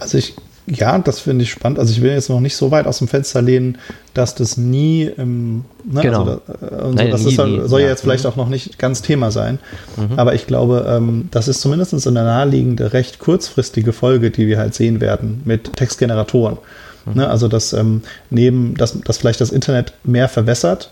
Also 0.00 0.18
ich 0.18 0.34
ja, 0.70 0.98
das 0.98 1.20
finde 1.20 1.44
ich 1.44 1.50
spannend. 1.50 1.78
Also 1.78 1.92
ich 1.92 2.00
will 2.02 2.12
jetzt 2.12 2.28
noch 2.28 2.40
nicht 2.40 2.56
so 2.56 2.70
weit 2.70 2.86
aus 2.86 2.98
dem 2.98 3.08
Fenster 3.08 3.42
lehnen, 3.42 3.78
dass 4.14 4.34
das 4.34 4.56
nie, 4.56 5.04
ähm, 5.18 5.64
ne, 5.84 6.02
genau. 6.02 6.20
also, 6.20 6.32
äh, 6.32 6.80
so, 6.82 6.92
Nein, 6.92 7.10
das 7.10 7.22
nie, 7.22 7.30
ist, 7.30 7.68
soll 7.68 7.80
ja 7.80 7.88
jetzt 7.88 8.02
vielleicht 8.02 8.24
mhm. 8.24 8.30
auch 8.30 8.36
noch 8.36 8.48
nicht 8.48 8.78
ganz 8.78 9.02
Thema 9.02 9.30
sein. 9.30 9.58
Mhm. 9.96 10.18
Aber 10.18 10.34
ich 10.34 10.46
glaube, 10.46 10.86
ähm, 10.88 11.28
das 11.30 11.48
ist 11.48 11.60
zumindest 11.60 11.94
eine 12.06 12.22
naheliegende, 12.22 12.92
recht 12.92 13.18
kurzfristige 13.18 13.92
Folge, 13.92 14.30
die 14.30 14.46
wir 14.46 14.58
halt 14.58 14.74
sehen 14.74 15.00
werden 15.00 15.42
mit 15.44 15.76
Textgeneratoren. 15.76 16.58
Mhm. 17.06 17.14
Ne, 17.14 17.28
also 17.28 17.48
dass 17.48 17.72
ähm, 17.72 18.02
neben, 18.30 18.74
dass, 18.76 19.00
dass 19.00 19.18
vielleicht 19.18 19.40
das 19.40 19.50
Internet 19.50 19.92
mehr 20.04 20.28
verwässert, 20.28 20.90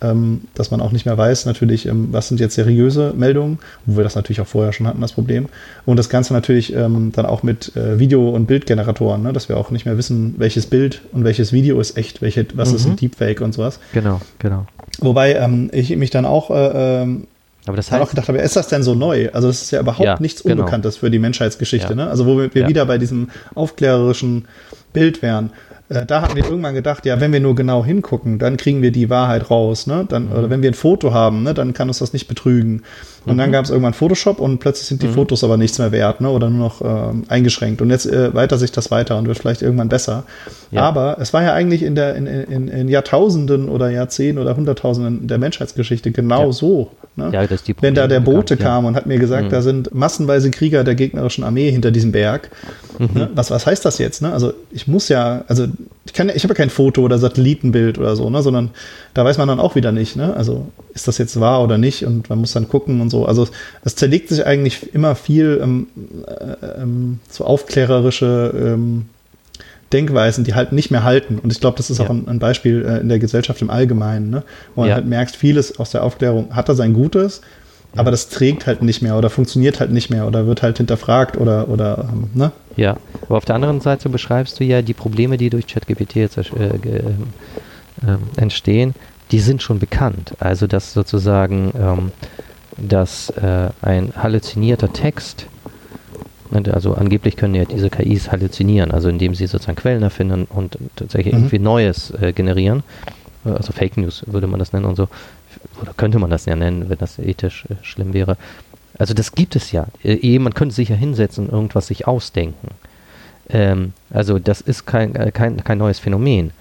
dass 0.00 0.70
man 0.70 0.80
auch 0.80 0.92
nicht 0.92 1.06
mehr 1.06 1.18
weiß, 1.18 1.46
natürlich, 1.46 1.86
ähm, 1.86 2.08
was 2.12 2.28
sind 2.28 2.38
jetzt 2.40 2.54
seriöse 2.54 3.12
Meldungen, 3.16 3.58
wo 3.84 3.96
wir 3.96 4.04
das 4.04 4.14
natürlich 4.14 4.40
auch 4.40 4.46
vorher 4.46 4.72
schon 4.72 4.86
hatten, 4.86 5.00
das 5.00 5.12
Problem. 5.12 5.48
Und 5.86 5.96
das 5.96 6.08
Ganze 6.08 6.32
natürlich 6.32 6.74
ähm, 6.74 7.10
dann 7.12 7.26
auch 7.26 7.42
mit 7.42 7.74
äh, 7.76 7.98
Video- 7.98 8.30
und 8.30 8.46
Bildgeneratoren, 8.46 9.22
ne? 9.22 9.32
dass 9.32 9.48
wir 9.48 9.56
auch 9.56 9.70
nicht 9.70 9.86
mehr 9.86 9.98
wissen, 9.98 10.34
welches 10.38 10.66
Bild 10.66 11.02
und 11.12 11.24
welches 11.24 11.52
Video 11.52 11.80
ist 11.80 11.96
echt, 11.96 12.22
welche, 12.22 12.46
was 12.54 12.70
mhm. 12.70 12.76
ist 12.76 12.86
ein 12.86 12.96
Deepfake 12.96 13.40
und 13.40 13.52
sowas. 13.54 13.80
Genau, 13.92 14.20
genau. 14.38 14.66
Wobei 15.00 15.34
ähm, 15.34 15.70
ich 15.72 15.94
mich 15.96 16.10
dann 16.10 16.24
auch 16.24 16.50
äh, 16.50 17.02
ähm, 17.02 17.26
aber 17.66 17.76
das 17.76 17.90
heißt, 17.90 18.02
auch 18.02 18.08
gedacht 18.08 18.28
habe, 18.28 18.38
ist 18.38 18.56
das 18.56 18.68
denn 18.68 18.82
so 18.82 18.94
neu? 18.94 19.28
Also 19.32 19.48
es 19.48 19.62
ist 19.62 19.70
ja 19.72 19.80
überhaupt 19.80 20.04
ja, 20.04 20.16
nichts 20.20 20.42
genau. 20.42 20.54
Unbekanntes 20.54 20.96
für 20.96 21.10
die 21.10 21.18
Menschheitsgeschichte. 21.18 21.90
Ja. 21.90 21.94
Ne? 21.94 22.08
Also 22.08 22.24
wo 22.24 22.38
wir, 22.38 22.54
wir 22.54 22.62
ja. 22.62 22.68
wieder 22.68 22.86
bei 22.86 22.96
diesem 22.96 23.28
aufklärerischen 23.54 24.46
Bild 24.94 25.20
wären. 25.20 25.50
Äh, 25.88 26.04
da 26.04 26.20
hatten 26.20 26.36
wir 26.36 26.44
irgendwann 26.44 26.74
gedacht, 26.74 27.06
ja, 27.06 27.20
wenn 27.20 27.32
wir 27.32 27.40
nur 27.40 27.54
genau 27.54 27.84
hingucken, 27.84 28.38
dann 28.38 28.56
kriegen 28.56 28.82
wir 28.82 28.92
die 28.92 29.08
Wahrheit 29.08 29.50
raus. 29.50 29.86
Ne? 29.86 30.04
Dann, 30.08 30.26
mhm. 30.26 30.32
Oder 30.32 30.50
wenn 30.50 30.62
wir 30.62 30.70
ein 30.70 30.74
Foto 30.74 31.12
haben, 31.12 31.42
ne, 31.42 31.54
dann 31.54 31.72
kann 31.72 31.88
uns 31.88 31.98
das 31.98 32.12
nicht 32.12 32.28
betrügen. 32.28 32.82
Und 33.24 33.34
mhm. 33.34 33.38
dann 33.38 33.52
gab 33.52 33.64
es 33.64 33.70
irgendwann 33.70 33.94
Photoshop 33.94 34.38
und 34.38 34.58
plötzlich 34.58 34.86
sind 34.86 35.02
die 35.02 35.08
mhm. 35.08 35.14
Fotos 35.14 35.44
aber 35.44 35.56
nichts 35.56 35.78
mehr 35.78 35.92
wert 35.92 36.20
ne? 36.20 36.30
oder 36.30 36.50
nur 36.50 36.68
noch 36.68 36.82
äh, 36.82 37.14
eingeschränkt. 37.28 37.80
Und 37.80 37.90
jetzt 37.90 38.06
äh, 38.06 38.34
weiter 38.34 38.58
sich 38.58 38.72
das 38.72 38.90
weiter 38.90 39.16
und 39.16 39.26
wird 39.26 39.38
vielleicht 39.38 39.62
irgendwann 39.62 39.88
besser. 39.88 40.24
Ja. 40.70 40.82
Aber 40.82 41.18
es 41.20 41.32
war 41.32 41.42
ja 41.42 41.54
eigentlich 41.54 41.82
in, 41.82 41.94
der, 41.94 42.14
in, 42.16 42.26
in, 42.26 42.68
in 42.68 42.88
Jahrtausenden 42.88 43.68
oder 43.68 43.90
Jahrzehnten 43.90 44.40
oder 44.40 44.56
Hunderttausenden 44.56 45.26
der 45.26 45.38
Menschheitsgeschichte 45.38 46.10
genau 46.10 46.46
ja. 46.46 46.52
so. 46.52 46.90
Ne? 47.18 47.30
Ja, 47.32 47.46
Wenn 47.80 47.94
da 47.94 48.06
der 48.06 48.20
Bote 48.20 48.56
bekannt, 48.56 48.60
kam 48.60 48.84
ja. 48.84 48.88
und 48.88 48.94
hat 48.94 49.06
mir 49.06 49.18
gesagt, 49.18 49.46
mhm. 49.46 49.50
da 49.50 49.60
sind 49.60 49.94
massenweise 49.94 50.50
Krieger 50.50 50.84
der 50.84 50.94
gegnerischen 50.94 51.42
Armee 51.44 51.70
hinter 51.70 51.90
diesem 51.90 52.12
Berg. 52.12 52.50
Mhm. 52.98 53.08
Ne? 53.12 53.30
Was, 53.34 53.50
was 53.50 53.66
heißt 53.66 53.84
das 53.84 53.98
jetzt? 53.98 54.22
Ne? 54.22 54.32
Also 54.32 54.54
ich 54.70 54.86
muss 54.86 55.08
ja, 55.08 55.44
also 55.48 55.66
ich, 56.06 56.12
kann, 56.12 56.28
ich 56.28 56.44
habe 56.44 56.54
ja 56.54 56.54
kein 56.54 56.70
Foto 56.70 57.02
oder 57.02 57.18
Satellitenbild 57.18 57.98
oder 57.98 58.16
so, 58.16 58.30
ne? 58.30 58.40
sondern 58.42 58.70
da 59.14 59.24
weiß 59.24 59.36
man 59.36 59.48
dann 59.48 59.60
auch 59.60 59.74
wieder 59.74 59.92
nicht. 59.92 60.16
Ne? 60.16 60.32
Also 60.34 60.68
ist 60.94 61.08
das 61.08 61.18
jetzt 61.18 61.38
wahr 61.40 61.62
oder 61.62 61.76
nicht? 61.76 62.04
Und 62.06 62.30
man 62.30 62.38
muss 62.38 62.52
dann 62.52 62.68
gucken 62.68 63.00
und 63.00 63.10
so. 63.10 63.26
Also 63.26 63.48
es 63.84 63.96
zerlegt 63.96 64.28
sich 64.28 64.46
eigentlich 64.46 64.94
immer 64.94 65.16
viel 65.16 65.60
ähm, 65.62 65.88
äh, 66.26 66.82
ähm, 66.82 67.18
so 67.28 67.44
aufklärerische 67.44 68.54
ähm, 68.56 69.06
Denkweisen, 69.92 70.44
die 70.44 70.54
halt 70.54 70.72
nicht 70.72 70.90
mehr 70.90 71.02
halten. 71.02 71.38
Und 71.38 71.52
ich 71.52 71.60
glaube, 71.60 71.76
das 71.76 71.90
ist 71.90 71.98
ja. 71.98 72.04
auch 72.04 72.10
ein, 72.10 72.28
ein 72.28 72.38
Beispiel 72.38 72.84
äh, 72.84 73.00
in 73.00 73.08
der 73.08 73.18
Gesellschaft 73.18 73.62
im 73.62 73.70
Allgemeinen, 73.70 74.30
ne? 74.30 74.42
wo 74.74 74.82
man 74.82 74.90
ja. 74.90 74.96
halt 74.96 75.06
merkt, 75.06 75.36
vieles 75.36 75.78
aus 75.78 75.90
der 75.90 76.02
Aufklärung 76.02 76.54
hat 76.54 76.68
da 76.68 76.74
sein 76.74 76.92
Gutes, 76.92 77.40
ja. 77.94 78.00
aber 78.00 78.10
das 78.10 78.28
trägt 78.28 78.66
halt 78.66 78.82
nicht 78.82 79.02
mehr 79.02 79.16
oder 79.16 79.30
funktioniert 79.30 79.80
halt 79.80 79.90
nicht 79.90 80.10
mehr 80.10 80.26
oder 80.26 80.46
wird 80.46 80.62
halt 80.62 80.76
hinterfragt 80.78 81.36
oder, 81.36 81.68
oder 81.68 82.08
ähm, 82.12 82.30
ne? 82.34 82.52
Ja, 82.76 82.96
aber 83.22 83.38
auf 83.38 83.44
der 83.44 83.54
anderen 83.54 83.80
Seite 83.80 84.08
beschreibst 84.08 84.60
du 84.60 84.64
ja 84.64 84.82
die 84.82 84.94
Probleme, 84.94 85.36
die 85.36 85.50
durch 85.50 85.66
ChatGPT 85.66 86.16
jetzt 86.16 86.38
äh, 86.38 86.42
äh, 86.42 87.10
entstehen, 88.36 88.94
die 89.32 89.40
sind 89.40 89.62
schon 89.62 89.78
bekannt. 89.78 90.32
Also, 90.38 90.66
dass 90.66 90.92
sozusagen 90.92 91.72
ähm, 91.78 92.12
dass 92.78 93.30
äh, 93.30 93.70
ein 93.82 94.12
halluzinierter 94.16 94.92
Text 94.92 95.46
also 96.50 96.94
angeblich 96.94 97.36
können 97.36 97.54
ja 97.54 97.64
diese 97.64 97.90
KIs 97.90 98.30
halluzinieren, 98.30 98.90
also 98.90 99.08
indem 99.08 99.34
sie 99.34 99.46
sozusagen 99.46 99.76
Quellen 99.76 100.02
erfinden 100.02 100.46
und 100.48 100.78
tatsächlich 100.96 101.34
mhm. 101.34 101.40
irgendwie 101.40 101.58
Neues 101.58 102.12
äh, 102.20 102.32
generieren. 102.32 102.82
Also 103.44 103.72
Fake 103.72 103.96
News 103.96 104.24
würde 104.26 104.46
man 104.46 104.58
das 104.58 104.72
nennen 104.72 104.84
und 104.84 104.96
so. 104.96 105.08
Oder 105.80 105.92
könnte 105.96 106.18
man 106.18 106.30
das 106.30 106.46
ja 106.46 106.56
nennen, 106.56 106.88
wenn 106.88 106.98
das 106.98 107.18
ethisch 107.18 107.64
äh, 107.68 107.74
schlimm 107.82 108.12
wäre. 108.12 108.36
Also 108.98 109.14
das 109.14 109.32
gibt 109.32 109.56
es 109.56 109.72
ja. 109.72 109.86
Äh, 110.02 110.38
man 110.38 110.54
könnte 110.54 110.74
sich 110.74 110.88
ja 110.88 110.96
hinsetzen 110.96 111.46
und 111.46 111.52
irgendwas 111.52 111.86
sich 111.86 112.06
ausdenken. 112.06 112.68
Ähm, 113.48 113.92
also 114.10 114.38
das 114.38 114.60
ist 114.60 114.86
kein, 114.86 115.14
äh, 115.14 115.30
kein, 115.32 115.62
kein 115.62 115.78
neues 115.78 115.98
Phänomen. 115.98 116.52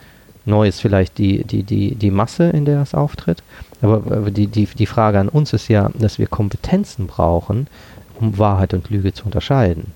Neu 0.46 0.68
ist 0.68 0.80
vielleicht 0.80 1.18
die, 1.18 1.44
die, 1.44 1.64
die, 1.64 1.96
die 1.96 2.12
Masse, 2.12 2.50
in 2.50 2.64
der 2.64 2.82
es 2.82 2.94
auftritt. 2.94 3.44
Aber 3.82 4.32
die, 4.32 4.48
die, 4.48 4.66
die 4.66 4.86
Frage 4.86 5.20
an 5.20 5.30
uns 5.30 5.52
ist 5.54 5.68
ja, 5.68 5.92
dass 5.94 6.20
wir 6.20 6.28
Kompetenzen 6.28 7.08
brauchen, 7.08 7.68
um 8.20 8.38
Wahrheit 8.38 8.74
und 8.74 8.90
Lüge 8.90 9.14
zu 9.14 9.26
unterscheiden. 9.26 9.94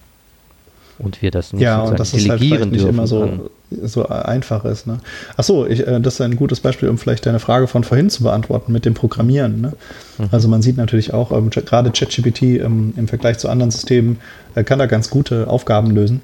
Und 1.00 1.22
wir 1.22 1.32
das 1.32 1.52
nicht 1.52 1.64
ja, 1.64 1.82
und 1.82 2.00
das 2.00 2.12
delegieren 2.12 2.54
ist 2.54 2.62
halt 2.62 2.72
nicht 2.72 2.86
immer 2.86 3.08
so, 3.08 3.50
so 3.72 4.08
einfach 4.08 4.66
ist. 4.66 4.86
Ne? 4.86 5.00
Achso, 5.36 5.66
ich, 5.66 5.88
äh, 5.88 6.00
das 6.00 6.16
ist 6.16 6.22
ein 6.22 6.36
gutes 6.36 6.60
Beispiel, 6.60 6.90
um 6.90 7.00
vielleicht 7.00 7.26
deine 7.26 7.40
Frage 7.40 7.68
von 7.68 7.84
vorhin 7.84 8.12
zu 8.12 8.22
beantworten 8.22 8.72
mit 8.72 8.86
dem 8.86 8.94
Programmieren. 8.94 9.62
Ne? 9.62 9.74
Mhm. 10.20 10.30
Also 10.32 10.48
man 10.48 10.62
sieht 10.62 10.78
natürlich 10.78 11.14
auch, 11.14 11.32
ähm, 11.32 11.50
gerade 11.50 11.92
ChatGPT 11.92 12.44
ähm, 12.44 12.94
im 12.98 13.08
Vergleich 13.08 13.40
zu 13.40 13.50
anderen 13.50 13.72
Systemen 13.72 14.20
äh, 14.54 14.64
kann 14.64 14.78
da 14.78 14.86
ganz 14.86 15.10
gute 15.10 15.48
Aufgaben 15.48 15.90
lösen. 15.90 16.22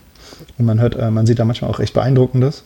Und 0.60 0.66
man 0.66 0.80
hört, 0.80 0.96
äh, 0.96 1.10
man 1.10 1.26
sieht 1.26 1.40
da 1.40 1.46
manchmal 1.46 1.72
auch 1.72 1.80
echt 1.80 1.96
beeindruckendes. 1.96 2.64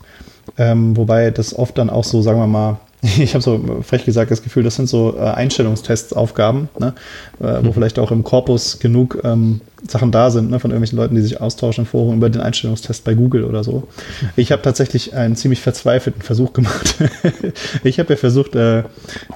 Ähm, 0.58 0.98
wobei 0.98 1.32
das 1.32 1.58
oft 1.58 1.78
dann 1.78 1.90
auch 1.90 2.04
so, 2.04 2.22
sagen 2.22 2.40
wir 2.40 2.48
mal, 2.48 2.80
ich 3.20 3.34
habe 3.34 3.42
so 3.42 3.82
frech 3.82 4.06
gesagt 4.06 4.30
das 4.30 4.44
Gefühl, 4.44 4.64
das 4.64 4.76
sind 4.76 4.88
so 4.88 5.16
äh, 5.18 5.22
Einstellungstests-Aufgaben, 5.22 6.70
ne? 6.80 6.94
äh, 7.40 7.58
wo 7.62 7.70
mhm. 7.70 7.74
vielleicht 7.74 7.98
auch 7.98 8.12
im 8.12 8.24
Korpus 8.24 8.78
genug 8.78 9.20
ähm, 9.24 9.62
Sachen 9.88 10.12
da 10.12 10.30
sind, 10.30 10.52
ne? 10.52 10.60
von 10.60 10.70
irgendwelchen 10.70 10.98
Leuten, 10.98 11.16
die 11.16 11.22
sich 11.22 11.42
austauschen 11.42 11.86
im 11.86 11.88
Forum 11.88 12.18
über 12.18 12.30
den 12.30 12.42
Einstellungstest 12.42 13.04
bei 13.04 13.16
Google 13.16 13.46
oder 13.46 13.64
so. 13.64 13.88
Ich 14.36 14.52
habe 14.52 14.62
tatsächlich 14.62 15.16
einen 15.16 15.36
ziemlich 15.36 15.62
verzweifelten 15.62 16.22
Versuch 16.22 16.54
gemacht. 16.54 16.96
ich 17.84 17.98
habe 17.98 18.14
ja 18.14 18.18
versucht, 18.18 18.56
äh, 18.56 18.84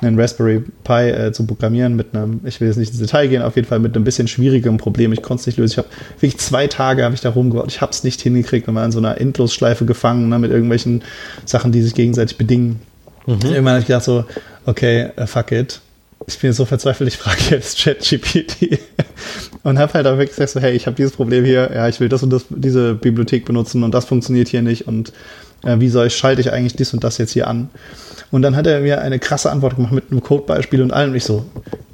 einen 0.01 0.19
Raspberry 0.19 0.63
Pi 0.83 1.09
äh, 1.09 1.31
zu 1.31 1.47
programmieren 1.47 1.95
mit 1.95 2.13
einem, 2.13 2.41
ich 2.43 2.61
will 2.61 2.67
jetzt 2.67 2.77
nicht 2.77 2.91
ins 2.91 2.99
Detail 2.99 3.27
gehen, 3.27 3.41
auf 3.41 3.55
jeden 3.55 3.67
Fall 3.67 3.79
mit 3.79 3.95
einem 3.95 4.03
bisschen 4.03 4.27
schwierigem 4.27 4.77
Problem. 4.77 5.11
Ich 5.11 5.23
konnte 5.23 5.41
es 5.41 5.47
nicht 5.47 5.57
lösen. 5.57 5.71
Ich 5.71 5.77
habe 5.79 5.87
wirklich 6.19 6.37
zwei 6.37 6.67
Tage 6.67 7.03
habe 7.03 7.15
ich 7.15 7.21
da 7.21 7.31
rumgebaut. 7.31 7.65
Ich 7.69 7.81
habe 7.81 7.91
es 7.91 8.03
nicht 8.03 8.21
hingekriegt 8.21 8.67
und 8.67 8.75
war 8.75 8.85
in 8.85 8.91
so 8.91 8.99
einer 8.99 9.19
Endlosschleife 9.19 9.85
gefangen 9.85 10.29
ne? 10.29 10.37
mit 10.37 10.51
irgendwelchen 10.51 11.01
Sachen, 11.45 11.71
die 11.71 11.81
sich 11.81 11.95
gegenseitig 11.95 12.37
bedingen. 12.37 12.79
Mhm. 13.25 13.39
Irgendwann 13.43 13.73
habe 13.73 13.79
ich 13.79 13.87
gedacht 13.87 14.03
so, 14.03 14.25
okay, 14.65 15.09
uh, 15.19 15.25
fuck 15.25 15.51
it. 15.51 15.81
Ich 16.27 16.39
bin 16.39 16.53
so 16.53 16.65
verzweifelt, 16.65 17.07
ich 17.07 17.17
frage 17.17 17.41
jetzt 17.49 17.77
ChatGPT 17.79 18.79
und 19.63 19.77
habe 19.77 19.93
halt 19.93 20.07
auch 20.07 20.13
wirklich 20.13 20.31
gesagt 20.31 20.51
so, 20.51 20.59
hey, 20.59 20.73
ich 20.73 20.87
habe 20.87 20.95
dieses 20.95 21.11
Problem 21.11 21.45
hier, 21.45 21.69
ja, 21.73 21.87
ich 21.87 21.99
will 21.99 22.09
das 22.09 22.23
und 22.23 22.31
das, 22.31 22.45
diese 22.49 22.95
Bibliothek 22.95 23.45
benutzen 23.45 23.83
und 23.83 23.93
das 23.93 24.05
funktioniert 24.05 24.47
hier 24.47 24.61
nicht 24.61 24.87
und 24.87 25.11
äh, 25.63 25.79
wie 25.79 25.89
soll 25.89 26.07
ich, 26.07 26.15
schalte 26.15 26.41
ich 26.41 26.51
eigentlich 26.51 26.75
dies 26.75 26.93
und 26.93 27.03
das 27.03 27.17
jetzt 27.17 27.31
hier 27.31 27.47
an? 27.47 27.69
Und 28.31 28.41
dann 28.41 28.55
hat 28.55 28.67
er 28.67 28.81
mir 28.81 29.01
eine 29.01 29.19
krasse 29.19 29.51
Antwort 29.51 29.75
gemacht 29.75 29.93
mit 29.93 30.11
einem 30.11 30.21
Codebeispiel 30.21 30.81
und 30.81 30.91
allem. 30.91 31.11
Und 31.11 31.15
ich 31.15 31.23
so, 31.23 31.45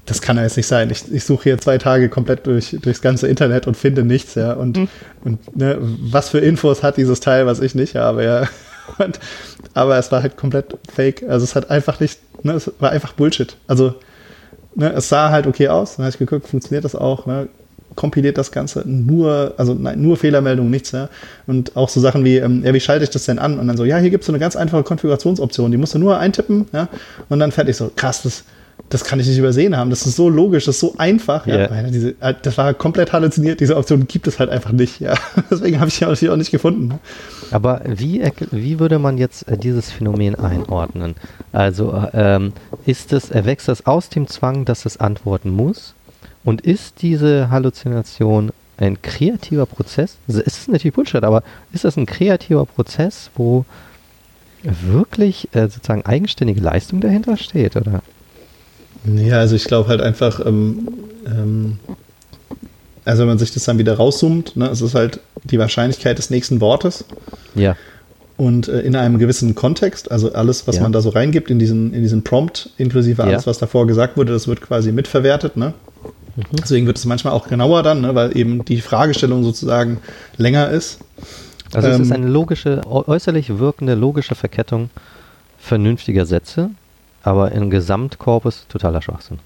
das 0.05 0.21
kann 0.21 0.37
ja 0.37 0.43
jetzt 0.43 0.57
nicht 0.57 0.67
sein. 0.67 0.89
Ich, 0.89 1.11
ich 1.11 1.23
suche 1.23 1.43
hier 1.43 1.57
zwei 1.57 1.77
Tage 1.77 2.09
komplett 2.09 2.47
durch, 2.47 2.75
durchs 2.81 3.01
ganze 3.01 3.27
Internet 3.27 3.67
und 3.67 3.77
finde 3.77 4.03
nichts, 4.03 4.35
ja. 4.35 4.53
Und, 4.53 4.77
mhm. 4.77 4.87
und 5.23 5.55
ne, 5.55 5.77
was 5.79 6.29
für 6.29 6.39
Infos 6.39 6.83
hat 6.83 6.97
dieses 6.97 7.19
Teil, 7.19 7.45
was 7.45 7.59
ich 7.59 7.75
nicht 7.75 7.95
habe, 7.95 8.23
ja. 8.23 8.47
Und, 8.99 9.19
aber 9.73 9.97
es 9.97 10.11
war 10.11 10.21
halt 10.21 10.37
komplett 10.37 10.77
fake. 10.93 11.23
Also 11.27 11.43
es 11.43 11.55
hat 11.55 11.69
einfach 11.69 11.99
nicht, 11.99 12.19
ne, 12.43 12.53
es 12.53 12.71
war 12.79 12.91
einfach 12.91 13.13
Bullshit. 13.13 13.55
Also 13.67 13.95
ne, 14.75 14.91
es 14.93 15.09
sah 15.09 15.29
halt 15.29 15.47
okay 15.47 15.67
aus. 15.67 15.95
Dann 15.95 16.05
habe 16.05 16.11
ich 16.11 16.19
geguckt, 16.19 16.47
funktioniert 16.47 16.85
das 16.85 16.95
auch. 16.95 17.25
Ne? 17.25 17.47
kompiliert 17.95 18.37
das 18.37 18.51
Ganze 18.51 18.83
nur, 18.87 19.53
also 19.57 19.73
nein, 19.73 20.01
nur 20.01 20.17
Fehlermeldungen, 20.17 20.71
nichts, 20.71 20.91
ja. 20.91 21.09
Und 21.47 21.75
auch 21.75 21.89
so 21.89 21.99
Sachen 21.99 22.23
wie, 22.23 22.37
ähm, 22.37 22.63
ja, 22.63 22.73
wie 22.73 22.79
schalte 22.79 23.03
ich 23.03 23.09
das 23.09 23.25
denn 23.25 23.39
an? 23.39 23.59
Und 23.59 23.67
dann 23.67 23.77
so, 23.77 23.85
ja, 23.85 23.97
hier 23.97 24.09
gibt 24.09 24.23
es 24.23 24.27
so 24.27 24.31
eine 24.31 24.39
ganz 24.39 24.55
einfache 24.55 24.83
Konfigurationsoption, 24.83 25.71
die 25.71 25.77
musst 25.77 25.93
du 25.93 25.99
nur 25.99 26.17
eintippen, 26.17 26.67
ja, 26.73 26.87
und 27.29 27.39
dann 27.39 27.51
fertig 27.51 27.75
so, 27.75 27.91
krass, 27.95 28.23
das, 28.23 28.43
das 28.89 29.03
kann 29.03 29.19
ich 29.19 29.27
nicht 29.27 29.37
übersehen 29.37 29.75
haben. 29.77 29.89
Das 29.89 30.05
ist 30.05 30.15
so 30.15 30.29
logisch, 30.29 30.65
das 30.65 30.75
ist 30.75 30.81
so 30.81 30.95
einfach. 30.97 31.47
Yeah. 31.47 31.73
Ja. 31.73 31.83
Diese, 31.83 32.09
äh, 32.19 32.33
das 32.41 32.57
war 32.57 32.73
komplett 32.73 33.13
halluziniert. 33.13 33.59
Diese 33.59 33.77
Option 33.77 34.07
gibt 34.07 34.27
es 34.27 34.39
halt 34.39 34.49
einfach 34.49 34.71
nicht. 34.71 34.99
Ja. 34.99 35.15
Deswegen 35.51 35.79
habe 35.79 35.89
ich 35.89 36.19
sie 36.19 36.29
auch 36.29 36.35
nicht 36.35 36.51
gefunden. 36.51 36.99
Aber 37.51 37.81
wie, 37.85 38.23
wie 38.51 38.79
würde 38.79 38.99
man 38.99 39.17
jetzt 39.17 39.47
äh, 39.47 39.57
dieses 39.57 39.91
Phänomen 39.91 40.35
einordnen? 40.35 41.15
Also 41.51 42.05
ähm, 42.13 42.53
ist 42.85 43.13
es, 43.13 43.31
erwächst 43.31 43.67
das 43.67 43.85
aus 43.85 44.09
dem 44.09 44.27
Zwang, 44.27 44.65
dass 44.65 44.85
es 44.85 44.97
antworten 44.97 45.49
muss? 45.49 45.93
Und 46.43 46.61
ist 46.61 47.01
diese 47.01 47.49
Halluzination 47.49 48.51
ein 48.77 49.01
kreativer 49.01 49.65
Prozess? 49.65 50.17
Es 50.27 50.37
ist 50.37 50.69
natürlich 50.69 50.95
Bullshit, 50.95 51.23
aber 51.23 51.43
ist 51.71 51.85
das 51.85 51.97
ein 51.97 52.07
kreativer 52.07 52.65
Prozess, 52.65 53.29
wo 53.35 53.65
wirklich 54.63 55.49
äh, 55.53 55.67
sozusagen 55.67 56.05
eigenständige 56.05 56.61
Leistung 56.61 56.99
dahinter 56.99 57.37
steht, 57.37 57.75
oder? 57.75 58.01
Ja, 59.05 59.39
also 59.39 59.55
ich 59.55 59.63
glaube 59.65 59.89
halt 59.89 60.01
einfach, 60.01 60.45
ähm, 60.45 60.87
ähm, 61.25 61.79
also 63.05 63.21
wenn 63.21 63.29
man 63.29 63.39
sich 63.39 63.51
das 63.53 63.63
dann 63.65 63.77
wieder 63.79 63.95
rauszoomt, 63.95 64.55
ne, 64.55 64.67
es 64.69 64.81
ist 64.81 64.93
halt 64.95 65.19
die 65.43 65.57
Wahrscheinlichkeit 65.59 66.17
des 66.17 66.29
nächsten 66.29 66.61
Wortes. 66.61 67.05
Ja. 67.55 67.75
und 68.37 68.67
äh, 68.69 68.79
in 68.81 68.95
einem 68.95 69.19
gewissen 69.19 69.53
Kontext, 69.53 70.09
also 70.09 70.33
alles, 70.33 70.65
was 70.67 70.77
Ja. 70.77 70.81
man 70.83 70.91
da 70.91 71.01
so 71.01 71.09
reingibt 71.09 71.51
in 71.51 71.59
diesen, 71.59 71.93
in 71.93 72.01
diesen 72.01 72.23
Prompt, 72.23 72.71
inklusive 72.77 73.23
alles, 73.23 73.43
Ja. 73.43 73.47
was 73.51 73.59
davor 73.59 73.85
gesagt 73.85 74.17
wurde, 74.17 74.33
das 74.33 74.47
wird 74.47 74.61
quasi 74.61 74.91
mitverwertet, 74.91 75.57
ne? 75.57 75.73
Mhm. 76.35 76.41
Deswegen 76.53 76.87
wird 76.87 76.97
es 76.97 77.05
manchmal 77.05 77.33
auch 77.33 77.47
genauer 77.47 77.83
dann, 77.83 78.01
ne, 78.01 78.15
weil 78.15 78.35
eben 78.35 78.65
die 78.65 78.81
Fragestellung 78.81 79.43
sozusagen 79.43 79.99
länger 80.37 80.69
ist. 80.71 80.99
Also 81.73 81.89
es 81.89 81.99
ist 81.99 82.07
Ähm, 82.09 82.15
eine 82.15 82.27
logische, 82.27 82.81
äu- 82.85 83.07
äußerlich 83.07 83.59
wirkende 83.59 83.93
logische 83.93 84.33
Verkettung 84.33 84.89
vernünftiger 85.59 86.25
Sätze, 86.25 86.71
aber 87.23 87.51
im 87.51 87.69
Gesamtkorpus 87.69 88.65
totaler 88.67 89.01
Schwachsinn. 89.01 89.39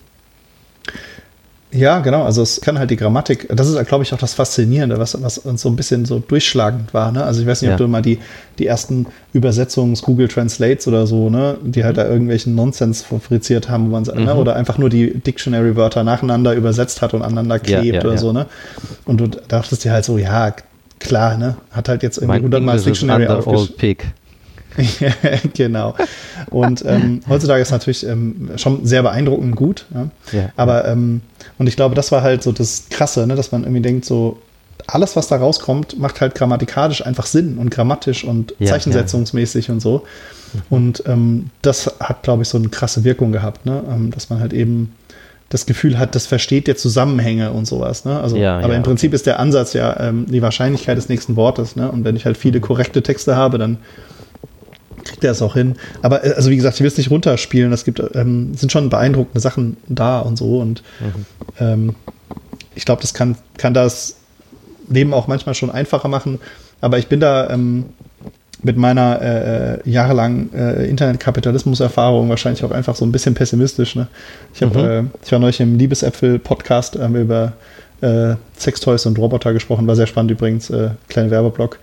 Ja, 1.76 1.99
genau. 1.99 2.23
Also 2.23 2.41
es 2.41 2.61
kann 2.61 2.80
halt 2.80 2.89
die 2.89 2.95
Grammatik, 2.95 3.47
das 3.53 3.67
ist, 3.67 3.88
glaube 3.88 4.03
ich, 4.03 4.13
auch 4.13 4.17
das 4.17 4.34
Faszinierende, 4.34 4.97
was, 4.97 5.21
was 5.21 5.38
uns 5.38 5.61
so 5.61 5.67
ein 5.67 5.76
bisschen 5.76 6.05
so 6.05 6.19
durchschlagend 6.19 6.93
war. 6.93 7.11
Ne? 7.11 7.21
Also 7.23 7.41
ich 7.41 7.47
weiß 7.47 7.61
nicht, 7.61 7.69
ob 7.69 7.80
Ja. 7.80 7.86
du 7.86 7.89
mal 7.89 8.01
die, 8.01 8.19
die 8.59 8.65
ersten 8.65 9.07
Übersetzungs 9.34 10.01
Google 10.01 10.30
Translates 10.30 10.88
oder 10.88 11.05
so, 11.05 11.30
ne, 11.30 11.57
die 11.63 11.84
halt 11.84 11.97
da 11.97 12.07
irgendwelchen 12.07 12.55
Nonsens 12.55 13.01
fabriziert 13.01 13.69
haben, 13.69 13.88
wo 13.88 13.89
man 13.89 14.03
ne? 14.03 14.34
Mhm. 14.34 14.39
oder 14.39 14.55
einfach 14.55 14.78
nur 14.78 14.89
die 14.89 15.19
Dictionary-Wörter 15.19 16.05
nacheinander 16.05 16.53
übersetzt 16.53 17.01
hat 17.01 17.13
und 17.13 17.23
aneinander 17.23 17.59
klebt 17.59 17.95
ja, 17.95 18.01
oder 18.01 18.11
ja. 18.11 18.17
so, 18.17 18.32
ne? 18.32 18.45
Und 19.03 19.19
du 19.19 19.28
dachtest 19.28 19.84
dir 19.84 19.91
halt 19.91 20.05
so, 20.05 20.17
ja, 20.17 20.53
klar, 20.99 21.38
ne? 21.38 21.57
Hat 21.71 21.89
halt 21.89 22.03
jetzt 22.03 22.19
irgendwie 22.19 22.41
hundertmal 22.41 22.80
Dictionary 22.80 23.28
aufgeschrieben. 23.28 24.13
Genau. 25.53 25.95
Und 26.49 26.84
ähm, 26.86 27.21
heutzutage 27.30 27.61
ist 27.61 27.71
natürlich 27.71 28.05
ähm, 28.05 28.51
schon 28.57 28.86
sehr 28.86 29.03
beeindruckend 29.03 29.55
gut. 29.55 29.86
Ja? 29.93 30.09
Ja. 30.32 30.49
Aber, 30.55 30.88
ähm, 30.88 31.21
und 31.57 31.67
ich 31.67 31.76
glaube, 31.76 31.95
das 31.95 32.11
war 32.11 32.21
halt 32.21 32.43
so 32.43 32.51
das 32.51 32.86
Krasse, 32.89 33.26
ne? 33.28 33.36
dass 33.36 33.51
man 33.51 33.63
irgendwie 33.63 33.82
denkt, 33.82 34.05
so, 34.05 34.39
alles, 34.88 35.15
was 35.15 35.28
da 35.28 35.38
rauskommt, 35.38 35.97
macht 35.99 36.21
halt 36.21 36.36
grammatikalisch 36.36 37.05
einfach 37.05 37.26
Sinn 37.26 37.57
und 37.57 37.71
grammatisch 37.71 38.23
und 38.23 38.53
Ja, 38.59 38.67
zeichensetzungsmäßig 38.67 39.71
und 39.71 39.80
so. 39.80 40.03
Und 40.69 41.03
ähm, 41.07 41.49
das 41.61 41.95
hat, 41.99 42.23
glaube 42.23 42.43
ich, 42.43 42.49
so 42.49 42.57
eine 42.57 42.69
krasse 42.69 43.03
Wirkung 43.03 43.32
gehabt, 43.32 43.65
ne? 43.65 43.84
ähm, 43.89 44.11
dass 44.11 44.30
man 44.30 44.39
halt 44.39 44.53
eben 44.53 44.93
das 45.49 45.65
Gefühl 45.65 45.99
hat, 45.99 46.15
das 46.15 46.26
versteht 46.26 46.67
der 46.67 46.76
Zusammenhänge 46.76 47.51
und 47.51 47.65
sowas. 47.67 48.05
Ne? 48.05 48.19
Also, 48.19 48.36
Ja, 48.36 48.57
aber 48.59 48.69
ja, 48.69 48.78
im 48.78 48.84
Prinzip 48.84 49.13
ist 49.13 49.26
der 49.26 49.39
Ansatz 49.39 49.73
ja 49.73 49.99
ähm, 49.99 50.26
die 50.28 50.41
Wahrscheinlichkeit 50.41 50.97
des 50.97 51.07
nächsten 51.07 51.36
Wortes. 51.36 51.76
Ne? 51.76 51.91
Und 51.91 52.03
wenn 52.03 52.15
ich 52.15 52.26
halt 52.26 52.38
viele 52.38 52.59
korrekte 52.59 53.03
Texte 53.03 53.36
habe, 53.36 53.57
dann 53.57 53.78
kriegt 55.06 55.24
er 55.24 55.32
es 55.32 55.41
auch 55.41 55.53
hin. 55.53 55.76
Aber 56.01 56.26
äh, 56.26 56.34
also 56.34 56.49
wie 56.49 56.56
gesagt, 56.58 56.76
ich 56.76 56.82
will 56.82 56.88
es 56.88 56.97
nicht 56.97 57.10
runterspielen. 57.12 57.72
Es 57.72 57.86
gibt 57.86 58.01
ähm, 58.16 58.53
sind 58.56 58.72
schon 58.72 58.89
beeindruckende 58.89 59.39
Sachen 59.39 59.78
da 59.88 60.20
und 60.20 60.38
so. 60.38 60.60
Und 60.60 60.84
ähm, 61.60 61.95
ich 62.76 62.84
glaube, 62.86 63.01
das 63.01 63.14
kann, 63.14 63.38
kann 63.58 63.74
das 63.74 64.18
Leben 64.89 65.14
auch 65.14 65.28
manchmal 65.28 65.56
schon 65.56 65.72
einfacher 65.72 66.10
machen. 66.10 66.39
Aber 66.82 66.97
ich 66.97 67.08
bin 67.08 67.20
da 67.22 67.49
ähm, 67.49 67.86
mit 68.62 68.78
meiner 68.78 69.22
äh, 69.22 69.74
äh, 69.76 69.80
jahrelangen 69.89 70.51
äh, 70.53 70.86
Internetkapitalismus-Erfahrung 70.88 72.30
wahrscheinlich 72.30 72.64
auch 72.64 72.72
einfach 72.72 72.95
so 72.95 73.06
ein 73.06 73.12
bisschen 73.12 73.36
pessimistisch. 73.36 73.95
Ne? 73.95 74.08
Ich, 74.53 74.62
hab, 74.62 74.76
Mhm. 74.76 74.80
äh, 74.82 75.03
ich 75.24 75.32
war 75.32 75.39
neulich 75.39 75.60
im 75.60 75.78
Liebesäpfel-Podcast, 75.78 76.97
haben 76.99 77.14
wir 77.14 77.22
über 77.22 77.53
äh, 78.01 78.36
Sextoys 78.58 79.06
und 79.06 79.18
Roboter 79.20 79.53
gesprochen. 79.53 79.88
War 79.88 79.95
sehr 79.95 80.08
spannend 80.08 80.32
übrigens, 80.32 80.70
äh, 80.70 80.89
kleiner 81.10 81.32
Werbeblock. 81.32 81.80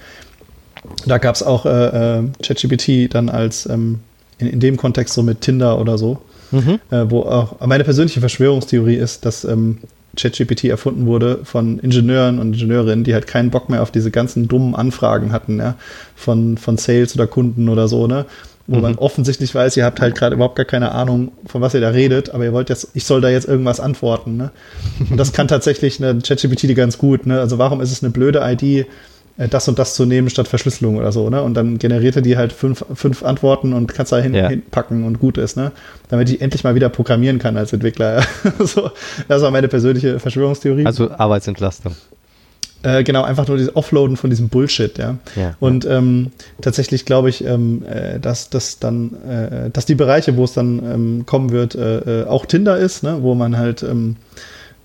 Da 1.06 1.18
gab 1.18 1.34
es 1.34 1.42
auch 1.42 1.66
äh, 1.66 2.18
äh, 2.18 2.22
ChatGPT 2.42 3.14
dann 3.14 3.28
als 3.28 3.66
ähm, 3.66 4.00
in, 4.38 4.46
in 4.48 4.60
dem 4.60 4.76
Kontext 4.76 5.14
so 5.14 5.22
mit 5.22 5.40
Tinder 5.40 5.80
oder 5.80 5.98
so, 5.98 6.18
Mhm. 6.50 6.78
äh, 6.90 7.04
wo 7.08 7.20
auch 7.22 7.66
meine 7.66 7.82
persönliche 7.84 8.20
Verschwörungstheorie 8.20 8.96
ist, 8.96 9.24
dass 9.24 9.44
ähm, 9.44 9.78
ChatGPT 10.16 10.64
erfunden 10.64 11.06
wurde 11.06 11.40
von 11.44 11.78
Ingenieuren 11.78 12.38
und 12.38 12.52
Ingenieurinnen, 12.52 13.04
die 13.04 13.14
halt 13.14 13.26
keinen 13.26 13.48
Bock 13.50 13.70
mehr 13.70 13.80
auf 13.82 13.90
diese 13.90 14.10
ganzen 14.10 14.46
dummen 14.48 14.74
Anfragen 14.74 15.32
hatten, 15.32 15.58
ja, 15.58 15.76
von, 16.14 16.58
von 16.58 16.76
Sales 16.76 17.14
oder 17.14 17.26
Kunden 17.26 17.68
oder 17.70 17.88
so, 17.88 18.06
ne? 18.06 18.26
Wo 18.68 18.76
Mhm. 18.76 18.82
man 18.82 18.94
offensichtlich 18.96 19.54
weiß, 19.54 19.76
ihr 19.78 19.84
habt 19.84 20.00
halt 20.00 20.14
gerade 20.14 20.34
überhaupt 20.36 20.54
gar 20.56 20.66
keine 20.66 20.92
Ahnung, 20.92 21.32
von 21.46 21.62
was 21.62 21.72
ihr 21.74 21.80
da 21.80 21.88
redet, 21.88 22.30
aber 22.30 22.44
ihr 22.44 22.52
wollt 22.52 22.68
jetzt, 22.68 22.88
ich 22.94 23.04
soll 23.06 23.20
da 23.22 23.28
jetzt 23.30 23.48
irgendwas 23.48 23.80
antworten, 23.80 24.36
ne? 24.36 24.50
Und 25.10 25.16
das 25.16 25.32
kann 25.32 25.48
tatsächlich 25.48 26.04
eine 26.04 26.20
ChatGPT 26.20 26.76
ganz 26.76 26.98
gut, 26.98 27.24
ne? 27.26 27.40
Also 27.40 27.56
warum 27.58 27.80
ist 27.80 27.90
es 27.90 28.02
eine 28.04 28.10
blöde 28.12 28.40
ID, 28.44 28.86
das 29.36 29.66
und 29.68 29.78
das 29.78 29.94
zu 29.94 30.04
nehmen 30.04 30.28
statt 30.30 30.46
Verschlüsselung 30.48 30.96
oder 30.96 31.10
so, 31.12 31.30
ne? 31.30 31.42
Und 31.42 31.54
dann 31.54 31.78
generiert 31.78 32.16
er 32.16 32.22
die 32.22 32.36
halt 32.36 32.52
fünf, 32.52 32.84
fünf 32.94 33.22
Antworten 33.22 33.72
und 33.72 33.92
kannst 33.94 34.12
da 34.12 34.18
hin, 34.18 34.34
Ja. 34.34 34.48
hinpacken 34.48 35.04
und 35.04 35.18
gut 35.18 35.38
ist, 35.38 35.56
ne? 35.56 35.72
Damit 36.08 36.28
ich 36.30 36.40
endlich 36.40 36.64
mal 36.64 36.74
wieder 36.74 36.88
programmieren 36.88 37.38
kann 37.38 37.56
als 37.56 37.72
Entwickler. 37.72 38.22
so, 38.58 38.90
das 39.28 39.42
war 39.42 39.50
meine 39.50 39.68
persönliche 39.68 40.18
Verschwörungstheorie. 40.20 40.84
Also 40.86 41.10
Arbeitsentlastung. 41.10 41.94
Äh, 42.84 43.04
genau, 43.04 43.22
einfach 43.22 43.46
nur 43.46 43.56
dieses 43.56 43.76
Offloaden 43.76 44.16
von 44.16 44.28
diesem 44.28 44.48
Bullshit, 44.48 44.98
ja. 44.98 45.16
Ja. 45.36 45.54
Und 45.60 45.84
ähm, 45.86 46.32
tatsächlich 46.60 47.04
glaube 47.04 47.28
ich, 47.28 47.44
ähm, 47.44 47.84
äh, 47.86 48.18
dass 48.18 48.50
das 48.50 48.80
dann, 48.80 49.14
äh, 49.22 49.70
dass 49.70 49.86
die 49.86 49.94
Bereiche, 49.94 50.36
wo 50.36 50.44
es 50.44 50.52
dann 50.52 50.82
ähm, 50.84 51.26
kommen 51.26 51.50
wird, 51.52 51.76
äh, 51.76 52.22
äh, 52.22 52.26
auch 52.26 52.44
Tinder 52.44 52.76
ist, 52.78 53.04
ne, 53.04 53.18
wo 53.20 53.34
man 53.36 53.56
halt 53.56 53.82
ähm, 53.84 54.16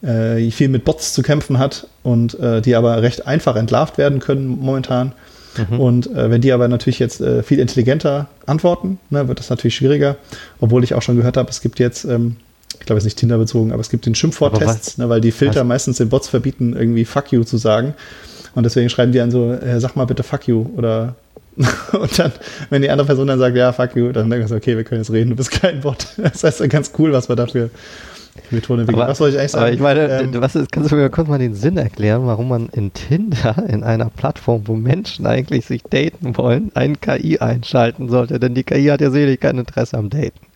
äh, 0.01 0.51
viel 0.51 0.69
mit 0.69 0.85
Bots 0.85 1.13
zu 1.13 1.21
kämpfen 1.21 1.57
hat 1.59 1.87
und 2.03 2.39
äh, 2.39 2.61
die 2.61 2.75
aber 2.75 3.01
recht 3.01 3.27
einfach 3.27 3.55
entlarvt 3.55 3.97
werden 3.97 4.19
können 4.19 4.47
momentan. 4.47 5.13
Mhm. 5.57 5.79
Und 5.79 6.15
äh, 6.15 6.29
wenn 6.29 6.41
die 6.41 6.51
aber 6.51 6.67
natürlich 6.67 6.99
jetzt 6.99 7.21
äh, 7.21 7.43
viel 7.43 7.59
intelligenter 7.59 8.27
antworten, 8.45 8.99
ne, 9.09 9.27
wird 9.27 9.39
das 9.39 9.49
natürlich 9.49 9.75
schwieriger. 9.75 10.17
Obwohl 10.59 10.83
ich 10.83 10.93
auch 10.93 11.01
schon 11.01 11.15
gehört 11.15 11.37
habe, 11.37 11.49
es 11.49 11.61
gibt 11.61 11.79
jetzt, 11.79 12.05
ähm, 12.05 12.35
ich 12.79 12.85
glaube 12.85 12.97
jetzt 12.99 13.05
nicht 13.05 13.17
Tinder 13.17 13.37
bezogen, 13.37 13.71
aber 13.71 13.81
es 13.81 13.89
gibt 13.89 14.05
den 14.05 14.15
Schimpfworttests, 14.15 14.97
ne, 14.97 15.09
weil 15.09 15.21
die 15.21 15.31
Filter 15.31 15.61
was? 15.61 15.67
meistens 15.67 15.97
den 15.97 16.09
Bots 16.09 16.27
verbieten, 16.27 16.75
irgendwie 16.77 17.05
fuck 17.05 17.31
you 17.31 17.43
zu 17.43 17.57
sagen. 17.57 17.93
Und 18.53 18.63
deswegen 18.63 18.89
schreiben 18.89 19.11
die 19.11 19.19
dann 19.19 19.31
so, 19.31 19.51
äh, 19.51 19.79
sag 19.79 19.95
mal 19.95 20.05
bitte 20.05 20.23
fuck 20.23 20.47
you 20.47 20.65
oder 20.75 21.15
und 21.93 22.19
dann, 22.19 22.31
wenn 22.69 22.83
die 22.83 22.89
andere 22.91 23.07
Person 23.07 23.25
dann 23.25 23.39
sagt, 23.39 23.57
ja, 23.57 23.73
fuck 23.73 23.95
you, 23.95 24.11
dann 24.11 24.29
denken 24.29 24.47
so, 24.47 24.55
okay, 24.55 24.77
wir 24.77 24.83
können 24.83 25.01
jetzt 25.01 25.11
reden, 25.11 25.31
du 25.31 25.35
bist 25.35 25.49
kein 25.49 25.81
Bot. 25.81 26.05
Das 26.17 26.43
heißt 26.43 26.59
ja 26.59 26.67
ganz 26.67 26.91
cool, 26.99 27.11
was 27.13 27.29
wir 27.29 27.35
dafür 27.35 27.71
für 27.71 27.71
Methoden 28.51 28.81
entwickeln. 28.81 29.01
Aber, 29.01 29.11
was 29.11 29.17
soll 29.17 29.29
ich 29.29 29.37
eigentlich 29.37 29.51
sagen? 29.51 29.63
aber 29.65 29.73
ich 29.73 29.79
meine, 29.79 30.19
Ähm, 30.19 30.41
was 30.41 30.55
ist, 30.55 30.71
kannst 30.71 30.91
du 30.91 30.95
mir 30.95 31.09
kurz 31.09 31.27
mal 31.27 31.39
den 31.39 31.53
Sinn 31.53 31.77
erklären, 31.77 32.25
warum 32.25 32.47
man 32.49 32.69
in 32.69 32.93
Tinder, 32.93 33.55
in 33.67 33.83
einer 33.83 34.09
Plattform, 34.09 34.63
wo 34.65 34.75
Menschen 34.75 35.25
eigentlich 35.25 35.65
sich 35.65 35.83
daten 35.83 36.37
wollen, 36.37 36.71
einen 36.75 36.99
KI 36.99 37.39
einschalten 37.39 38.09
sollte? 38.09 38.39
Denn 38.39 38.53
die 38.53 38.63
KI 38.63 38.85
hat 38.87 39.01
ja 39.01 39.11
sicherlich 39.11 39.39
kein 39.39 39.57
Interesse 39.57 39.97
am 39.97 40.09
Daten. 40.09 40.46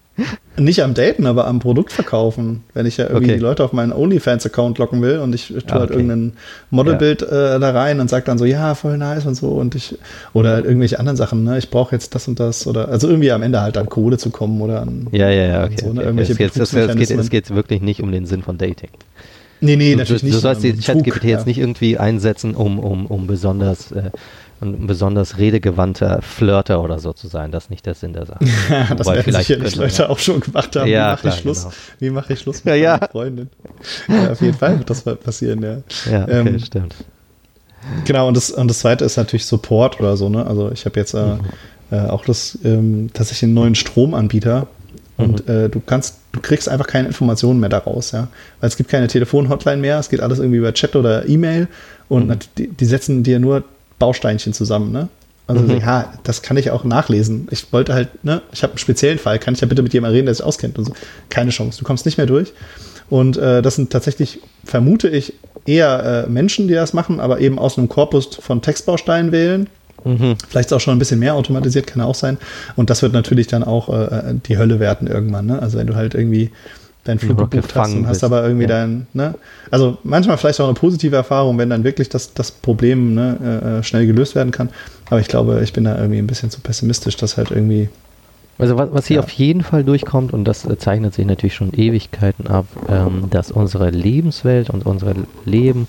Nicht 0.58 0.84
am 0.84 0.94
Daten, 0.94 1.26
aber 1.26 1.48
am 1.48 1.60
Produkt 1.60 1.92
verkaufen. 1.94 2.64
Wenn 2.74 2.86
ich 2.86 2.98
ja 2.98 3.06
irgendwie 3.06 3.26
Okay. 3.28 3.36
die 3.36 3.42
Leute 3.42 3.64
auf 3.64 3.74
meinen 3.74 3.94
OnlyFans-Account 3.94 4.78
locken 4.78 5.02
will 5.02 5.20
und 5.20 5.34
ich 5.34 5.48
tue 5.48 5.62
Ah, 5.68 5.72
halt 5.80 5.84
okay. 5.90 5.94
irgendein 5.94 6.34
Modelbild 6.70 7.22
äh, 7.24 7.60
da 7.60 7.72
rein 7.72 8.00
und 8.00 8.10
sage 8.10 8.26
dann 8.26 8.38
so, 8.38 8.46
ja, 8.46 8.76
voll 8.76 8.98
nice 8.98 9.26
und 9.26 9.36
so 9.36 9.48
und 9.50 9.74
ich, 9.74 9.98
oder 10.34 10.52
halt 10.52 10.66
irgendwelche 10.66 11.00
anderen 11.00 11.16
Sachen, 11.18 11.44
ne, 11.46 11.58
ich 11.58 11.70
brauche 11.70 11.96
jetzt 11.96 12.14
das 12.14 12.28
und 12.28 12.40
das 12.40 12.68
oder, 12.68 12.90
also 12.90 13.08
irgendwie 13.08 13.32
am 13.32 13.42
Ende 13.42 13.62
halt 13.62 13.78
an 13.78 13.88
Kohle 13.90 14.18
zu 14.18 14.30
kommen 14.30 14.62
oder 14.62 14.82
an, 14.82 15.08
Ja, 15.12 15.30
ja, 15.30 15.46
ja, 15.48 15.64
okay. 15.64 15.78
So, 15.80 15.88
ne, 15.88 15.92
okay. 15.94 16.02
irgendwelche 16.04 16.32
es, 16.34 16.38
geht, 16.38 16.58
es, 16.58 16.72
geht, 16.72 17.12
es 17.12 17.30
geht 17.30 17.56
wirklich 17.56 17.82
nicht 17.82 18.04
um 18.04 18.12
den 18.12 18.26
Sinn 18.26 18.44
von 18.44 18.58
Dating. 18.58 18.90
nee, 19.62 19.76
nee, 19.78 19.96
natürlich 19.96 20.22
du, 20.22 20.26
nicht. 20.28 20.38
Du 20.38 20.42
sollst 20.42 20.64
die 20.64 20.74
ChatGPT 20.74 21.24
jetzt 21.24 21.42
ja. 21.42 21.46
nicht 21.48 21.58
irgendwie 21.58 21.98
einsetzen, 21.98 22.54
um, 22.56 22.78
um, 22.78 23.06
um 23.08 23.26
besonders, 23.26 23.92
äh, 23.94 24.12
ein 24.62 24.86
besonders 24.88 25.38
redegewandter 25.38 26.22
Flirter 26.22 26.82
oder 26.84 27.00
so 27.00 27.14
zu 27.14 27.28
sein. 27.28 27.52
Das 27.52 27.64
ist 27.66 27.70
nicht 27.72 27.86
der 27.86 27.96
Sinn 27.96 28.14
der 28.14 28.26
Sache. 28.28 28.46
Ja, 28.70 28.94
das 28.96 29.08
werden 29.08 29.24
vielleicht 29.24 29.48
sicherlich 29.48 29.76
Leute 29.76 30.10
auch 30.10 30.20
schon 30.20 30.40
gemacht 30.40 30.76
haben. 30.76 30.88
Ja, 30.88 31.08
wie 31.08 31.12
mache 31.16 31.28
ich 31.30 31.34
Schluss? 31.42 31.64
genau. 31.64 31.74
Wie 32.00 32.10
mache 32.12 32.34
ich 32.34 32.40
Schluss 32.40 32.62
Ja, 32.64 32.74
mit 32.74 32.82
ja. 32.84 32.94
meiner 32.94 33.08
Freundin? 33.10 33.50
Ja, 34.08 34.32
auf 34.32 34.42
jeden 34.42 34.58
Fall 34.58 34.78
wird 34.78 34.90
das 34.90 35.02
passieren, 35.02 35.64
ja. 35.64 35.78
Ja, 36.12 36.24
okay, 36.24 36.32
Ähm, 36.40 36.60
stimmt. 36.60 36.96
Genau, 38.06 38.28
und 38.28 38.38
das, 38.38 38.52
und 38.52 38.68
das 38.68 38.80
zweite 38.80 39.04
ist 39.06 39.18
natürlich 39.18 39.46
Support 39.46 40.00
oder 40.00 40.16
so, 40.16 40.30
ne? 40.30 40.46
Also 40.46 40.72
ich 40.72 40.86
habe 40.86 41.00
jetzt 41.00 41.14
äh, 41.16 41.38
äh, 41.92 42.00
auch 42.08 42.24
das 42.26 42.58
ähm, 42.64 43.10
tatsächlich 43.14 43.44
einen 43.46 43.54
neuen 43.56 43.76
Stromanbieter 43.76 44.68
und 45.18 45.48
äh, 45.50 45.68
du 45.70 45.80
kannst, 45.84 46.18
du 46.32 46.40
kriegst 46.40 46.70
einfach 46.70 46.88
keine 46.88 47.08
Informationen 47.08 47.60
mehr 47.60 47.70
daraus, 47.70 48.12
ja. 48.12 48.28
Weil 48.60 48.70
es 48.70 48.78
gibt 48.78 48.90
keine 48.92 49.08
Telefonhotline 49.08 49.82
mehr, 49.82 49.98
es 50.00 50.10
geht 50.10 50.22
alles 50.22 50.38
irgendwie 50.40 50.60
über 50.60 50.74
Chat 50.74 50.96
oder 50.96 51.28
E-Mail 51.28 51.68
und 52.10 52.28
nat- 52.28 52.50
die, 52.58 52.68
die 52.68 52.86
setzen 52.86 53.24
dir 53.24 53.40
nur 53.40 53.64
Bausteinchen 54.02 54.52
zusammen, 54.54 54.92
ne? 54.92 55.08
Also 55.48 55.64
Mhm. 55.64 55.80
ja, 55.80 56.14
das 56.24 56.42
kann 56.42 56.58
ich 56.58 56.72
auch 56.72 56.84
nachlesen. 56.84 57.48
Ich 57.52 57.72
wollte 57.74 57.94
halt, 57.94 58.24
ne, 58.24 58.42
ich 58.54 58.64
habe 58.64 58.72
einen 58.74 58.78
speziellen 58.78 59.18
Fall, 59.20 59.38
kann 59.40 59.54
ich 59.54 59.62
ja 59.62 59.68
bitte 59.68 59.82
mit 59.82 59.94
jemandem 59.94 60.16
reden, 60.16 60.26
der 60.28 60.36
sich 60.36 60.46
auskennt 60.46 60.78
und 60.78 60.86
so. 60.86 60.94
Keine 61.30 61.52
Chance, 61.52 61.80
du 61.80 61.86
kommst 61.86 62.06
nicht 62.06 62.18
mehr 62.18 62.28
durch. 62.28 62.54
Und 63.10 63.36
äh, 63.38 63.62
das 63.62 63.76
sind 63.76 63.92
tatsächlich, 63.92 64.40
vermute 64.64 65.10
ich, 65.10 65.34
eher 65.66 66.26
äh, 66.26 66.30
Menschen, 66.30 66.68
die 66.68 66.74
das 66.74 66.94
machen, 66.94 67.20
aber 67.20 67.40
eben 67.42 67.60
aus 67.60 67.78
einem 67.78 67.90
Korpus 67.90 68.28
von 68.40 68.62
Textbausteinen 68.62 69.32
wählen. 69.32 69.68
Mhm. 70.06 70.36
Vielleicht 70.48 70.68
ist 70.68 70.74
auch 70.74 70.80
schon 70.80 70.96
ein 70.96 71.00
bisschen 71.00 71.20
mehr 71.20 71.36
automatisiert, 71.36 71.86
kann 71.86 72.02
auch 72.02 72.16
sein. 72.16 72.38
Und 72.76 72.90
das 72.90 73.02
wird 73.02 73.14
natürlich 73.14 73.48
dann 73.48 73.64
auch 73.64 73.90
äh, 73.90 74.34
die 74.48 74.58
Hölle 74.58 74.80
werden 74.80 75.08
irgendwann. 75.08 75.46
Ne? 75.48 75.62
Also 75.62 75.78
wenn 75.78 75.88
du 75.88 75.96
halt 75.96 76.16
irgendwie 76.16 76.52
deinen 77.04 77.20
Flug 77.20 77.38
gebucht 77.38 77.54
hast 77.54 77.68
gefangen 77.68 77.98
und 77.98 78.04
hast 78.08 78.18
bist. 78.18 78.24
aber 78.24 78.44
irgendwie 78.44 78.64
Ja. 78.64 78.70
dein, 78.86 79.08
ne? 79.14 79.34
Also 79.72 79.98
manchmal 80.04 80.38
vielleicht 80.38 80.60
auch 80.62 80.66
eine 80.66 80.76
positive 80.76 81.16
Erfahrung, 81.16 81.58
wenn 81.58 81.70
dann 81.70 81.84
wirklich 81.84 82.10
das, 82.10 82.34
das 82.34 82.52
Problem 82.52 83.16
ne, 83.16 83.80
äh, 83.80 83.84
schnell 83.84 84.06
gelöst 84.06 84.36
werden 84.36 84.52
kann. 84.52 84.70
Aber 85.10 85.20
ich 85.20 85.28
glaube, 85.28 85.62
ich 85.64 85.74
bin 85.74 85.84
da 85.86 85.98
irgendwie 85.98 86.20
ein 86.20 86.28
bisschen 86.28 86.52
zu 86.52 86.62
pessimistisch, 86.62 87.18
dass 87.18 87.38
halt 87.38 87.50
irgendwie 87.52 87.90
Also 88.60 88.78
was, 88.78 88.90
was 88.94 89.08
hier 89.08 89.16
Ja. 89.18 89.24
auf 89.24 89.32
jeden 89.32 89.64
Fall 89.64 89.84
durchkommt, 89.84 90.32
und 90.34 90.46
das 90.46 90.64
äh, 90.66 90.78
zeichnet 90.78 91.16
sich 91.16 91.26
natürlich 91.26 91.56
schon 91.56 91.74
Ewigkeiten 91.74 92.46
ab, 92.48 92.68
ähm, 92.88 93.24
dass 93.32 93.50
unsere 93.52 93.90
Lebenswelt 93.90 94.70
und 94.70 94.86
unser 94.86 95.14
Leben 95.46 95.88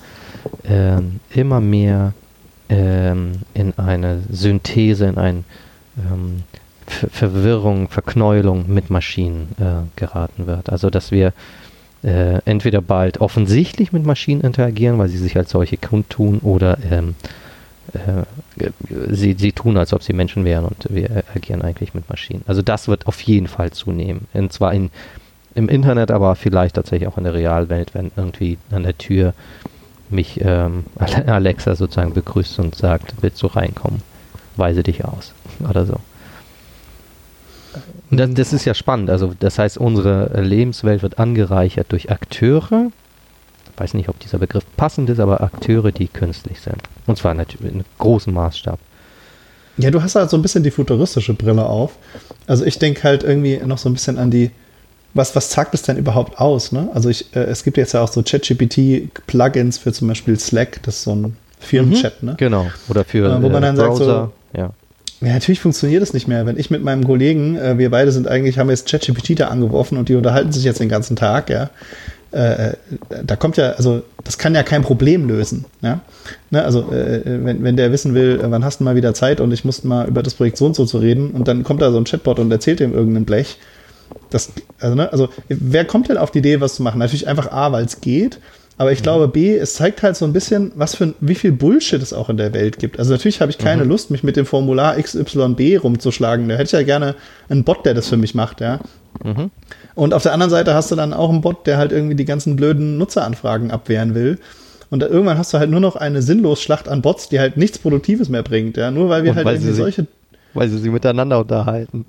ähm, 0.64 1.20
immer 1.34 1.60
mehr 1.60 2.14
ähm, 2.70 3.32
in 3.52 3.74
eine 3.76 4.20
Synthese, 4.30 5.04
in 5.04 5.18
ein 5.18 5.44
ähm, 5.98 6.42
Ver 6.92 7.08
Verwirrung, 7.10 7.88
Verknäulung 7.88 8.72
mit 8.72 8.90
Maschinen 8.90 9.48
äh, 9.58 9.88
geraten 9.96 10.46
wird. 10.46 10.70
Also 10.70 10.90
dass 10.90 11.10
wir 11.10 11.32
äh, 12.02 12.40
entweder 12.44 12.80
bald 12.80 13.20
offensichtlich 13.20 13.92
mit 13.92 14.04
Maschinen 14.04 14.40
interagieren, 14.40 14.98
weil 14.98 15.08
sie 15.08 15.18
sich 15.18 15.36
als 15.36 15.50
solche 15.50 15.76
kundtun, 15.76 16.38
oder 16.40 16.78
ähm, 16.90 17.14
äh, 17.94 18.70
sie, 19.08 19.34
sie 19.38 19.52
tun, 19.52 19.76
als 19.76 19.92
ob 19.92 20.02
sie 20.02 20.12
Menschen 20.12 20.44
wären 20.44 20.64
und 20.64 20.86
wir 20.90 21.24
agieren 21.34 21.62
eigentlich 21.62 21.94
mit 21.94 22.08
Maschinen. 22.08 22.42
Also 22.46 22.62
das 22.62 22.88
wird 22.88 23.06
auf 23.06 23.20
jeden 23.22 23.46
Fall 23.46 23.70
zunehmen. 23.70 24.26
Und 24.32 24.52
zwar 24.52 24.72
in, 24.74 24.90
im 25.54 25.68
Internet, 25.68 26.10
aber 26.10 26.34
vielleicht 26.34 26.76
tatsächlich 26.76 27.08
auch 27.08 27.18
in 27.18 27.24
der 27.24 27.34
Realwelt, 27.34 27.94
wenn 27.94 28.10
irgendwie 28.16 28.58
an 28.70 28.82
der 28.82 28.98
Tür 28.98 29.34
mich 30.10 30.40
ähm, 30.42 30.84
Alexa 30.98 31.74
sozusagen 31.74 32.14
begrüßt 32.14 32.58
und 32.58 32.74
sagt, 32.74 33.14
willst 33.20 33.42
du 33.42 33.46
reinkommen? 33.46 34.02
Weise 34.56 34.82
dich 34.82 35.04
aus 35.04 35.34
oder 35.68 35.86
so. 35.86 35.96
Das, 38.12 38.30
das, 38.34 38.52
ist 38.52 38.64
ja 38.66 38.74
spannend. 38.74 39.10
Also 39.10 39.32
das 39.38 39.58
heißt, 39.58 39.78
unsere 39.78 40.42
Lebenswelt 40.42 41.02
wird 41.02 41.18
angereichert 41.18 41.90
durch 41.90 42.10
Akteure. 42.10 42.90
Ich 43.74 43.80
weiß 43.80 43.94
nicht, 43.94 44.08
ob 44.08 44.20
dieser 44.20 44.38
Begriff 44.38 44.64
passend 44.76 45.08
ist, 45.08 45.18
aber 45.18 45.40
Akteure, 45.40 45.92
die 45.92 46.08
künstlich 46.08 46.60
sind. 46.60 46.76
Und 47.06 47.16
zwar 47.16 47.32
natürlich 47.34 47.72
in 47.72 47.84
großem 47.98 48.32
Maßstab. 48.32 48.78
Ja, 49.78 49.90
du 49.90 50.02
hast 50.02 50.14
halt 50.14 50.28
so 50.28 50.36
ein 50.36 50.42
bisschen 50.42 50.62
die 50.62 50.70
futuristische 50.70 51.32
Brille 51.32 51.64
auf. 51.64 51.96
Also 52.46 52.64
ich 52.66 52.78
denke 52.78 53.02
halt 53.04 53.22
irgendwie 53.22 53.58
noch 53.64 53.78
so 53.78 53.88
ein 53.88 53.94
bisschen 53.94 54.18
an 54.18 54.30
die, 54.30 54.50
was, 55.14 55.34
was 55.34 55.50
sagt 55.50 55.72
es 55.72 55.82
denn 55.82 55.96
überhaupt 55.96 56.38
aus? 56.38 56.72
Ne? 56.72 56.90
Also 56.92 57.08
ich, 57.08 57.34
äh, 57.34 57.40
es 57.40 57.64
gibt 57.64 57.78
jetzt 57.78 57.92
ja 57.92 58.02
auch 58.02 58.08
so 58.08 58.22
ChatGPT-Plugins 58.22 59.78
für 59.78 59.92
zum 59.92 60.08
Beispiel 60.08 60.38
Slack, 60.38 60.82
das 60.82 60.96
ist 60.96 61.04
so 61.04 61.14
ein 61.14 61.36
Firmenchat, 61.58 62.22
mhm, 62.22 62.28
ne? 62.30 62.34
Genau. 62.38 62.66
Oder 62.88 63.04
für 63.04 63.26
äh, 63.26 63.42
wo 63.42 63.48
man 63.48 63.62
dann 63.62 63.76
Browser, 63.76 64.04
sagt 64.04 64.32
so, 64.54 64.58
ja. 64.60 64.70
Ja, 65.22 65.34
natürlich 65.34 65.60
funktioniert 65.60 66.02
das 66.02 66.12
nicht 66.12 66.26
mehr. 66.26 66.46
Wenn 66.46 66.58
ich 66.58 66.70
mit 66.70 66.82
meinem 66.82 67.04
Kollegen, 67.04 67.56
äh, 67.56 67.78
wir 67.78 67.90
beide 67.90 68.10
sind 68.10 68.26
eigentlich, 68.26 68.58
haben 68.58 68.70
jetzt 68.70 68.88
ChatGPT 68.88 69.38
da 69.38 69.48
angeworfen 69.48 69.96
und 69.96 70.08
die 70.08 70.16
unterhalten 70.16 70.50
sich 70.50 70.64
jetzt 70.64 70.80
den 70.80 70.88
ganzen 70.88 71.14
Tag, 71.14 71.48
ja. 71.48 71.70
Äh, 72.32 72.70
äh 72.70 72.74
da 73.24 73.36
kommt 73.36 73.56
ja, 73.56 73.72
also 73.72 74.02
das 74.24 74.38
kann 74.38 74.54
ja 74.54 74.64
kein 74.64 74.82
Problem 74.82 75.28
lösen. 75.28 75.66
Ja? 75.80 76.00
Ne, 76.50 76.64
also 76.64 76.90
äh, 76.90 77.20
wenn, 77.24 77.62
wenn 77.62 77.76
der 77.76 77.92
wissen 77.92 78.14
will, 78.14 78.40
äh, 78.42 78.50
wann 78.50 78.64
hast 78.64 78.80
du 78.80 78.84
mal 78.84 78.96
wieder 78.96 79.14
Zeit 79.14 79.40
und 79.40 79.52
ich 79.52 79.64
muss 79.64 79.84
mal 79.84 80.08
über 80.08 80.22
das 80.22 80.34
Projekt 80.34 80.56
so 80.56 80.66
und 80.66 80.74
so 80.74 80.86
zu 80.86 80.98
reden 80.98 81.30
und 81.30 81.46
dann 81.46 81.62
kommt 81.62 81.82
da 81.82 81.92
so 81.92 81.98
ein 81.98 82.04
Chatbot 82.04 82.38
und 82.40 82.50
erzählt 82.50 82.80
ihm 82.80 82.92
irgendeinen 82.92 83.26
Blech. 83.26 83.58
Das, 84.30 84.50
also, 84.80 84.96
ne, 84.96 85.12
also 85.12 85.28
wer 85.48 85.84
kommt 85.84 86.08
denn 86.08 86.16
auf 86.16 86.32
die 86.32 86.38
Idee, 86.38 86.60
was 86.60 86.74
zu 86.74 86.82
machen? 86.82 86.98
Natürlich 86.98 87.28
einfach 87.28 87.52
A, 87.52 87.70
weil 87.70 87.84
es 87.84 88.00
geht 88.00 88.38
aber 88.82 88.90
ich 88.90 88.98
mhm. 88.98 89.04
glaube, 89.04 89.28
B, 89.28 89.56
es 89.56 89.74
zeigt 89.74 90.02
halt 90.02 90.16
so 90.16 90.24
ein 90.24 90.32
bisschen, 90.32 90.72
was 90.74 90.96
für 90.96 91.14
wie 91.20 91.36
viel 91.36 91.52
Bullshit 91.52 92.02
es 92.02 92.12
auch 92.12 92.28
in 92.28 92.36
der 92.36 92.52
Welt 92.52 92.80
gibt. 92.80 92.98
Also 92.98 93.12
natürlich 93.12 93.40
habe 93.40 93.48
ich 93.48 93.58
keine 93.58 93.84
mhm. 93.84 93.90
Lust, 93.90 94.10
mich 94.10 94.24
mit 94.24 94.34
dem 94.34 94.44
Formular 94.44 95.00
XYB 95.00 95.80
rumzuschlagen. 95.84 96.48
Da 96.48 96.56
hätte 96.56 96.64
ich 96.64 96.72
ja 96.72 96.82
gerne 96.82 97.14
einen 97.48 97.62
Bot, 97.62 97.86
der 97.86 97.94
das 97.94 98.08
für 98.08 98.16
mich 98.16 98.34
macht, 98.34 98.60
ja. 98.60 98.80
Mhm. 99.22 99.52
Und 99.94 100.14
auf 100.14 100.24
der 100.24 100.32
anderen 100.32 100.50
Seite 100.50 100.74
hast 100.74 100.90
du 100.90 100.96
dann 100.96 101.12
auch 101.12 101.30
einen 101.30 101.42
Bot, 101.42 101.68
der 101.68 101.76
halt 101.76 101.92
irgendwie 101.92 102.16
die 102.16 102.24
ganzen 102.24 102.56
blöden 102.56 102.98
Nutzeranfragen 102.98 103.70
abwehren 103.70 104.16
will. 104.16 104.40
Und 104.90 105.04
irgendwann 105.04 105.38
hast 105.38 105.54
du 105.54 105.58
halt 105.58 105.70
nur 105.70 105.78
noch 105.78 105.94
eine 105.94 106.20
sinnlos 106.20 106.60
Schlacht 106.60 106.88
an 106.88 107.02
Bots, 107.02 107.28
die 107.28 107.38
halt 107.38 107.56
nichts 107.56 107.78
Produktives 107.78 108.28
mehr 108.28 108.42
bringt, 108.42 108.76
ja. 108.76 108.90
Nur 108.90 109.08
weil 109.10 109.22
wir 109.22 109.30
Und 109.30 109.36
halt 109.36 109.46
irgendwie 109.46 109.74
solche. 109.74 110.08
Weil 110.54 110.68
sie 110.68 110.78
sich 110.78 110.90
miteinander 110.90 111.38
unterhalten. 111.38 112.04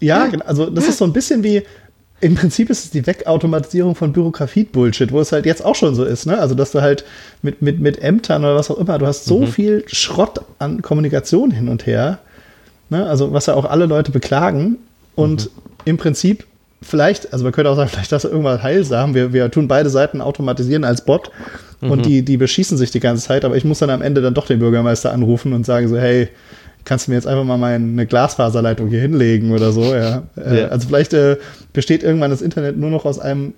Ja, 0.00 0.26
also 0.46 0.70
das 0.70 0.88
ist 0.88 0.96
so 0.96 1.04
ein 1.04 1.12
bisschen 1.12 1.44
wie, 1.44 1.64
im 2.20 2.34
Prinzip 2.34 2.68
ist 2.70 2.84
es 2.84 2.90
die 2.90 3.06
Wegautomatisierung 3.06 3.94
von 3.94 4.12
Bürokratie-Bullshit, 4.12 5.12
wo 5.12 5.20
es 5.20 5.30
halt 5.30 5.46
jetzt 5.46 5.64
auch 5.64 5.74
schon 5.74 5.94
so 5.94 6.04
ist, 6.04 6.26
ne? 6.26 6.38
Also, 6.38 6.54
dass 6.54 6.72
du 6.72 6.80
halt 6.80 7.04
mit, 7.42 7.62
mit, 7.62 7.78
mit 7.80 8.02
Ämtern 8.02 8.44
oder 8.44 8.56
was 8.56 8.70
auch 8.70 8.78
immer, 8.78 8.98
du 8.98 9.06
hast 9.06 9.24
so 9.24 9.40
mhm. 9.40 9.46
viel 9.46 9.84
Schrott 9.86 10.40
an 10.58 10.82
Kommunikation 10.82 11.50
hin 11.50 11.68
und 11.68 11.86
her, 11.86 12.18
ne? 12.90 13.06
Also, 13.06 13.32
was 13.32 13.46
ja 13.46 13.54
auch 13.54 13.64
alle 13.64 13.86
Leute 13.86 14.10
beklagen 14.10 14.78
und 15.14 15.44
mhm. 15.44 15.50
im 15.84 15.96
Prinzip 15.96 16.44
vielleicht, 16.82 17.32
also 17.32 17.44
man 17.44 17.52
könnte 17.52 17.70
auch 17.70 17.76
sagen, 17.76 17.88
vielleicht 17.92 18.12
das 18.12 18.24
irgendwann 18.24 18.62
heilsam, 18.62 19.14
wir, 19.14 19.32
wir 19.32 19.50
tun 19.50 19.68
beide 19.68 19.90
Seiten 19.90 20.20
automatisieren 20.20 20.84
als 20.84 21.04
Bot 21.04 21.30
mhm. 21.80 21.90
und 21.92 22.06
die, 22.06 22.22
die 22.22 22.36
beschießen 22.36 22.76
sich 22.76 22.90
die 22.90 23.00
ganze 23.00 23.26
Zeit, 23.26 23.44
aber 23.44 23.56
ich 23.56 23.64
muss 23.64 23.78
dann 23.78 23.90
am 23.90 24.02
Ende 24.02 24.22
dann 24.22 24.34
doch 24.34 24.46
den 24.46 24.58
Bürgermeister 24.58 25.12
anrufen 25.12 25.52
und 25.52 25.66
sagen 25.66 25.88
so, 25.88 25.96
hey, 25.96 26.28
kannst 26.88 27.06
du 27.06 27.10
mir 27.10 27.16
jetzt 27.16 27.26
einfach 27.26 27.44
mal 27.44 27.58
meine 27.58 28.06
Glasfaserleitung 28.06 28.88
hier 28.88 29.00
hinlegen 29.00 29.52
oder 29.52 29.72
so, 29.72 29.94
ja. 29.94 30.22
Äh, 30.36 30.62
ja. 30.62 30.68
Also 30.68 30.88
vielleicht 30.88 31.12
äh, 31.12 31.36
besteht 31.72 32.02
irgendwann 32.02 32.30
das 32.30 32.40
Internet 32.40 32.78
nur 32.78 32.90
noch 32.90 33.04
aus 33.04 33.18
einem 33.18 33.52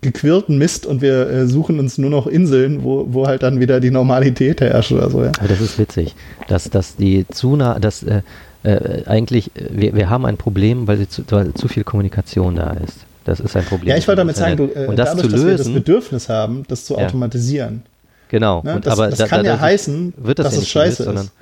gequirlten 0.00 0.58
Mist 0.58 0.86
und 0.86 1.00
wir 1.00 1.30
äh, 1.30 1.46
suchen 1.46 1.78
uns 1.78 1.96
nur 1.96 2.10
noch 2.10 2.26
Inseln, 2.26 2.82
wo, 2.82 3.06
wo 3.08 3.26
halt 3.26 3.42
dann 3.42 3.60
wieder 3.60 3.80
die 3.80 3.92
Normalität 3.92 4.60
herrscht 4.60 4.92
oder 4.92 5.08
so, 5.08 5.22
ja. 5.22 5.32
Aber 5.38 5.48
das 5.48 5.60
ist 5.60 5.78
witzig, 5.78 6.14
dass, 6.48 6.68
dass 6.68 6.96
die 6.96 7.26
Zuna, 7.32 7.78
dass 7.78 8.02
äh, 8.02 8.22
äh, 8.64 9.04
eigentlich, 9.06 9.52
wir, 9.54 9.94
wir 9.94 10.10
haben 10.10 10.26
ein 10.26 10.36
Problem, 10.36 10.88
weil, 10.88 11.06
zu, 11.08 11.22
weil 11.30 11.54
zu 11.54 11.68
viel 11.68 11.84
Kommunikation 11.84 12.56
da 12.56 12.72
ist. 12.72 12.98
Das 13.24 13.40
ist 13.40 13.56
ein 13.56 13.64
Problem. 13.64 13.90
Ja, 13.90 13.96
ich 13.96 14.06
wollte 14.06 14.18
damit 14.18 14.36
sagen, 14.36 14.56
du, 14.56 14.64
und 14.64 14.98
das 14.98 15.14
dadurch, 15.14 15.32
dass 15.32 15.46
wir 15.46 15.56
das 15.56 15.72
Bedürfnis 15.72 16.28
haben, 16.28 16.64
das 16.68 16.84
zu 16.84 16.94
ja. 16.94 17.06
automatisieren. 17.06 17.82
Genau. 18.28 18.62
Ne? 18.62 18.80
Das, 18.82 18.92
aber 18.92 19.08
das 19.10 19.18
da, 19.20 19.28
kann 19.28 19.44
da, 19.44 19.54
ja 19.54 19.60
heißen, 19.60 20.12
wird 20.16 20.40
das 20.40 20.46
dass 20.46 20.56
ja 20.56 20.62
es 20.62 20.68
scheiße 20.68 21.02
ist. 21.04 21.32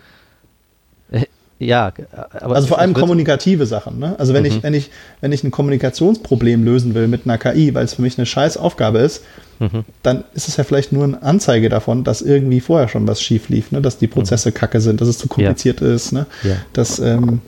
Ja, 1.67 1.93
aber 2.41 2.57
also 2.57 2.69
vor 2.69 2.79
allem 2.79 2.95
kommunikative 2.95 3.67
Sachen. 3.67 3.99
Ne? 3.99 4.15
Also 4.19 4.35
wenn 4.35 4.43
mhm. 4.43 4.49
ich 4.49 4.63
wenn 4.63 4.75
ich 4.75 4.91
wenn 5.21 5.33
ich 5.33 5.45
ein 5.45 5.51
Kommunikationsproblem 5.51 6.65
lösen 6.65 6.95
will 6.95 7.09
mit 7.09 7.23
einer 7.25 7.39
KI, 7.39 7.75
weil 7.75 7.85
es 7.85 7.95
für 7.95 8.03
mich 8.03 8.19
eine 8.19 8.27
scheiß 8.27 8.57
Aufgabe 8.57 8.99
ist, 8.99 9.23
mhm. 9.59 9.85
dann 10.03 10.25
ist 10.35 10.49
es 10.49 10.57
ja 10.57 10.65
vielleicht 10.65 10.93
nur 10.93 11.05
eine 11.05 11.23
Anzeige 11.23 11.69
davon, 11.69 12.05
dass 12.05 12.23
irgendwie 12.23 12.61
vorher 12.61 12.89
schon 12.89 13.07
was 13.07 13.23
schief 13.23 13.49
lief, 13.49 13.71
ne? 13.73 13.81
dass 13.81 13.99
die 13.99 14.07
Prozesse 14.09 14.51
mhm. 14.51 14.55
kacke 14.55 14.81
sind, 14.81 15.01
dass 15.01 15.09
es 15.09 15.19
zu 15.19 15.29
kompliziert 15.29 15.81
ja. 15.81 15.95
ist, 15.95 16.13
ne? 16.13 16.27
Ja. 16.43 16.57
dass 16.73 16.99
ähm, 16.99 17.41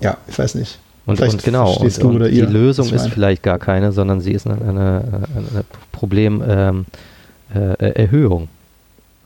ja, 0.00 0.16
ich 0.28 0.38
weiß 0.38 0.54
nicht. 0.54 0.78
Und, 1.06 1.20
und 1.20 1.42
genau, 1.42 1.74
und, 1.74 1.98
und 1.98 2.24
die 2.24 2.38
ihr, 2.38 2.46
Lösung 2.46 2.88
ist 2.90 3.08
vielleicht 3.08 3.42
gar 3.42 3.58
keine, 3.58 3.92
sondern 3.92 4.22
sie 4.22 4.32
ist 4.32 4.46
eine, 4.46 4.56
eine, 4.56 5.04
eine 5.36 5.64
Problemerhöhung. 5.92 6.86
Ähm, 7.54 8.48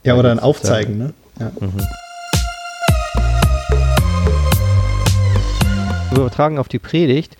äh, 0.03 0.07
ja, 0.07 0.15
oder 0.15 0.31
ein 0.31 0.39
Aufzeigen, 0.39 0.97
ne? 0.97 1.13
Ja. 1.39 1.51
Mhm. 1.59 1.81
Übertragen 6.21 6.59
auf 6.59 6.67
die 6.67 6.79
Predigt, 6.79 7.37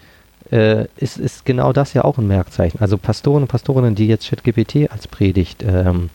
äh, 0.52 0.86
ist, 0.98 1.18
ist 1.18 1.46
genau 1.46 1.74
das 1.74 1.94
ja 1.94 2.04
auch 2.04 2.18
ein 2.18 2.28
Merkzeichen. 2.28 2.80
Also 2.82 2.98
Pastoren 2.98 3.44
und 3.44 3.48
Pastorinnen, 3.48 3.96
die 3.96 4.08
jetzt 4.08 4.30
ChatGPT 4.30 4.92
als 4.92 5.08
Predigt 5.08 5.64
ähm, 5.64 6.10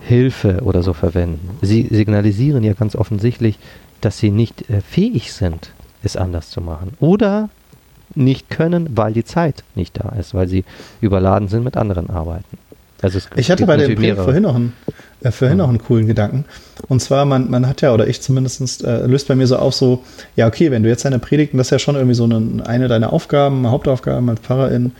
Hilfe 0.00 0.60
oder 0.62 0.82
so 0.82 0.92
verwenden, 0.92 1.58
sie 1.62 1.86
signalisieren 1.90 2.64
ja 2.64 2.72
ganz 2.74 2.96
offensichtlich, 2.96 3.58
dass 4.00 4.18
sie 4.18 4.30
nicht 4.30 4.68
äh, 4.70 4.80
fähig 4.80 5.32
sind, 5.32 5.72
es 6.02 6.16
anders 6.16 6.50
zu 6.50 6.60
machen. 6.60 6.94
Oder 7.00 7.50
nicht 8.14 8.50
können, 8.50 8.96
weil 8.96 9.12
die 9.12 9.24
Zeit 9.24 9.62
nicht 9.74 9.98
da 10.02 10.10
ist, 10.10 10.34
weil 10.34 10.48
sie 10.48 10.64
überladen 11.00 11.48
sind 11.48 11.64
mit 11.64 11.76
anderen 11.76 12.10
Arbeiten. 12.10 12.58
Also 13.02 13.18
ich 13.36 13.50
hatte 13.50 13.66
bei 13.66 13.76
dem 13.76 13.94
Projekt 13.94 14.18
vorhin 14.18 14.42
noch 14.42 14.54
einen, 14.54 14.72
äh, 15.22 15.30
vorhin 15.30 15.58
noch 15.58 15.68
einen 15.68 15.78
coolen 15.78 16.06
Gedanken. 16.06 16.44
Und 16.88 17.00
zwar, 17.00 17.24
man, 17.24 17.50
man 17.50 17.66
hat 17.66 17.82
ja, 17.82 17.92
oder 17.92 18.06
ich 18.06 18.22
zumindest, 18.22 18.84
äh, 18.84 19.06
löst 19.06 19.28
bei 19.28 19.34
mir 19.34 19.46
so 19.46 19.56
auf, 19.56 19.74
so, 19.74 20.02
ja, 20.36 20.46
okay, 20.46 20.70
wenn 20.70 20.82
du 20.82 20.88
jetzt 20.88 21.04
deine 21.04 21.18
Predigten, 21.18 21.58
das 21.58 21.68
ist 21.68 21.72
ja 21.72 21.78
schon 21.78 21.94
irgendwie 21.94 22.14
so 22.14 22.24
eine, 22.24 22.66
eine 22.66 22.88
deiner 22.88 23.12
Aufgaben, 23.12 23.68
Hauptaufgaben 23.68 24.28
als 24.30 24.40
Pfarrerin, 24.40 24.84
mhm. 24.84 24.92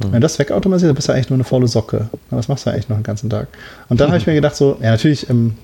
wenn 0.00 0.12
du 0.12 0.20
das 0.20 0.38
wegautomatisierst, 0.38 0.90
dann 0.90 0.96
bist 0.96 1.08
du 1.08 1.12
eigentlich 1.12 1.30
nur 1.30 1.36
eine 1.36 1.44
faule 1.44 1.68
Socke. 1.68 2.08
Was 2.30 2.48
machst 2.48 2.66
du 2.66 2.70
eigentlich 2.70 2.88
noch 2.88 2.96
den 2.96 3.04
ganzen 3.04 3.30
Tag? 3.30 3.48
Und 3.88 4.00
dann 4.00 4.08
mhm. 4.08 4.12
habe 4.12 4.20
ich 4.20 4.26
mir 4.26 4.34
gedacht, 4.34 4.56
so, 4.56 4.76
ja, 4.80 4.90
natürlich, 4.90 5.30
ähm, 5.30 5.54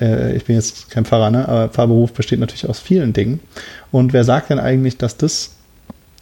äh, 0.00 0.36
ich 0.36 0.44
bin 0.44 0.56
jetzt 0.56 0.90
kein 0.90 1.04
Pfarrer, 1.04 1.30
ne, 1.30 1.48
aber 1.48 1.68
Pfarrberuf 1.68 2.12
besteht 2.12 2.40
natürlich 2.40 2.68
aus 2.68 2.80
vielen 2.80 3.12
Dingen. 3.12 3.40
Und 3.90 4.12
wer 4.12 4.24
sagt 4.24 4.50
denn 4.50 4.58
eigentlich, 4.58 4.98
dass 4.98 5.16
das 5.16 5.50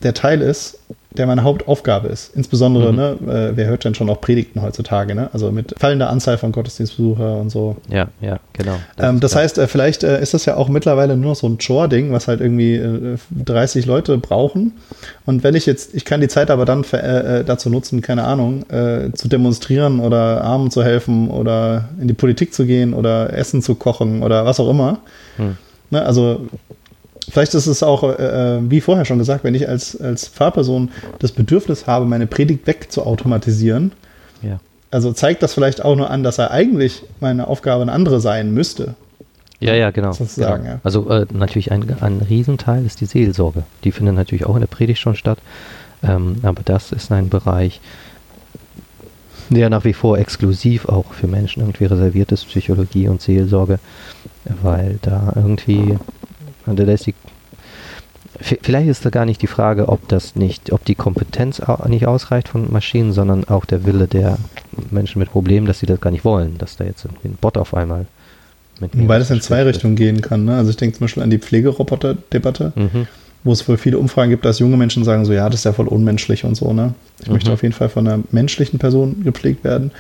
der 0.03 0.15
Teil 0.15 0.43
ist, 0.43 0.79
der 1.17 1.27
meine 1.27 1.43
Hauptaufgabe 1.43 2.09
ist. 2.09 2.35
Insbesondere, 2.35 2.93
mhm. 2.93 2.99
ne, 2.99 3.51
äh, 3.51 3.57
wer 3.57 3.67
hört 3.67 3.85
denn 3.85 3.95
schon 3.95 4.09
auch 4.09 4.21
Predigten 4.21 4.63
heutzutage, 4.63 5.15
ne? 5.15 5.31
Also 5.33 5.53
mit 5.53 5.75
fallender 5.79 6.11
Anzahl 6.11 6.39
von 6.39 6.53
Gottesdienstbesucher 6.53 7.37
und 7.37 7.51
so. 7.51 7.77
Ja, 7.89 8.09
ja, 8.21 8.41
genau. 8.53 8.77
Das, 8.97 9.09
ähm, 9.09 9.21
das 9.21 9.37
heißt, 9.37 9.59
äh, 9.59 9.67
vielleicht 9.67 10.05
äh, 10.05 10.21
ist 10.23 10.35
das 10.35 10.47
ja 10.47 10.57
auch 10.57 10.69
mittlerweile 10.69 11.17
nur 11.17 11.31
noch 11.31 11.37
so 11.37 11.47
ein 11.47 11.59
Chore-Ding, 11.59 12.13
was 12.13 12.29
halt 12.29 12.41
irgendwie 12.41 12.77
äh, 12.77 13.17
30 13.45 13.87
Leute 13.87 14.19
brauchen. 14.19 14.73
Und 15.27 15.45
wenn 15.45 15.55
ich 15.55 15.67
jetzt, 15.67 15.95
ich 15.95 16.05
kann 16.05 16.21
die 16.21 16.29
Zeit 16.29 16.51
aber 16.51 16.65
dann 16.65 16.85
äh, 16.93 17.41
äh, 17.41 17.45
dazu 17.45 17.71
nutzen, 17.71 18.01
keine 18.01 18.25
Ahnung, 18.25 18.65
zu 19.15 19.29
demonstrieren 19.29 20.01
oder 20.01 20.43
Armen 20.43 20.71
zu 20.71 20.83
helfen 20.83 21.31
oder 21.31 21.89
in 22.01 22.09
die 22.09 22.15
Politik 22.15 22.55
zu 22.55 22.67
gehen 22.67 22.95
oder 22.95 23.33
Essen 23.33 23.63
zu 23.63 23.75
kochen 23.75 24.23
oder 24.23 24.45
was 24.45 24.61
auch 24.61 24.71
immer. 24.71 25.01
Hm. 25.37 25.57
Ne, 25.93 26.03
also 26.03 26.47
Vielleicht 27.33 27.55
ist 27.55 27.67
es 27.67 27.83
auch, 27.83 28.03
äh, 28.03 28.57
äh, 28.57 28.61
wie 28.69 28.83
vorher 28.83 29.07
schon 29.07 29.17
gesagt, 29.17 29.43
wenn 29.43 29.55
ich 29.55 29.67
als, 29.67 29.99
als 29.99 30.29
Fahrperson 30.29 30.91
das 31.19 31.33
Bedürfnis 31.33 31.87
habe, 31.87 32.05
meine 32.05 32.27
Predigt 32.27 32.67
wegzuautomatisieren, 32.67 33.93
ja. 34.43 34.61
also 34.91 35.15
zeigt 35.15 35.43
das 35.43 35.55
vielleicht 35.55 35.83
auch 35.83 35.97
nur 35.97 36.11
an, 36.11 36.25
dass 36.25 36.37
er 36.37 36.51
eigentlich 36.51 37.05
meine 37.21 37.47
Aufgabe 37.47 37.81
eine 37.81 37.93
andere 37.93 38.21
sein 38.21 38.53
müsste. 38.53 38.97
Ja, 39.61 39.73
ja, 39.73 39.93
genau. 39.93 40.13
Sozusagen, 40.13 40.65
genau. 40.65 40.75
Ja. 40.75 40.81
Also 40.85 41.09
äh, 41.09 41.25
natürlich 41.33 41.73
ein, 41.73 41.97
ein 42.03 42.21
Riesenteil 42.21 42.85
ist 42.85 43.01
die 43.01 43.07
Seelsorge. 43.07 43.63
Die 43.85 43.93
findet 43.93 44.15
natürlich 44.15 44.45
auch 44.45 44.55
in 44.55 44.61
der 44.61 44.67
Predigt 44.67 45.01
schon 45.01 45.15
statt. 45.15 45.39
Ähm, 46.03 46.37
aber 46.43 46.61
das 46.63 46.93
ist 46.93 47.11
ein 47.13 47.31
Bereich, 47.31 47.81
der 49.49 49.71
nach 49.71 49.85
wie 49.85 49.95
vor 49.95 50.19
exklusiv 50.19 50.87
auch 50.87 51.15
für 51.15 51.29
Menschen 51.29 51.63
irgendwie 51.63 51.87
reserviert 51.87 52.31
ist, 52.31 52.47
Psychologie 52.49 53.09
und 53.09 53.23
Seelsorge, 53.23 53.79
weil 54.45 54.99
da 55.01 55.33
irgendwie 55.35 55.97
Da 56.67 56.85
ist 56.85 57.07
die 57.07 57.15
Vielleicht 58.41 58.89
ist 58.89 59.05
da 59.05 59.11
gar 59.11 59.27
nicht 59.27 59.43
die 59.43 59.47
Frage, 59.47 59.89
ob 59.89 60.09
das 60.09 60.35
nicht, 60.37 60.73
ob 60.73 60.85
die 60.85 60.95
Kompetenz 60.95 61.63
nicht 61.87 62.07
ausreicht 62.07 62.49
von 62.49 62.73
Maschinen, 62.73 63.13
sondern 63.13 63.45
auch 63.45 63.65
der 63.67 63.85
Wille 63.85 64.09
der 64.09 64.39
Menschen 64.91 65.19
mit 65.19 65.31
Problemen, 65.31 65.67
dass 65.67 65.81
sie 65.81 65.87
das 65.87 66.01
gar 66.01 66.11
nicht 66.11 66.25
wollen, 66.25 66.57
dass 66.59 66.77
da 66.77 66.85
jetzt 66.85 67.05
ein 67.05 67.37
Bot 67.41 67.59
auf 67.59 67.75
einmal 67.75 68.07
mit 68.81 68.99
Wobei 68.99 69.19
das 69.19 69.31
in 69.31 69.41
zwei 69.41 69.63
Richtungen 69.63 69.97
gehen 69.97 70.23
kann. 70.23 70.45
Ne? 70.45 70.57
Also 70.57 70.71
ich 70.71 70.77
denke 70.77 70.97
zum 70.97 71.05
Beispiel 71.05 71.23
an 71.23 71.31
die 71.31 71.39
Pflegeroboter-Debatte, 71.39 72.73
mhm. 72.75 73.07
wo 73.45 73.53
es 73.53 73.69
wohl 73.69 73.77
viele 73.77 73.99
Umfragen 73.99 74.31
gibt, 74.31 74.45
dass 74.45 74.59
junge 74.59 74.77
Menschen 74.77 75.05
sagen 75.05 75.25
so, 75.25 75.33
ja, 75.33 75.49
das 75.49 75.61
ist 75.61 75.65
ja 75.65 75.73
voll 75.73 75.89
unmenschlich 75.89 76.45
und 76.45 76.57
so. 76.57 76.73
Ne? 76.73 76.95
Ich 77.21 77.29
mhm. 77.29 77.35
möchte 77.35 77.53
auf 77.53 77.63
jeden 77.63 77.75
Fall 77.75 77.91
von 77.91 78.09
einer 78.09 78.23
menschlichen 78.33 78.79
Person 78.79 79.23
gepflegt 79.23 79.63
werden. 79.63 79.93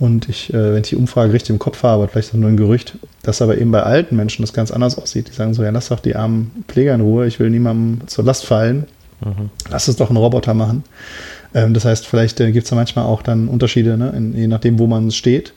Und 0.00 0.30
ich, 0.30 0.52
äh, 0.52 0.72
wenn 0.72 0.80
ich 0.80 0.88
die 0.88 0.96
Umfrage 0.96 1.32
richtig 1.32 1.50
im 1.50 1.58
Kopf 1.58 1.82
habe, 1.82 2.08
vielleicht 2.08 2.28
ist 2.28 2.34
das 2.34 2.40
nur 2.40 2.48
ein 2.48 2.56
Gerücht, 2.56 2.96
dass 3.22 3.42
aber 3.42 3.58
eben 3.58 3.70
bei 3.70 3.82
alten 3.82 4.16
Menschen 4.16 4.42
das 4.42 4.54
ganz 4.54 4.70
anders 4.70 4.98
aussieht. 4.98 5.28
Die 5.28 5.32
sagen 5.32 5.52
so, 5.52 5.62
ja, 5.62 5.70
lass 5.70 5.88
doch 5.88 6.00
die 6.00 6.16
armen 6.16 6.64
Pfleger 6.66 6.94
in 6.94 7.02
Ruhe, 7.02 7.26
ich 7.26 7.38
will 7.38 7.50
niemandem 7.50 8.08
zur 8.08 8.24
Last 8.24 8.46
fallen. 8.46 8.86
Mhm. 9.22 9.50
Lass 9.70 9.88
es 9.88 9.96
doch 9.96 10.08
einen 10.08 10.16
Roboter 10.16 10.54
machen. 10.54 10.84
Ähm, 11.54 11.74
das 11.74 11.84
heißt, 11.84 12.06
vielleicht 12.06 12.40
äh, 12.40 12.50
gibt 12.50 12.64
es 12.64 12.70
da 12.70 12.76
manchmal 12.76 13.04
auch 13.04 13.20
dann 13.20 13.48
Unterschiede, 13.48 13.98
ne, 13.98 14.10
in, 14.16 14.34
je 14.34 14.46
nachdem, 14.46 14.78
wo 14.78 14.86
man 14.86 15.10
steht. 15.10 15.52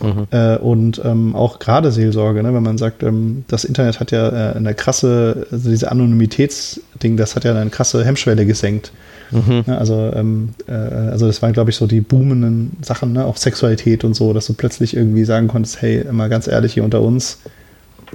Mhm. 0.00 0.26
Äh, 0.30 0.56
und 0.56 1.00
ähm, 1.04 1.34
auch 1.34 1.58
gerade 1.58 1.90
Seelsorge, 1.90 2.42
ne, 2.42 2.54
wenn 2.54 2.62
man 2.62 2.78
sagt, 2.78 3.02
ähm, 3.02 3.44
das 3.48 3.64
Internet 3.64 4.00
hat 4.00 4.10
ja 4.10 4.28
äh, 4.28 4.56
eine 4.56 4.74
krasse, 4.74 5.46
also 5.50 5.70
diese 5.70 5.90
Anonymitätsding, 5.90 7.16
das 7.16 7.34
hat 7.36 7.44
ja 7.44 7.54
eine 7.54 7.70
krasse 7.70 8.04
Hemmschwelle 8.04 8.46
gesenkt. 8.46 8.92
Mhm. 9.30 9.64
Ja, 9.66 9.78
also, 9.78 10.12
ähm, 10.14 10.50
äh, 10.66 10.72
also 10.72 11.26
das 11.26 11.42
waren, 11.42 11.52
glaube 11.52 11.70
ich, 11.70 11.76
so 11.76 11.86
die 11.86 12.00
boomenden 12.00 12.76
Sachen, 12.80 13.12
ne? 13.12 13.24
auch 13.24 13.36
Sexualität 13.36 14.04
und 14.04 14.14
so, 14.14 14.32
dass 14.32 14.46
du 14.46 14.54
plötzlich 14.54 14.96
irgendwie 14.96 15.24
sagen 15.24 15.48
konntest, 15.48 15.82
hey, 15.82 16.04
mal 16.10 16.28
ganz 16.28 16.46
ehrlich 16.46 16.74
hier 16.74 16.84
unter 16.84 17.02
uns, 17.02 17.38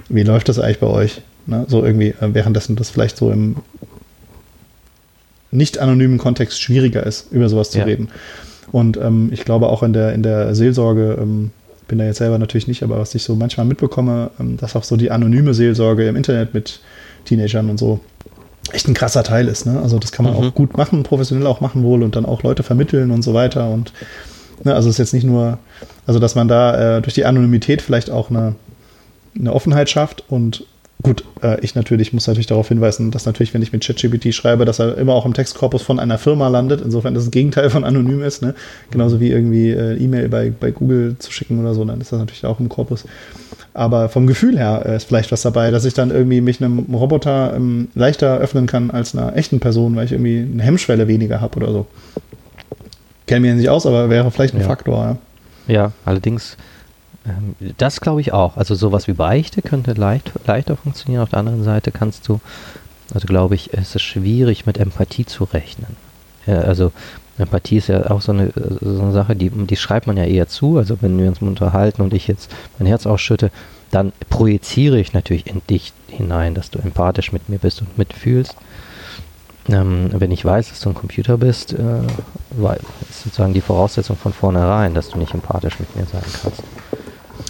wie 0.08 0.22
läuft 0.22 0.48
das 0.48 0.58
eigentlich 0.58 0.80
bei 0.80 0.88
euch? 0.88 1.22
Ne? 1.46 1.66
So 1.68 1.84
irgendwie, 1.84 2.08
äh, 2.08 2.32
währenddessen 2.32 2.76
das 2.76 2.90
vielleicht 2.90 3.16
so 3.16 3.30
im 3.30 3.56
nicht 5.50 5.78
anonymen 5.78 6.18
Kontext 6.18 6.60
schwieriger 6.60 7.04
ist, 7.06 7.30
über 7.30 7.48
sowas 7.48 7.70
zu 7.70 7.78
ja. 7.78 7.84
reden. 7.84 8.08
Und 8.72 8.96
ähm, 8.96 9.28
ich 9.32 9.44
glaube 9.44 9.68
auch 9.68 9.84
in 9.84 9.92
der, 9.92 10.12
in 10.14 10.24
der 10.24 10.54
Seelsorge, 10.54 11.16
ähm, 11.20 11.52
bin 11.88 11.98
da 11.98 12.04
jetzt 12.04 12.18
selber 12.18 12.38
natürlich 12.38 12.68
nicht, 12.68 12.82
aber 12.82 12.98
was 12.98 13.14
ich 13.14 13.22
so 13.22 13.34
manchmal 13.34 13.66
mitbekomme, 13.66 14.30
ähm, 14.40 14.56
dass 14.56 14.76
auch 14.76 14.84
so 14.84 14.96
die 14.96 15.10
anonyme 15.10 15.54
Seelsorge 15.54 16.06
im 16.08 16.16
Internet 16.16 16.54
mit 16.54 16.80
Teenagern 17.24 17.70
und 17.70 17.78
so 17.78 18.00
echt 18.72 18.88
ein 18.88 18.94
krasser 18.94 19.22
Teil 19.22 19.48
ist. 19.48 19.66
Ne? 19.66 19.80
Also 19.80 19.98
das 19.98 20.12
kann 20.12 20.24
man 20.24 20.34
mhm. 20.34 20.40
auch 20.40 20.54
gut 20.54 20.76
machen, 20.76 21.02
professionell 21.02 21.46
auch 21.46 21.60
machen 21.60 21.82
wohl 21.82 22.02
und 22.02 22.16
dann 22.16 22.26
auch 22.26 22.42
Leute 22.42 22.62
vermitteln 22.62 23.10
und 23.10 23.22
so 23.22 23.34
weiter. 23.34 23.70
Und 23.70 23.92
ne, 24.62 24.74
also 24.74 24.88
es 24.88 24.94
ist 24.94 24.98
jetzt 24.98 25.14
nicht 25.14 25.24
nur, 25.24 25.58
also 26.06 26.18
dass 26.18 26.34
man 26.34 26.48
da 26.48 26.96
äh, 26.96 27.02
durch 27.02 27.14
die 27.14 27.26
Anonymität 27.26 27.82
vielleicht 27.82 28.10
auch 28.10 28.30
eine, 28.30 28.54
eine 29.38 29.52
Offenheit 29.52 29.90
schafft 29.90 30.24
und 30.28 30.66
Gut, 31.04 31.22
äh, 31.42 31.60
ich 31.60 31.74
natürlich 31.74 32.14
muss 32.14 32.26
natürlich 32.26 32.46
darauf 32.46 32.68
hinweisen, 32.68 33.10
dass 33.10 33.26
natürlich, 33.26 33.52
wenn 33.52 33.60
ich 33.60 33.74
mit 33.74 33.84
ChatGPT 33.84 34.34
schreibe, 34.34 34.64
dass 34.64 34.78
er 34.78 34.96
immer 34.96 35.12
auch 35.12 35.26
im 35.26 35.34
Textkorpus 35.34 35.82
von 35.82 36.00
einer 36.00 36.16
Firma 36.16 36.48
landet. 36.48 36.80
Insofern 36.80 37.12
das, 37.12 37.24
das 37.24 37.30
Gegenteil 37.30 37.68
von 37.68 37.84
anonym 37.84 38.22
ist. 38.22 38.40
Ne? 38.40 38.54
Genauso 38.90 39.20
wie 39.20 39.30
irgendwie 39.30 39.68
äh, 39.68 40.02
E-Mail 40.02 40.30
bei, 40.30 40.50
bei 40.58 40.70
Google 40.70 41.16
zu 41.18 41.30
schicken 41.30 41.60
oder 41.60 41.74
so, 41.74 41.84
dann 41.84 42.00
ist 42.00 42.10
das 42.10 42.18
natürlich 42.18 42.46
auch 42.46 42.58
im 42.58 42.70
Korpus. 42.70 43.04
Aber 43.74 44.08
vom 44.08 44.26
Gefühl 44.26 44.56
her 44.56 44.82
äh, 44.86 44.96
ist 44.96 45.04
vielleicht 45.04 45.30
was 45.30 45.42
dabei, 45.42 45.70
dass 45.70 45.84
ich 45.84 45.92
dann 45.92 46.10
irgendwie 46.10 46.40
mich 46.40 46.62
einem 46.62 46.78
Roboter 46.94 47.52
ähm, 47.54 47.88
leichter 47.94 48.38
öffnen 48.38 48.66
kann 48.66 48.90
als 48.90 49.14
einer 49.14 49.36
echten 49.36 49.60
Person, 49.60 49.96
weil 49.96 50.06
ich 50.06 50.12
irgendwie 50.12 50.48
eine 50.50 50.62
Hemmschwelle 50.62 51.06
weniger 51.06 51.42
habe 51.42 51.58
oder 51.58 51.70
so. 51.70 51.86
Kenne 53.26 53.40
mich 53.40 53.54
nicht 53.56 53.68
aus, 53.68 53.84
aber 53.84 54.08
wäre 54.08 54.30
vielleicht 54.30 54.54
ein 54.54 54.60
ja. 54.60 54.66
Faktor. 54.66 55.18
Ja, 55.66 55.74
ja 55.74 55.92
allerdings 56.06 56.56
das 57.78 58.00
glaube 58.00 58.20
ich 58.20 58.32
auch. 58.32 58.56
Also 58.56 58.74
sowas 58.74 59.08
wie 59.08 59.12
Beichte 59.12 59.62
könnte 59.62 59.92
leicht, 59.92 60.32
leichter 60.46 60.76
funktionieren. 60.76 61.22
Auf 61.22 61.30
der 61.30 61.38
anderen 61.38 61.64
Seite 61.64 61.90
kannst 61.90 62.28
du, 62.28 62.40
also 63.12 63.26
glaube 63.26 63.54
ich, 63.54 63.72
ist 63.72 63.96
es 63.96 64.02
schwierig 64.02 64.66
mit 64.66 64.78
Empathie 64.78 65.24
zu 65.24 65.44
rechnen. 65.44 65.96
Ja, 66.46 66.60
also 66.60 66.92
Empathie 67.38 67.78
ist 67.78 67.88
ja 67.88 68.10
auch 68.10 68.20
so 68.20 68.32
eine, 68.32 68.52
so 68.80 69.02
eine 69.02 69.12
Sache, 69.12 69.34
die, 69.34 69.50
die 69.50 69.76
schreibt 69.76 70.06
man 70.06 70.16
ja 70.16 70.24
eher 70.24 70.48
zu. 70.48 70.76
Also 70.76 70.98
wenn 71.00 71.18
wir 71.18 71.28
uns 71.28 71.40
unterhalten 71.40 72.02
und 72.02 72.12
ich 72.12 72.28
jetzt 72.28 72.50
mein 72.78 72.86
Herz 72.86 73.06
ausschütte, 73.06 73.50
dann 73.90 74.12
projiziere 74.28 74.98
ich 74.98 75.12
natürlich 75.12 75.46
in 75.46 75.62
dich 75.70 75.92
hinein, 76.08 76.54
dass 76.54 76.70
du 76.70 76.78
empathisch 76.78 77.32
mit 77.32 77.48
mir 77.48 77.58
bist 77.58 77.80
und 77.80 77.96
mitfühlst. 77.96 78.56
Ähm, 79.68 80.10
wenn 80.12 80.30
ich 80.30 80.44
weiß, 80.44 80.68
dass 80.68 80.80
du 80.80 80.90
ein 80.90 80.94
Computer 80.94 81.38
bist, 81.38 81.72
äh, 81.72 81.76
ist 83.08 83.22
sozusagen 83.24 83.54
die 83.54 83.62
Voraussetzung 83.62 84.16
von 84.16 84.32
vornherein, 84.32 84.94
dass 84.94 85.08
du 85.08 85.18
nicht 85.18 85.32
empathisch 85.32 85.78
mit 85.80 85.96
mir 85.96 86.04
sein 86.04 86.22
kannst. 86.42 86.62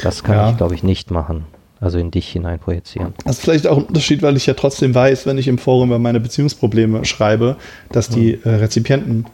Das 0.02 0.22
kann 0.22 0.36
ja. 0.36 0.50
ich, 0.50 0.56
glaube 0.56 0.74
ich, 0.74 0.82
nicht 0.82 1.10
machen. 1.10 1.44
Also 1.80 1.98
in 1.98 2.10
dich 2.10 2.28
hinein 2.28 2.58
projizieren. 2.58 3.12
Das 3.24 3.36
ist 3.36 3.42
vielleicht 3.42 3.66
auch 3.66 3.76
ein 3.76 3.84
Unterschied, 3.84 4.22
weil 4.22 4.36
ich 4.36 4.46
ja 4.46 4.54
trotzdem 4.54 4.94
weiß, 4.94 5.26
wenn 5.26 5.36
ich 5.36 5.48
im 5.48 5.58
Forum 5.58 5.90
über 5.90 5.98
meine 5.98 6.18
Beziehungsprobleme 6.18 7.04
schreibe, 7.04 7.56
dass 7.92 8.08
die 8.08 8.40
äh, 8.42 8.48
Rezipienten 8.48 9.26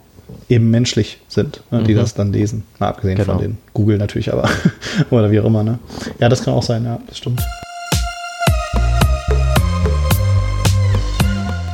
eben 0.49 0.71
menschlich 0.71 1.19
sind, 1.29 1.63
ne, 1.71 1.83
die 1.85 1.95
mhm. 1.95 1.99
das 1.99 2.15
dann 2.15 2.33
lesen. 2.33 2.65
Mal 2.79 2.89
abgesehen 2.89 3.17
genau. 3.17 3.35
von 3.35 3.43
den 3.43 3.59
Google 3.73 3.99
natürlich, 3.99 4.33
aber 4.33 4.49
oder 5.11 5.31
wie 5.31 5.41
auch 5.41 5.45
immer. 5.45 5.63
Ne? 5.63 5.79
Ja, 6.19 6.29
das 6.29 6.43
kann 6.43 6.55
auch 6.55 6.63
sein, 6.63 6.85
ja, 6.85 6.99
das 7.07 7.19
stimmt. 7.19 7.41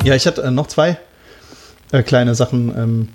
Ja, 0.05 0.15
ich 0.15 0.27
hatte 0.27 0.43
äh, 0.43 0.51
noch 0.51 0.67
zwei 0.67 0.99
äh, 1.93 2.03
kleine 2.03 2.35
Sachen, 2.35 2.73
ähm, 2.77 3.09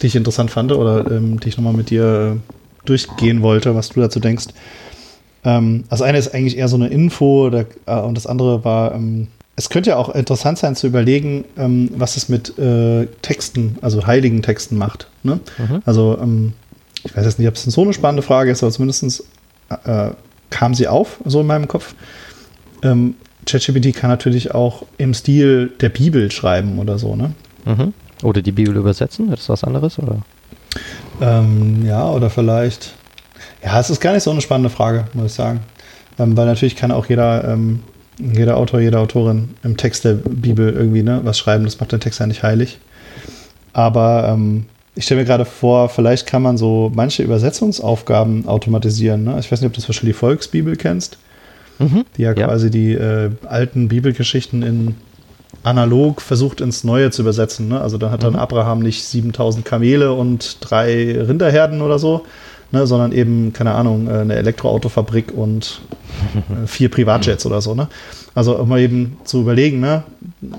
die 0.00 0.06
ich 0.06 0.16
interessant 0.16 0.50
fand 0.50 0.72
oder 0.72 1.10
ähm, 1.10 1.40
die 1.40 1.48
ich 1.48 1.56
nochmal 1.56 1.74
mit 1.74 1.90
dir 1.90 2.36
äh, 2.36 2.86
durchgehen 2.86 3.42
wollte, 3.42 3.74
was 3.74 3.90
du 3.90 4.00
dazu 4.00 4.20
denkst. 4.20 4.46
Ähm, 5.44 5.84
also 5.88 6.04
eine 6.04 6.18
ist 6.18 6.34
eigentlich 6.34 6.56
eher 6.56 6.68
so 6.68 6.76
eine 6.76 6.88
Info 6.88 7.46
oder, 7.46 7.66
äh, 7.86 8.00
und 8.00 8.16
das 8.16 8.26
andere 8.26 8.64
war, 8.64 8.94
ähm, 8.94 9.28
es 9.56 9.70
könnte 9.70 9.90
ja 9.90 9.96
auch 9.96 10.14
interessant 10.14 10.58
sein 10.58 10.76
zu 10.76 10.86
überlegen, 10.86 11.44
ähm, 11.56 11.90
was 11.96 12.16
es 12.16 12.28
mit 12.28 12.58
äh, 12.58 13.06
Texten, 13.22 13.76
also 13.80 14.06
heiligen 14.06 14.42
Texten 14.42 14.76
macht. 14.76 15.08
Ne? 15.24 15.40
Mhm. 15.58 15.82
Also 15.84 16.16
ähm, 16.20 16.52
ich 17.04 17.16
weiß 17.16 17.24
jetzt 17.24 17.38
nicht, 17.38 17.48
ob 17.48 17.54
es 17.54 17.64
so 17.64 17.82
eine 17.82 17.92
spannende 17.92 18.22
Frage 18.22 18.50
ist, 18.50 18.62
aber 18.62 18.72
zumindest 18.72 19.24
äh, 19.84 20.10
kam 20.50 20.74
sie 20.74 20.88
auf, 20.88 21.18
so 21.24 21.40
in 21.40 21.46
meinem 21.46 21.68
Kopf. 21.68 21.94
Ähm, 22.82 23.14
ChatGPT 23.46 23.94
kann 23.94 24.10
natürlich 24.10 24.54
auch 24.54 24.84
im 24.98 25.14
Stil 25.14 25.72
der 25.80 25.88
Bibel 25.88 26.30
schreiben 26.30 26.78
oder 26.78 26.98
so, 26.98 27.16
ne? 27.16 27.32
Mhm. 27.64 27.94
Oder 28.22 28.42
die 28.42 28.52
Bibel 28.52 28.76
übersetzen, 28.76 29.32
ist 29.32 29.40
das 29.40 29.48
was 29.48 29.64
anderes, 29.64 29.98
oder? 29.98 30.18
Ähm, 31.20 31.84
ja, 31.86 32.08
oder 32.10 32.30
vielleicht 32.30 32.94
ja, 33.64 33.78
es 33.80 33.90
ist 33.90 34.00
gar 34.00 34.12
nicht 34.12 34.22
so 34.22 34.30
eine 34.30 34.40
spannende 34.40 34.70
Frage, 34.70 35.06
muss 35.14 35.26
ich 35.26 35.32
sagen. 35.32 35.60
Ähm, 36.18 36.36
weil 36.36 36.46
natürlich 36.46 36.76
kann 36.76 36.90
auch 36.90 37.06
jeder, 37.06 37.44
ähm, 37.44 37.82
jeder 38.18 38.56
Autor, 38.56 38.80
jede 38.80 38.98
Autorin 38.98 39.50
im 39.62 39.76
Text 39.76 40.04
der 40.04 40.14
Bibel 40.14 40.72
irgendwie 40.72 41.02
ne, 41.02 41.20
was 41.24 41.38
schreiben. 41.38 41.64
Das 41.64 41.80
macht 41.80 41.92
den 41.92 42.00
Text 42.00 42.20
ja 42.20 42.26
nicht 42.26 42.42
heilig. 42.42 42.78
Aber 43.72 44.28
ähm, 44.28 44.66
ich 44.94 45.04
stelle 45.04 45.20
mir 45.20 45.26
gerade 45.26 45.44
vor, 45.44 45.88
vielleicht 45.88 46.26
kann 46.26 46.42
man 46.42 46.58
so 46.58 46.90
manche 46.92 47.22
Übersetzungsaufgaben 47.22 48.48
automatisieren. 48.48 49.24
Ne? 49.24 49.36
Ich 49.38 49.50
weiß 49.50 49.60
nicht, 49.60 49.68
ob 49.68 49.74
du 49.74 49.80
zum 49.80 49.88
Beispiel 49.88 50.08
die 50.08 50.14
Volksbibel 50.14 50.74
kennst, 50.74 51.18
mhm, 51.78 52.04
die 52.16 52.22
ja, 52.22 52.32
ja, 52.32 52.46
quasi 52.46 52.70
die 52.70 52.94
äh, 52.94 53.30
alten 53.46 53.86
Bibelgeschichten 53.86 54.62
in 54.62 54.96
analog 55.62 56.20
versucht 56.20 56.60
ins 56.60 56.82
Neue 56.82 57.10
zu 57.10 57.22
übersetzen. 57.22 57.68
Ne? 57.68 57.80
Also 57.80 57.98
dann 57.98 58.10
hat 58.10 58.22
dann 58.22 58.32
mhm. 58.32 58.38
Abraham 58.40 58.80
nicht 58.80 59.04
7000 59.04 59.64
Kamele 59.64 60.12
und 60.12 60.56
drei 60.60 61.16
Rinderherden 61.20 61.80
oder 61.80 61.98
so, 62.00 62.24
ne, 62.70 62.86
sondern 62.86 63.12
eben, 63.12 63.52
keine 63.52 63.72
Ahnung, 63.72 64.08
äh, 64.08 64.18
eine 64.18 64.34
Elektroautofabrik 64.36 65.32
und 65.34 65.80
äh, 66.50 66.66
vier 66.66 66.90
Privatjets 66.90 67.46
oder 67.46 67.60
so. 67.60 67.74
Ne? 67.74 67.88
Also 68.34 68.58
um 68.58 68.68
mal 68.68 68.80
eben 68.80 69.16
zu 69.24 69.40
überlegen, 69.40 69.80
ne? 69.80 70.04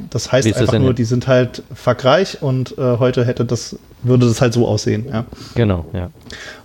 das 0.10 0.32
heißt 0.32 0.54
einfach 0.56 0.80
nur, 0.80 0.94
die 0.94 1.06
sind 1.06 1.28
halt 1.28 1.64
fuckreich 1.74 2.42
und 2.42 2.78
äh, 2.78 2.98
heute 2.98 3.26
hätte 3.26 3.46
das, 3.46 3.78
würde 4.04 4.28
das 4.28 4.42
halt 4.42 4.54
so 4.54 4.68
aussehen. 4.68 5.06
Ja? 5.12 5.26
Genau, 5.56 5.86
ja. 5.94 6.10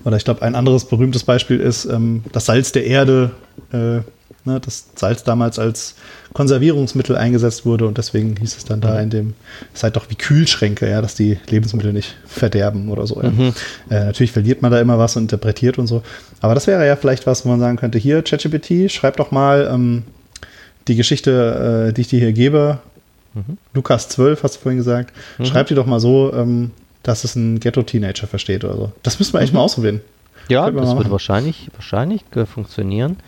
Oder 0.04 0.16
ich 0.16 0.24
glaube, 0.24 0.42
ein 0.42 0.54
anderes 0.54 0.86
berühmtes 0.86 1.24
Beispiel 1.24 1.60
ist 1.60 1.84
ähm, 1.84 2.24
das 2.32 2.46
Salz 2.46 2.72
der 2.72 2.86
Erde. 2.86 3.32
Äh, 3.72 4.00
ne, 4.44 4.60
das 4.60 4.86
Salz 4.94 5.24
damals 5.24 5.58
als 5.58 5.94
Konservierungsmittel 6.34 7.16
eingesetzt 7.16 7.64
wurde 7.64 7.86
und 7.86 7.96
deswegen 7.96 8.36
hieß 8.36 8.56
es 8.56 8.64
dann 8.64 8.80
da 8.80 8.94
mhm. 8.94 9.02
in 9.02 9.10
dem, 9.10 9.34
seid 9.72 9.94
doch 9.94 10.10
wie 10.10 10.16
Kühlschränke, 10.16 10.90
ja, 10.90 11.00
dass 11.00 11.14
die 11.14 11.38
Lebensmittel 11.48 11.92
nicht 11.92 12.16
verderben 12.26 12.88
oder 12.88 13.06
so. 13.06 13.22
Ja. 13.22 13.30
Mhm. 13.30 13.54
Äh, 13.88 14.06
natürlich 14.06 14.32
verliert 14.32 14.60
man 14.60 14.72
da 14.72 14.80
immer 14.80 14.98
was 14.98 15.16
und 15.16 15.22
interpretiert 15.22 15.78
und 15.78 15.86
so. 15.86 16.02
Aber 16.40 16.54
das 16.54 16.66
wäre 16.66 16.86
ja 16.86 16.96
vielleicht 16.96 17.26
was, 17.28 17.44
wo 17.44 17.50
man 17.50 17.60
sagen 17.60 17.76
könnte, 17.76 17.98
hier, 17.98 18.20
ChatGPT, 18.22 18.90
schreib 18.90 19.16
doch 19.16 19.30
mal 19.30 19.70
ähm, 19.72 20.02
die 20.88 20.96
Geschichte, 20.96 21.88
äh, 21.88 21.92
die 21.92 22.00
ich 22.00 22.08
dir 22.08 22.18
hier 22.18 22.32
gebe. 22.32 22.80
Mhm. 23.34 23.56
Lukas 23.72 24.08
12, 24.08 24.42
hast 24.42 24.56
du 24.56 24.60
vorhin 24.60 24.78
gesagt. 24.78 25.14
Mhm. 25.38 25.44
Schreib 25.44 25.68
die 25.68 25.76
doch 25.76 25.86
mal 25.86 26.00
so, 26.00 26.32
ähm, 26.34 26.72
dass 27.04 27.22
es 27.22 27.36
ein 27.36 27.60
Ghetto-Teenager 27.60 28.26
versteht 28.26 28.64
oder 28.64 28.74
so. 28.74 28.92
Das 29.04 29.20
müssen 29.20 29.34
wir 29.34 29.38
eigentlich 29.38 29.52
mhm. 29.52 29.58
mal 29.58 29.64
ausprobieren. 29.64 30.00
Ja, 30.48 30.68
das 30.68 30.96
wird 30.96 31.10
wahrscheinlich, 31.10 31.70
wahrscheinlich 31.74 32.22
äh, 32.34 32.44
funktionieren. 32.44 33.18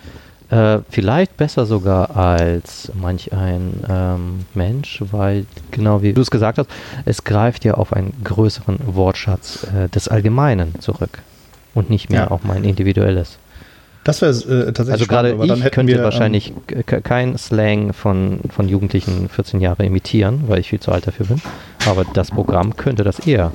Äh, 0.48 0.78
vielleicht 0.88 1.36
besser 1.36 1.66
sogar 1.66 2.16
als 2.16 2.92
manch 2.94 3.32
ein 3.32 3.84
ähm, 3.88 4.46
Mensch, 4.54 5.02
weil 5.10 5.44
genau 5.72 6.02
wie 6.02 6.12
du 6.12 6.20
es 6.20 6.30
gesagt 6.30 6.58
hast, 6.58 6.70
es 7.04 7.24
greift 7.24 7.64
ja 7.64 7.74
auf 7.74 7.92
einen 7.92 8.12
größeren 8.22 8.78
Wortschatz 8.86 9.64
äh, 9.64 9.88
des 9.88 10.06
Allgemeinen 10.06 10.80
zurück 10.80 11.18
und 11.74 11.90
nicht 11.90 12.10
mehr 12.10 12.22
ja. 12.22 12.28
auf 12.28 12.44
mein 12.44 12.62
individuelles. 12.62 13.38
Das 14.04 14.22
wäre 14.22 14.30
äh, 14.30 14.72
tatsächlich 14.72 14.92
Also 14.92 15.06
gerade 15.06 15.30
ich 15.32 15.70
könnte 15.72 15.92
wir, 15.92 15.98
ähm, 15.98 16.04
wahrscheinlich 16.04 16.52
ähm, 16.70 17.02
kein 17.02 17.36
Slang 17.38 17.92
von, 17.92 18.38
von 18.48 18.68
Jugendlichen 18.68 19.28
14 19.28 19.60
Jahre 19.60 19.84
imitieren, 19.84 20.44
weil 20.46 20.60
ich 20.60 20.68
viel 20.68 20.78
zu 20.78 20.92
alt 20.92 21.08
dafür 21.08 21.26
bin. 21.26 21.42
Aber 21.86 22.04
das 22.14 22.30
Programm 22.30 22.76
könnte 22.76 23.02
das 23.02 23.18
eher. 23.18 23.50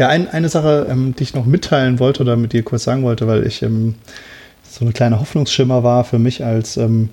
Ja, 0.00 0.08
ein, 0.08 0.28
eine 0.28 0.48
Sache, 0.48 0.86
ähm, 0.88 1.14
die 1.14 1.24
ich 1.24 1.34
noch 1.34 1.44
mitteilen 1.44 1.98
wollte 1.98 2.22
oder 2.22 2.34
mit 2.34 2.54
dir 2.54 2.62
kurz 2.62 2.84
sagen 2.84 3.02
wollte, 3.02 3.26
weil 3.26 3.46
ich 3.46 3.60
ähm, 3.60 3.96
so 4.66 4.82
eine 4.82 4.94
kleine 4.94 5.20
Hoffnungsschimmer 5.20 5.82
war 5.84 6.04
für 6.04 6.18
mich 6.18 6.42
als 6.42 6.78
ähm, 6.78 7.10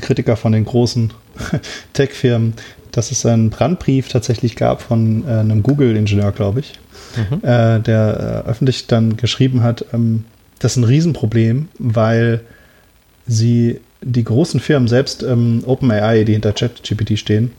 Kritiker 0.00 0.36
von 0.36 0.52
den 0.52 0.64
großen 0.64 1.12
Tech-Firmen, 1.92 2.54
dass 2.92 3.10
es 3.10 3.26
einen 3.26 3.50
Brandbrief 3.50 4.08
tatsächlich 4.08 4.56
gab 4.56 4.80
von 4.80 5.28
äh, 5.28 5.32
einem 5.32 5.62
Google-Ingenieur, 5.62 6.32
glaube 6.32 6.60
ich, 6.60 6.78
mhm. 7.14 7.46
äh, 7.46 7.78
der 7.80 8.44
äh, 8.46 8.48
öffentlich 8.48 8.86
dann 8.86 9.18
geschrieben 9.18 9.62
hat, 9.62 9.84
ähm, 9.92 10.24
das 10.60 10.72
ist 10.72 10.76
ein 10.78 10.84
Riesenproblem, 10.84 11.68
weil 11.78 12.40
sie 13.26 13.82
die 14.00 14.24
großen 14.24 14.60
Firmen, 14.60 14.88
selbst 14.88 15.22
ähm, 15.22 15.62
OpenAI, 15.66 16.24
die 16.24 16.32
hinter 16.32 16.54
ChatGPT 16.54 17.18
stehen, 17.18 17.52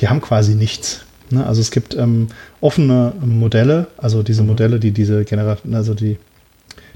die 0.00 0.08
haben 0.08 0.20
quasi 0.20 0.56
nichts. 0.56 1.04
Ne? 1.32 1.46
Also 1.46 1.60
es 1.60 1.70
gibt 1.70 1.94
ähm, 1.96 2.28
offene 2.60 3.12
Modelle, 3.24 3.88
also 3.96 4.22
diese 4.22 4.42
mhm. 4.42 4.48
Modelle, 4.48 4.78
die 4.78 4.92
diese 4.92 5.24
Generation, 5.24 5.74
also 5.74 5.94
die, 5.94 6.18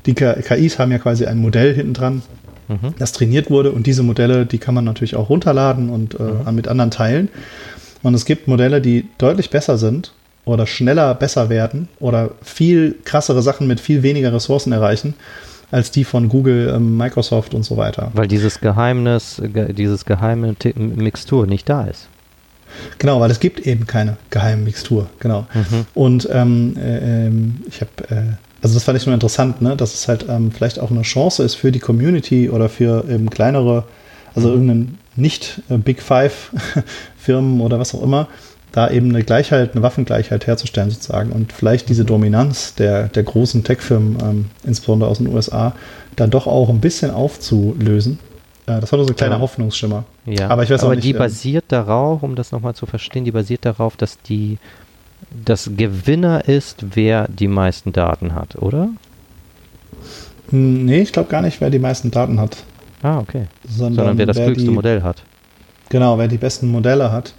die 0.06 0.14
KIs 0.14 0.78
haben 0.78 0.92
ja 0.92 0.98
quasi 0.98 1.26
ein 1.26 1.38
Modell 1.38 1.74
hinten 1.74 1.94
dran, 1.94 2.22
mhm. 2.68 2.94
das 2.98 3.12
trainiert 3.12 3.50
wurde 3.50 3.72
und 3.72 3.86
diese 3.86 4.02
Modelle, 4.02 4.46
die 4.46 4.58
kann 4.58 4.74
man 4.74 4.84
natürlich 4.84 5.16
auch 5.16 5.28
runterladen 5.28 5.90
und 5.90 6.18
äh, 6.18 6.22
mhm. 6.22 6.54
mit 6.54 6.68
anderen 6.68 6.90
teilen. 6.90 7.28
Und 8.02 8.14
es 8.14 8.24
gibt 8.24 8.46
Modelle, 8.46 8.80
die 8.80 9.08
deutlich 9.18 9.50
besser 9.50 9.78
sind 9.78 10.12
oder 10.44 10.66
schneller 10.66 11.14
besser 11.14 11.48
werden 11.48 11.88
oder 11.98 12.30
viel 12.42 12.94
krassere 13.04 13.42
Sachen 13.42 13.66
mit 13.66 13.80
viel 13.80 14.02
weniger 14.02 14.32
Ressourcen 14.32 14.72
erreichen 14.72 15.14
als 15.70 15.90
die 15.90 16.04
von 16.04 16.28
Google, 16.28 16.72
ähm, 16.74 16.96
Microsoft 16.96 17.54
und 17.54 17.64
so 17.64 17.76
weiter. 17.76 18.10
Weil 18.14 18.28
dieses 18.28 18.60
Geheimnis, 18.60 19.42
ge 19.42 19.72
dieses 19.72 20.04
geheime 20.04 20.54
Mixtur 20.76 21.46
nicht 21.46 21.68
da 21.68 21.84
ist. 21.84 22.08
Genau, 22.98 23.20
weil 23.20 23.30
es 23.30 23.40
gibt 23.40 23.60
eben 23.60 23.86
keine 23.86 24.16
geheime 24.30 24.62
Mixtur, 24.62 25.08
genau. 25.20 25.46
Mhm. 25.54 25.86
Und 25.94 26.28
ähm, 26.32 26.76
äh, 26.76 27.26
ähm, 27.26 27.62
ich 27.68 27.80
habe, 27.80 27.90
äh, 28.14 28.22
also 28.62 28.74
das 28.74 28.84
fand 28.84 28.98
ich 28.98 29.06
nur 29.06 29.14
interessant, 29.14 29.62
ne, 29.62 29.76
dass 29.76 29.94
es 29.94 30.08
halt 30.08 30.26
ähm, 30.28 30.50
vielleicht 30.50 30.78
auch 30.78 30.90
eine 30.90 31.02
Chance 31.02 31.42
ist 31.42 31.54
für 31.54 31.72
die 31.72 31.78
Community 31.78 32.50
oder 32.50 32.68
für 32.68 33.04
eben 33.08 33.30
kleinere, 33.30 33.84
also 34.34 34.48
mhm. 34.48 34.54
irgendeinen 34.54 34.98
nicht 35.16 35.62
äh, 35.68 35.78
Big 35.78 36.02
Five 36.02 36.50
Firmen 37.16 37.60
oder 37.60 37.78
was 37.78 37.94
auch 37.94 38.02
immer, 38.02 38.28
da 38.72 38.90
eben 38.90 39.10
eine 39.10 39.24
Gleichheit, 39.24 39.72
eine 39.72 39.82
Waffengleichheit 39.82 40.46
herzustellen 40.46 40.90
sozusagen 40.90 41.32
und 41.32 41.52
vielleicht 41.52 41.88
diese 41.88 42.04
Dominanz 42.04 42.74
der, 42.74 43.08
der 43.08 43.22
großen 43.22 43.64
Tech-Firmen, 43.64 44.18
ähm, 44.22 44.44
insbesondere 44.64 45.08
aus 45.08 45.18
den 45.18 45.28
USA, 45.28 45.74
dann 46.16 46.30
doch 46.30 46.46
auch 46.46 46.68
ein 46.68 46.80
bisschen 46.80 47.10
aufzulösen 47.10 48.18
ja, 48.68 48.80
das 48.80 48.90
war 48.90 48.96
nur 48.98 49.06
so 49.06 49.12
ein 49.12 49.16
kleiner 49.16 49.36
ja. 49.36 49.40
Hoffnungsschimmer. 49.40 50.04
Ja, 50.26 50.48
aber 50.48 50.64
ich 50.64 50.70
weiß 50.70 50.82
aber 50.82 50.96
nicht. 50.96 51.04
die 51.04 51.12
ähm, 51.12 51.18
basiert 51.18 51.66
darauf, 51.68 52.22
um 52.22 52.34
das 52.34 52.52
nochmal 52.52 52.74
zu 52.74 52.86
verstehen, 52.86 53.24
die 53.24 53.30
basiert 53.30 53.64
darauf, 53.64 53.96
dass 53.96 54.20
die 54.20 54.58
das 55.44 55.70
Gewinner 55.76 56.46
ist, 56.48 56.84
wer 56.94 57.28
die 57.28 57.48
meisten 57.48 57.92
Daten 57.92 58.34
hat, 58.34 58.56
oder? 58.56 58.88
Hm, 60.50 60.84
nee, 60.84 61.00
ich 61.00 61.12
glaube 61.12 61.28
gar 61.28 61.42
nicht, 61.42 61.60
wer 61.60 61.70
die 61.70 61.78
meisten 61.78 62.10
Daten 62.10 62.40
hat. 62.40 62.56
Ah, 63.02 63.18
okay. 63.18 63.46
Sondern, 63.68 63.94
Sondern 63.94 64.18
wer 64.18 64.26
das 64.26 64.36
wer 64.36 64.46
klügste 64.46 64.68
die, 64.68 64.74
Modell 64.74 65.02
hat. 65.02 65.22
Genau, 65.88 66.18
wer 66.18 66.28
die 66.28 66.38
besten 66.38 66.68
Modelle 66.70 67.12
hat. 67.12 67.34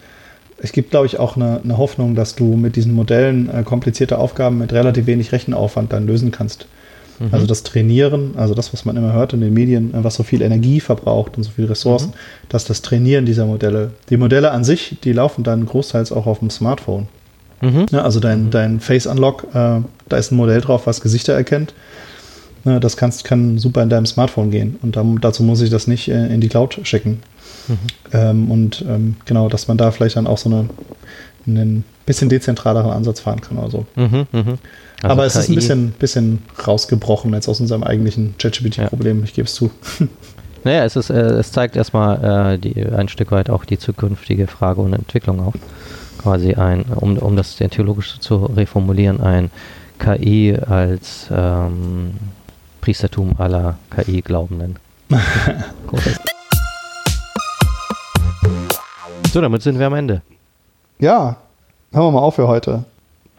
Es 0.59 0.71
gibt, 0.71 0.91
glaube 0.91 1.05
ich, 1.05 1.19
auch 1.19 1.35
eine, 1.35 1.61
eine, 1.63 1.77
Hoffnung, 1.77 2.15
dass 2.15 2.35
du 2.35 2.55
mit 2.55 2.75
diesen 2.75 2.93
Modellen 2.93 3.49
äh, 3.49 3.63
komplizierte 3.63 4.17
Aufgaben 4.17 4.57
mit 4.57 4.73
relativ 4.73 5.05
wenig 5.05 5.31
Rechenaufwand 5.31 5.93
dann 5.93 6.07
lösen 6.07 6.31
kannst. 6.31 6.67
Mhm. 7.19 7.29
Also 7.31 7.45
das 7.45 7.63
Trainieren, 7.63 8.35
also 8.37 8.53
das, 8.53 8.73
was 8.73 8.85
man 8.85 8.97
immer 8.97 9.13
hört 9.13 9.33
in 9.33 9.41
den 9.41 9.53
Medien, 9.53 9.91
was 9.93 10.15
so 10.15 10.23
viel 10.23 10.41
Energie 10.41 10.79
verbraucht 10.79 11.37
und 11.37 11.43
so 11.43 11.51
viele 11.55 11.69
Ressourcen, 11.69 12.09
mhm. 12.09 12.47
dass 12.49 12.65
das 12.65 12.81
Trainieren 12.81 13.25
dieser 13.25 13.45
Modelle, 13.45 13.91
die 14.09 14.17
Modelle 14.17 14.51
an 14.51 14.63
sich, 14.63 14.97
die 15.03 15.13
laufen 15.13 15.43
dann 15.43 15.65
großteils 15.65 16.11
auch 16.11 16.27
auf 16.27 16.39
dem 16.39 16.49
Smartphone. 16.49 17.07
Mhm. 17.61 17.87
Ja, 17.91 18.03
also 18.03 18.19
dein, 18.19 18.45
mhm. 18.45 18.51
dein 18.51 18.79
Face 18.79 19.07
Unlock, 19.07 19.47
äh, 19.53 19.81
da 20.09 20.17
ist 20.17 20.31
ein 20.31 20.35
Modell 20.37 20.61
drauf, 20.61 20.85
was 20.85 21.01
Gesichter 21.01 21.33
erkennt. 21.33 21.73
Ja, 22.65 22.79
das 22.79 22.97
kannst, 22.97 23.23
kann 23.23 23.57
super 23.57 23.81
in 23.81 23.89
deinem 23.89 24.05
Smartphone 24.05 24.51
gehen 24.51 24.77
und 24.81 24.95
dann, 24.95 25.19
dazu 25.21 25.41
muss 25.43 25.61
ich 25.61 25.69
das 25.69 25.87
nicht 25.87 26.09
äh, 26.09 26.27
in 26.27 26.41
die 26.41 26.49
Cloud 26.49 26.79
schicken. 26.83 27.21
Mhm. 27.67 27.77
Ähm, 28.13 28.51
und 28.51 28.85
ähm, 28.87 29.15
genau, 29.25 29.49
dass 29.49 29.67
man 29.67 29.77
da 29.77 29.91
vielleicht 29.91 30.17
dann 30.17 30.27
auch 30.27 30.37
so 30.37 30.49
eine, 30.49 30.69
einen 31.45 31.83
bisschen 32.05 32.29
dezentraleren 32.29 32.91
Ansatz 32.91 33.19
fahren 33.19 33.41
kann 33.41 33.57
oder 33.57 33.69
so. 33.69 33.85
Mhm, 33.95 34.27
mh. 34.31 34.57
Also 35.01 35.13
Aber 35.13 35.25
es 35.25 35.33
KI. 35.33 35.39
ist 35.39 35.49
ein 35.49 35.55
bisschen, 35.55 35.91
bisschen 35.91 36.43
rausgebrochen 36.65 37.33
jetzt 37.33 37.47
aus 37.47 37.59
unserem 37.59 37.83
eigentlichen 37.83 38.35
ChatGPT-Problem, 38.39 39.19
ja. 39.19 39.23
ich 39.23 39.33
gebe 39.33 39.47
es 39.47 39.53
zu. 39.53 39.71
Naja, 40.63 40.83
es, 40.83 40.95
ist, 40.97 41.11
äh, 41.11 41.13
es 41.13 41.51
zeigt 41.53 41.75
erstmal 41.77 42.55
äh, 42.55 42.57
die, 42.57 42.83
ein 42.85 43.07
Stück 43.07 43.31
weit 43.31 43.49
auch 43.49 43.63
die 43.63 43.77
zukünftige 43.77 44.47
Frage 44.47 44.81
und 44.81 44.91
Entwicklung 44.91 45.39
auf. 45.39 45.53
Quasi 46.21 46.55
ein, 46.55 46.83
um, 46.83 47.17
um 47.19 47.37
das 47.37 47.55
theologisch 47.55 48.19
zu 48.19 48.47
reformulieren, 48.47 49.21
ein 49.21 49.49
KI 49.97 50.57
als 50.67 51.27
ähm, 51.31 52.15
Priestertum 52.81 53.35
aller 53.37 53.77
KI-Glaubenden. 53.95 54.77
so, 59.31 59.39
damit 59.39 59.61
sind 59.61 59.79
wir 59.79 59.87
am 59.87 59.93
Ende. 59.93 60.21
Ja, 60.99 61.37
hören 61.93 62.07
wir 62.07 62.11
mal 62.11 62.19
auf 62.19 62.35
für 62.35 62.49
heute 62.49 62.83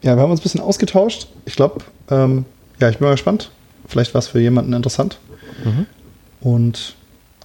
ja, 0.01 0.15
wir 0.15 0.21
haben 0.23 0.31
uns 0.31 0.39
ein 0.39 0.43
bisschen 0.43 0.61
ausgetauscht. 0.61 1.27
Ich 1.45 1.55
glaube, 1.55 1.83
ähm, 2.09 2.45
ja, 2.79 2.89
ich 2.89 2.97
bin 2.97 3.05
mal 3.07 3.11
gespannt. 3.11 3.51
Vielleicht 3.87 4.13
war 4.13 4.19
es 4.19 4.27
für 4.27 4.39
jemanden 4.39 4.73
interessant. 4.73 5.19
Mhm. 5.63 5.85
Und 6.41 6.95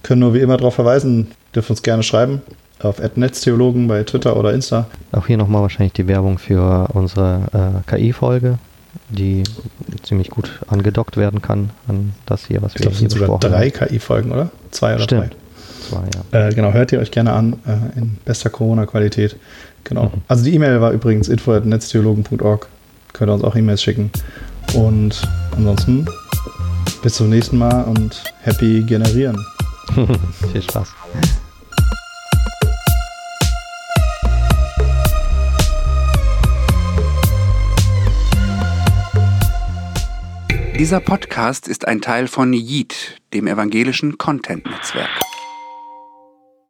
können 0.03 0.21
nur 0.21 0.33
wie 0.33 0.39
immer 0.39 0.57
darauf 0.57 0.75
verweisen, 0.75 1.31
dürfen 1.53 1.71
uns 1.71 1.81
gerne 1.81 2.03
schreiben 2.03 2.41
auf 2.79 3.01
Netztheologen 3.15 3.87
bei 3.87 4.03
Twitter 4.03 4.37
oder 4.37 4.53
Insta. 4.53 4.87
Auch 5.11 5.27
hier 5.27 5.37
nochmal 5.37 5.61
wahrscheinlich 5.61 5.93
die 5.93 6.07
Werbung 6.07 6.37
für 6.37 6.89
unsere 6.93 7.83
äh, 7.87 7.95
KI-Folge, 7.95 8.59
die 9.09 9.43
ziemlich 10.03 10.29
gut 10.29 10.59
angedockt 10.67 11.17
werden 11.17 11.41
kann 11.41 11.71
an 11.87 12.13
das 12.25 12.45
hier, 12.45 12.61
was 12.61 12.73
ich 12.75 12.79
wir 12.79 12.87
glaub, 12.87 12.99
hier 12.99 13.09
besprochen 13.09 13.43
haben. 13.43 13.51
drei 13.51 13.69
KI-Folgen, 13.69 14.31
oder? 14.31 14.49
Zwei 14.71 14.95
oder 14.95 15.03
Stimmt. 15.03 15.31
drei? 15.31 15.35
Zwei, 15.89 16.03
ja. 16.33 16.47
Äh, 16.47 16.53
genau, 16.53 16.73
hört 16.73 16.91
ihr 16.91 16.99
euch 16.99 17.11
gerne 17.11 17.33
an 17.33 17.53
äh, 17.65 17.99
in 17.99 18.17
bester 18.25 18.49
Corona-Qualität. 18.49 19.37
Genau. 19.85 20.11
Also 20.27 20.43
die 20.43 20.53
E-Mail 20.53 20.81
war 20.81 20.91
übrigens 20.91 21.29
info.netztheologen.org. 21.29 22.67
Könnt 23.13 23.29
ihr 23.29 23.33
uns 23.33 23.43
auch 23.43 23.55
E-Mails 23.55 23.81
schicken. 23.81 24.11
Und 24.73 25.21
ansonsten 25.55 26.05
bis 27.01 27.13
zum 27.13 27.29
nächsten 27.29 27.57
Mal 27.57 27.83
und 27.83 28.23
happy 28.41 28.81
generieren. 28.81 29.37
Viel 30.51 30.61
Spaß. 30.61 30.89
Dieser 40.77 40.99
Podcast 40.99 41.69
ist 41.69 41.87
ein 41.87 42.01
Teil 42.01 42.27
von 42.27 42.51
Yeet, 42.51 43.21
dem 43.33 43.47
evangelischen 43.47 44.17
Content-Netzwerk. 44.17 45.24